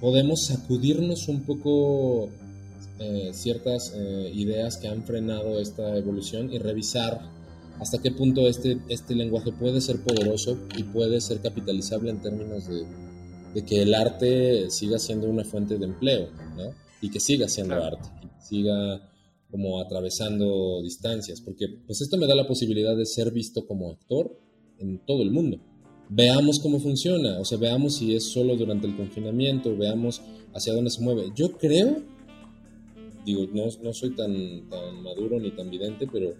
podemos 0.00 0.46
sacudirnos 0.46 1.28
un 1.28 1.42
poco 1.42 2.28
eh, 2.98 3.30
ciertas 3.34 3.94
ideas 4.32 4.78
que 4.78 4.88
han 4.88 5.04
frenado 5.04 5.60
esta 5.60 5.96
evolución 5.96 6.52
y 6.52 6.58
revisar 6.58 7.20
hasta 7.80 8.00
qué 8.00 8.10
punto 8.10 8.48
este, 8.48 8.78
este 8.88 9.14
lenguaje 9.14 9.52
puede 9.52 9.80
ser 9.80 10.02
poderoso 10.02 10.58
y 10.76 10.82
puede 10.84 11.20
ser 11.20 11.40
capitalizable 11.40 12.10
en 12.10 12.20
términos 12.20 12.68
de, 12.68 12.84
de 13.54 13.64
que 13.64 13.82
el 13.82 13.94
arte 13.94 14.70
siga 14.70 14.98
siendo 14.98 15.28
una 15.28 15.44
fuente 15.44 15.78
de 15.78 15.84
empleo, 15.84 16.28
¿no? 16.56 16.72
Y 17.00 17.10
que 17.10 17.20
siga 17.20 17.48
siendo 17.48 17.74
arte, 17.74 18.08
y 18.22 18.42
siga 18.42 19.10
como 19.50 19.80
atravesando 19.80 20.82
distancias, 20.82 21.40
porque 21.40 21.66
pues 21.86 22.00
esto 22.00 22.16
me 22.16 22.26
da 22.26 22.34
la 22.34 22.46
posibilidad 22.46 22.96
de 22.96 23.06
ser 23.06 23.30
visto 23.32 23.66
como 23.66 23.90
actor 23.90 24.38
en 24.78 24.98
todo 25.06 25.22
el 25.22 25.30
mundo 25.30 25.60
veamos 26.08 26.60
cómo 26.60 26.80
funciona, 26.80 27.38
o 27.40 27.44
sea, 27.44 27.58
veamos 27.58 27.96
si 27.96 28.14
es 28.14 28.24
solo 28.24 28.56
durante 28.56 28.86
el 28.86 28.96
confinamiento, 28.96 29.76
veamos 29.76 30.22
hacia 30.54 30.72
dónde 30.72 30.90
se 30.90 31.02
mueve. 31.02 31.32
Yo 31.34 31.52
creo, 31.52 32.02
digo, 33.24 33.46
no, 33.52 33.64
no 33.82 33.92
soy 33.92 34.14
tan, 34.14 34.68
tan 34.68 35.02
maduro 35.02 35.40
ni 35.40 35.50
tan 35.50 35.70
vidente, 35.70 36.06
pero 36.10 36.34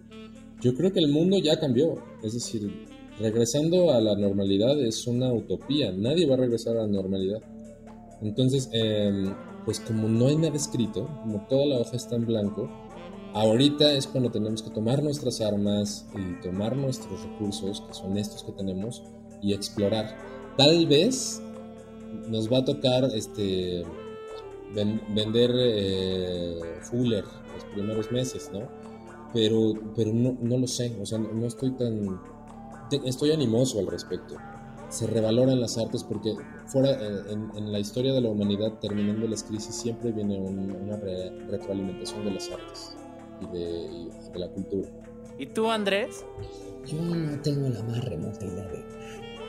yo 0.60 0.74
creo 0.74 0.92
que 0.92 1.00
el 1.00 1.08
mundo 1.08 1.38
ya 1.38 1.58
cambió. 1.58 2.02
Es 2.22 2.34
decir, 2.34 2.70
regresando 3.18 3.92
a 3.92 4.00
la 4.00 4.16
normalidad 4.16 4.80
es 4.80 5.06
una 5.06 5.32
utopía, 5.32 5.92
nadie 5.92 6.26
va 6.26 6.34
a 6.34 6.38
regresar 6.38 6.76
a 6.76 6.82
la 6.82 6.88
normalidad. 6.88 7.42
Entonces, 8.22 8.68
em, 8.72 9.34
pues 9.64 9.80
como 9.80 10.08
no 10.08 10.28
hay 10.28 10.36
nada 10.36 10.56
escrito, 10.56 11.06
como 11.22 11.46
toda 11.48 11.66
la 11.66 11.78
hoja 11.78 11.96
está 11.96 12.16
en 12.16 12.26
blanco, 12.26 12.70
ahorita 13.34 13.92
es 13.92 14.06
cuando 14.06 14.30
tenemos 14.30 14.62
que 14.62 14.70
tomar 14.70 15.02
nuestras 15.02 15.40
armas 15.40 16.06
y 16.14 16.40
tomar 16.42 16.76
nuestros 16.76 17.22
recursos, 17.24 17.82
que 17.86 17.94
son 17.94 18.16
estos 18.16 18.42
que 18.44 18.52
tenemos, 18.52 19.02
y 19.42 19.52
explorar. 19.52 20.16
Tal 20.56 20.86
vez 20.86 21.42
nos 22.28 22.50
va 22.50 22.58
a 22.58 22.64
tocar 22.64 23.04
este 23.14 23.84
vender 25.14 25.50
eh, 25.54 26.58
Fuller 26.82 27.24
los 27.24 27.64
primeros 27.74 28.10
meses, 28.10 28.50
¿no? 28.52 28.68
Pero, 29.36 29.74
pero 29.94 30.14
no, 30.14 30.34
no 30.40 30.56
lo 30.56 30.66
sé, 30.66 30.96
o 30.98 31.04
sea, 31.04 31.18
no, 31.18 31.46
estoy 31.46 31.72
tan... 31.72 32.18
estoy 33.04 33.32
animoso 33.32 33.78
al 33.80 33.86
respecto. 33.86 34.34
Se 34.88 35.06
revaloran 35.06 35.60
las 35.60 35.76
artes 35.76 36.02
porque 36.04 36.34
fuera 36.64 36.92
eh, 36.92 37.36
en, 37.54 37.70
la 37.70 37.78
historia 37.78 38.14
de 38.14 38.22
la 38.22 38.30
humanidad, 38.30 38.78
terminando 38.80 39.28
las 39.28 39.44
crisis, 39.44 39.74
siempre 39.74 40.10
viene 40.10 40.38
una 40.38 40.96
retroalimentación 40.96 42.24
de 42.24 42.30
las 42.30 42.50
artes 42.50 42.96
y 43.42 43.46
de, 43.58 43.60
y 43.60 44.08
de 44.32 44.38
la 44.38 44.48
cultura. 44.48 44.88
¿Y 45.38 45.44
tú, 45.48 45.70
Andrés? 45.70 46.24
Yo 46.86 47.02
no 47.02 47.38
tengo 47.42 47.68
la 47.68 47.82
más 47.82 48.02
remota 48.06 48.42
idea 48.42 48.66
de 48.68 48.84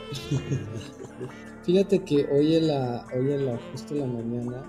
Fíjate 1.63 2.03
que 2.03 2.27
hoy 2.29 2.55
en 2.55 2.67
la, 2.67 3.07
hoy 3.15 3.31
en 3.31 3.45
la, 3.45 3.57
justo 3.71 3.93
en 3.93 4.01
la 4.01 4.07
mañana, 4.07 4.65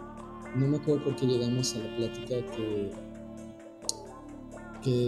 no 0.54 0.68
me 0.68 0.76
acuerdo 0.76 1.02
por 1.02 1.16
qué 1.16 1.26
llegamos 1.26 1.74
a 1.74 1.78
la 1.78 1.96
plática 1.96 2.36
que, 2.54 3.07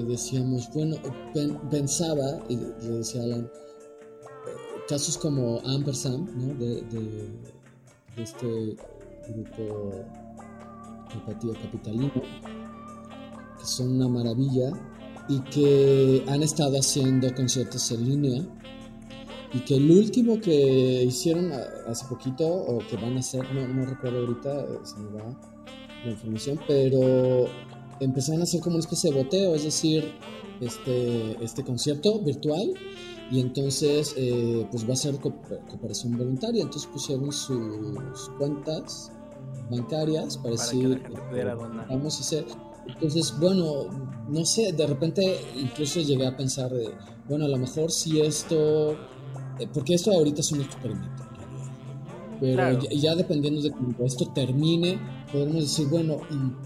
decíamos, 0.07 0.69
bueno, 0.73 0.97
pensaba, 1.71 2.41
y 2.49 2.57
le 2.57 2.99
decía 2.99 3.23
Alan, 3.23 3.45
eh, 3.45 4.51
casos 4.89 5.19
como 5.19 5.61
Ampersand, 5.65 6.29
¿no? 6.37 6.55
De, 6.55 7.51
este 8.17 8.77
grupo 9.29 9.93
de 11.39 11.53
capitalino, 11.61 12.13
que 12.13 13.65
son 13.65 13.97
una 13.97 14.09
maravilla 14.09 14.71
y 15.29 15.41
que 15.43 16.25
han 16.29 16.43
estado 16.43 16.79
haciendo 16.79 17.33
conciertos 17.35 17.91
en 17.93 18.05
línea 18.09 18.43
y 19.53 19.61
que 19.61 19.77
el 19.77 19.91
último 19.91 20.41
que 20.41 21.05
hicieron 21.05 21.53
hace 21.53 22.07
poquito, 22.07 22.47
o 22.47 22.79
que 22.79 22.97
van 22.97 23.17
a 23.17 23.21
hacer, 23.21 23.43
no, 23.53 23.67
no 23.67 23.87
recuerdo 23.87 24.21
ahorita, 24.21 24.61
eh, 24.61 24.79
se 24.83 24.99
me 24.99 25.11
va 25.19 25.41
la 26.05 26.11
información, 26.11 26.59
pero 26.67 27.47
empezaron 28.01 28.41
a 28.41 28.45
hacer 28.45 28.61
como 28.61 28.77
una 28.77 28.81
especie 28.81 29.11
de 29.11 29.23
boteo, 29.23 29.55
es 29.55 29.65
decir, 29.65 30.13
este, 30.61 31.43
este 31.45 31.65
concierto 31.65 32.21
virtual, 32.21 32.73
y 33.31 33.41
entonces 33.41 34.15
eh, 34.17 34.67
pues 34.71 34.89
va 34.89 34.95
a 34.95 34.97
ser 34.97 35.19
cooperación 35.21 36.19
voluntaria, 36.19 36.63
entonces 36.63 36.91
pusieron 36.93 37.33
sus 37.33 38.31
cuentas 38.39 39.13
bancarias 39.71 40.37
para, 40.39 40.51
decir, 40.51 41.03
vamos 41.89 42.17
a 42.17 42.21
hacer... 42.21 42.47
Entonces, 42.87 43.33
bueno, 43.39 43.85
no 44.29 44.45
sé, 44.45 44.73
de 44.73 44.87
repente 44.87 45.37
incluso 45.55 46.01
llegué 46.01 46.27
a 46.27 46.37
pensar 46.37 46.73
de, 46.73 46.91
bueno, 47.29 47.45
a 47.45 47.49
lo 47.49 47.59
mejor 47.59 47.93
si 47.93 48.21
esto 48.21 48.97
eh, 49.61 49.69
porque 49.73 49.95
esto 49.95 50.11
ahorita 50.13 50.41
es 50.41 50.51
un 50.53 50.63
experimento 50.63 51.20
Pero 52.41 52.79
ya, 52.91 53.15
dependiendo 53.15 53.61
de 53.61 53.71
cómo 53.71 53.95
esto 54.05 54.27
termine, 54.33 54.99
podremos 55.31 55.63
decir, 55.63 55.89
bueno, 55.89 56.17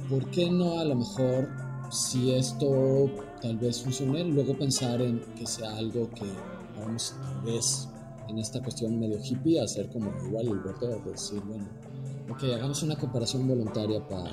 ¿por 0.08 0.30
qué 0.30 0.48
no 0.50 0.78
a 0.78 0.84
lo 0.84 0.94
mejor 0.94 1.48
si 1.90 2.32
esto 2.32 3.10
tal 3.42 3.56
vez 3.58 3.82
funcione, 3.82 4.24
luego 4.24 4.56
pensar 4.56 5.00
en 5.02 5.20
que 5.36 5.46
sea 5.46 5.76
algo 5.76 6.08
que 6.10 6.26
vamos 6.78 7.14
tal 7.20 7.40
vez 7.42 7.88
en 8.28 8.38
esta 8.38 8.62
cuestión 8.62 8.98
medio 8.98 9.18
hippie, 9.22 9.60
hacer 9.60 9.88
como 9.90 10.12
igual 10.26 10.48
el 10.48 10.60
voto, 10.60 10.88
decir, 11.10 11.40
bueno, 11.46 11.68
ok, 12.30 12.42
hagamos 12.54 12.82
una 12.82 12.96
comparación 12.96 13.46
voluntaria 13.46 14.06
para 14.08 14.32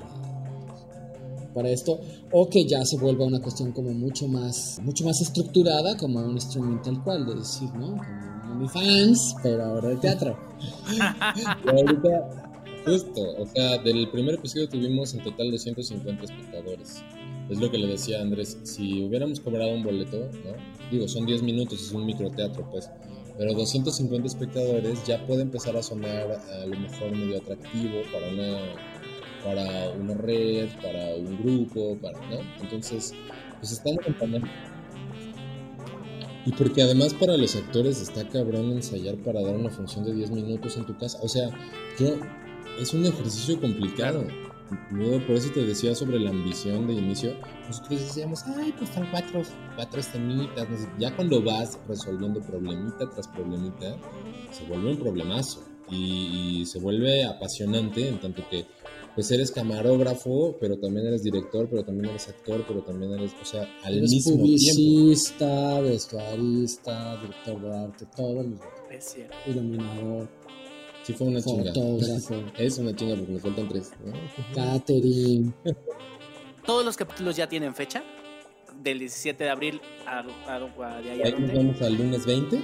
para 1.54 1.70
esto 1.70 2.00
o 2.32 2.50
que 2.50 2.66
ya 2.66 2.84
se 2.86 2.98
vuelva 2.98 3.26
una 3.26 3.42
cuestión 3.42 3.72
como 3.72 3.92
mucho 3.92 4.28
más 4.28 4.80
mucho 4.84 5.06
más 5.06 5.22
estructurada 5.22 5.98
como 5.98 6.20
un 6.20 6.38
streaming 6.38 6.82
tal 6.84 7.04
cual 7.04 7.26
de 7.26 7.36
decir 7.36 7.70
no 7.76 7.98
como 8.52 8.68
fans, 8.68 9.36
pero 9.42 9.64
ahora 9.64 9.90
de 9.90 9.96
teatro. 9.98 10.38
Justo, 12.86 13.22
o 13.38 13.46
sea, 13.46 13.78
del 13.78 14.10
primer 14.10 14.36
episodio 14.36 14.68
tuvimos 14.68 15.14
en 15.14 15.24
total 15.24 15.52
250 15.52 16.24
espectadores. 16.24 17.04
Es 17.50 17.60
lo 17.60 17.70
que 17.70 17.78
le 17.78 17.88
decía 17.88 18.20
a 18.20 18.22
Andrés, 18.22 18.58
si 18.64 19.04
hubiéramos 19.04 19.40
cobrado 19.40 19.74
un 19.74 19.84
boleto, 19.84 20.18
¿no? 20.18 20.90
Digo, 20.90 21.08
son 21.08 21.26
10 21.26 21.44
minutos, 21.44 21.82
es 21.82 21.92
un 21.92 22.06
microteatro, 22.06 22.68
pues. 22.72 22.90
Pero 23.38 23.54
250 23.54 24.28
espectadores 24.28 25.04
ya 25.06 25.26
puede 25.28 25.44
empezar 25.44 25.78
a 25.78 25.84
sonar 25.84 26.32
a 26.32 26.66
lo 26.66 26.80
mejor 26.80 27.12
medio 27.12 27.38
atractivo 27.38 28.02
para 28.12 28.28
una, 28.30 28.58
para 29.44 29.90
una 29.92 30.14
red, 30.16 30.70
para 30.82 31.16
un 31.16 31.38
grupo, 31.42 31.98
para, 32.02 32.20
¿no? 32.28 32.40
Entonces, 32.62 33.14
pues 33.60 33.72
estamos 33.72 34.00
acompañando. 34.02 34.48
Y 36.46 36.52
porque 36.54 36.82
además 36.82 37.14
para 37.14 37.38
los 37.38 37.56
actores 37.56 38.02
está 38.02 38.28
cabrón 38.28 38.72
ensayar 38.72 39.16
para 39.18 39.42
dar 39.42 39.56
una 39.56 39.70
función 39.70 40.06
de 40.06 40.14
10 40.14 40.32
minutos 40.32 40.76
en 40.78 40.86
tu 40.86 40.98
casa. 40.98 41.20
O 41.22 41.28
sea, 41.28 41.50
yo 42.00 42.16
es 42.80 42.94
un 42.94 43.06
ejercicio 43.06 43.60
complicado. 43.60 44.26
por 44.90 45.36
eso 45.36 45.52
te 45.54 45.64
decía 45.64 45.94
sobre 45.94 46.20
la 46.20 46.32
ambición 46.32 46.88
de 46.88 46.94
inicio. 46.94 47.36
Nosotros 47.68 48.00
decíamos, 48.00 48.44
ay, 48.58 48.74
pues 48.76 48.90
están 48.90 49.10
cuatro, 49.12 49.44
cuatro 49.76 50.00
estemitas. 50.00 50.68
Ya 50.98 51.16
cuando 51.16 51.44
vas 51.44 51.78
resolviendo 51.88 52.42
problemita 52.42 53.08
tras 53.10 53.28
problemita, 53.28 53.96
se 54.52 54.66
vuelve 54.66 54.92
un 54.92 54.98
problemazo. 54.98 55.64
Y, 55.90 56.62
y 56.62 56.66
se 56.66 56.80
vuelve 56.80 57.26
apasionante 57.26 58.08
en 58.08 58.20
tanto 58.20 58.44
que 58.50 58.66
pues 59.16 59.32
eres 59.32 59.52
camarógrafo, 59.52 60.58
pero 60.60 60.78
también 60.78 61.08
eres 61.08 61.24
director, 61.24 61.68
pero 61.70 61.84
también 61.84 62.10
eres 62.10 62.30
actor, 62.30 62.64
pero 62.68 62.82
también 62.82 63.14
eres, 63.14 63.32
o 63.42 63.46
sea, 63.46 63.68
al 63.84 63.98
eres 63.98 64.10
mismo 64.10 64.38
publicista, 64.38 65.80
vestuarista, 65.82 67.18
director 67.18 67.62
de 67.62 67.78
arte, 67.78 68.06
todo 68.16 68.40
al 68.40 68.48
mismo 68.48 68.66
tiempo. 68.88 69.06
Iluminador. 69.48 70.30
Sí 71.04 71.14
fue 71.14 71.28
una 71.28 71.42
chinga. 71.42 71.72
es 72.58 72.78
una 72.78 72.96
chinga 72.96 73.16
porque 73.16 73.32
nos 73.32 73.42
faltan 73.42 73.68
tres. 73.68 73.92
Catering. 74.54 75.54
¿Todos 76.66 76.86
los 76.86 76.96
capítulos 76.96 77.36
ya 77.36 77.50
tienen 77.50 77.74
fecha? 77.74 78.04
Del 78.84 79.00
17 79.00 79.44
de 79.44 79.50
abril 79.50 79.82
a, 80.06 80.20
a, 80.20 80.56
a 80.56 81.02
de 81.02 81.12
ahí 81.12 81.34
nos 81.38 81.54
vamos 81.54 81.82
al 81.82 81.94
lunes 81.96 82.26
20 82.26 82.56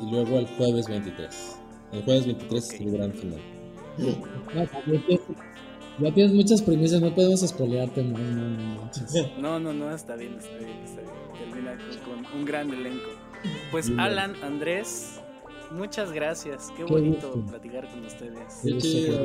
y 0.00 0.10
luego 0.10 0.38
al 0.38 0.46
jueves 0.56 0.86
23. 0.86 1.58
El 1.92 2.02
jueves 2.02 2.26
23 2.26 2.64
es 2.64 2.80
el 2.80 2.90
gran 2.90 3.12
final. 3.12 3.40
Ya 6.00 6.12
tienes 6.12 6.32
muchas 6.32 6.60
premisas, 6.62 7.00
no 7.00 7.14
podemos 7.14 7.42
espolearte 7.42 8.02
más, 8.02 8.20
no, 8.20 8.48
no, 8.50 8.90
no, 9.38 9.60
no, 9.60 9.72
no, 9.72 9.94
está 9.94 10.16
bien, 10.16 10.34
está 10.38 10.56
bien, 10.56 10.78
está 10.84 11.00
bien. 11.02 11.12
Termina 11.38 11.78
con, 12.04 12.40
un 12.40 12.44
gran 12.44 12.72
elenco. 12.72 13.10
Pues 13.70 13.92
Alan, 13.96 14.34
Andrés, 14.42 15.20
muchas 15.70 16.10
gracias. 16.10 16.72
Qué, 16.76 16.84
bonito 16.84 17.44
platicar 17.46 17.88
con 17.90 18.04
ustedes. 18.04 18.60
Qué 18.64 18.78
chido. 18.78 19.18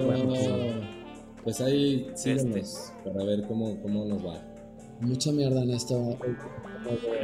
Pues 1.43 1.61
ahí 1.61 2.11
síguenos 2.15 2.55
este. 2.57 3.09
para 3.09 3.23
ver 3.23 3.47
cómo, 3.47 3.81
cómo 3.81 4.05
nos 4.05 4.23
va. 4.23 4.39
Mucha 4.99 5.31
mierda 5.31 5.63
en 5.63 5.71
esto. 5.71 6.19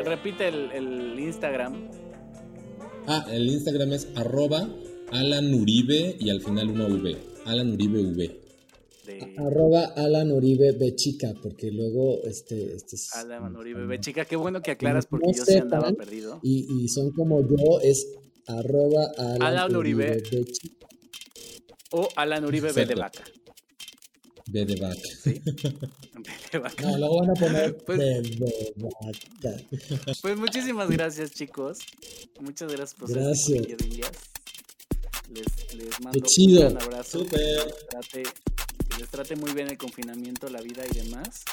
Repite 0.05 0.47
el, 0.47 0.71
el 0.71 1.19
Instagram. 1.19 1.89
Ah, 3.07 3.25
el 3.31 3.47
Instagram 3.47 3.93
es 3.93 4.07
arroba 4.15 4.67
Alan 5.11 5.53
Uribe 5.53 6.15
y 6.19 6.29
al 6.29 6.41
final 6.41 6.69
una 6.69 6.87
V. 6.87 7.17
Alan 7.45 7.73
Uribe 7.73 8.01
V. 8.01 8.44
Arroba 9.37 9.93
Alan 9.95 10.31
Uribe 10.31 10.71
Bechica, 10.73 11.33
porque 11.41 11.71
luego 11.71 12.23
este, 12.23 12.75
este 12.75 12.95
es... 12.95 13.15
Alan 13.15 13.55
Uribe 13.55 13.85
Bechica, 13.85 14.25
qué 14.25 14.35
bueno 14.35 14.61
que 14.61 14.71
aclaras 14.71 15.05
porque 15.05 15.33
yo 15.33 15.45
se 15.45 15.59
andaba 15.59 15.91
perdido. 15.91 16.39
Y, 16.43 16.83
y, 16.83 16.87
son 16.89 17.11
como 17.11 17.41
yo, 17.41 17.79
es 17.81 18.07
arroba 18.47 19.11
Alan, 19.39 19.75
Uribe, 19.75 20.21
Bechica. 20.31 20.87
O 21.91 22.07
Alan 22.15 22.45
Uribe 22.45 22.71
B 22.71 22.85
de 22.85 22.95
vaca. 22.95 23.23
B 24.47 24.65
de 24.65 24.75
vaca. 24.75 24.99
Sí. 25.23 25.41
B 25.45 26.31
de 26.51 26.59
vaca. 26.59 26.83
No, 26.83 26.97
luego 26.97 27.19
van 27.21 27.29
a 27.31 27.33
poner 27.33 27.77
pues, 27.85 27.97
B 27.97 28.05
de 28.05 28.73
vaca. 28.77 30.15
Pues 30.21 30.37
muchísimas 30.37 30.89
gracias, 30.89 31.31
chicos. 31.31 31.79
Muchas 32.39 32.71
gracias 32.71 32.95
por 32.95 33.11
gracias. 33.11 33.67
Les, 35.29 35.73
les 35.73 36.01
mando 36.01 36.19
un 36.19 36.55
gran 36.55 36.81
abrazo. 36.81 37.19
Súper 37.19 37.73
les 38.97 39.09
trate 39.09 39.35
muy 39.35 39.51
bien 39.53 39.67
el 39.69 39.77
confinamiento, 39.77 40.49
la 40.49 40.61
vida 40.61 40.83
y 40.89 40.95
demás. 40.95 41.43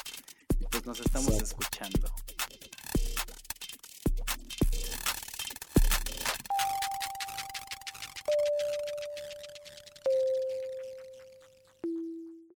Y 0.59 0.65
pues 0.65 0.85
nos 0.85 0.99
estamos 0.99 1.33
escuchando. 1.33 2.09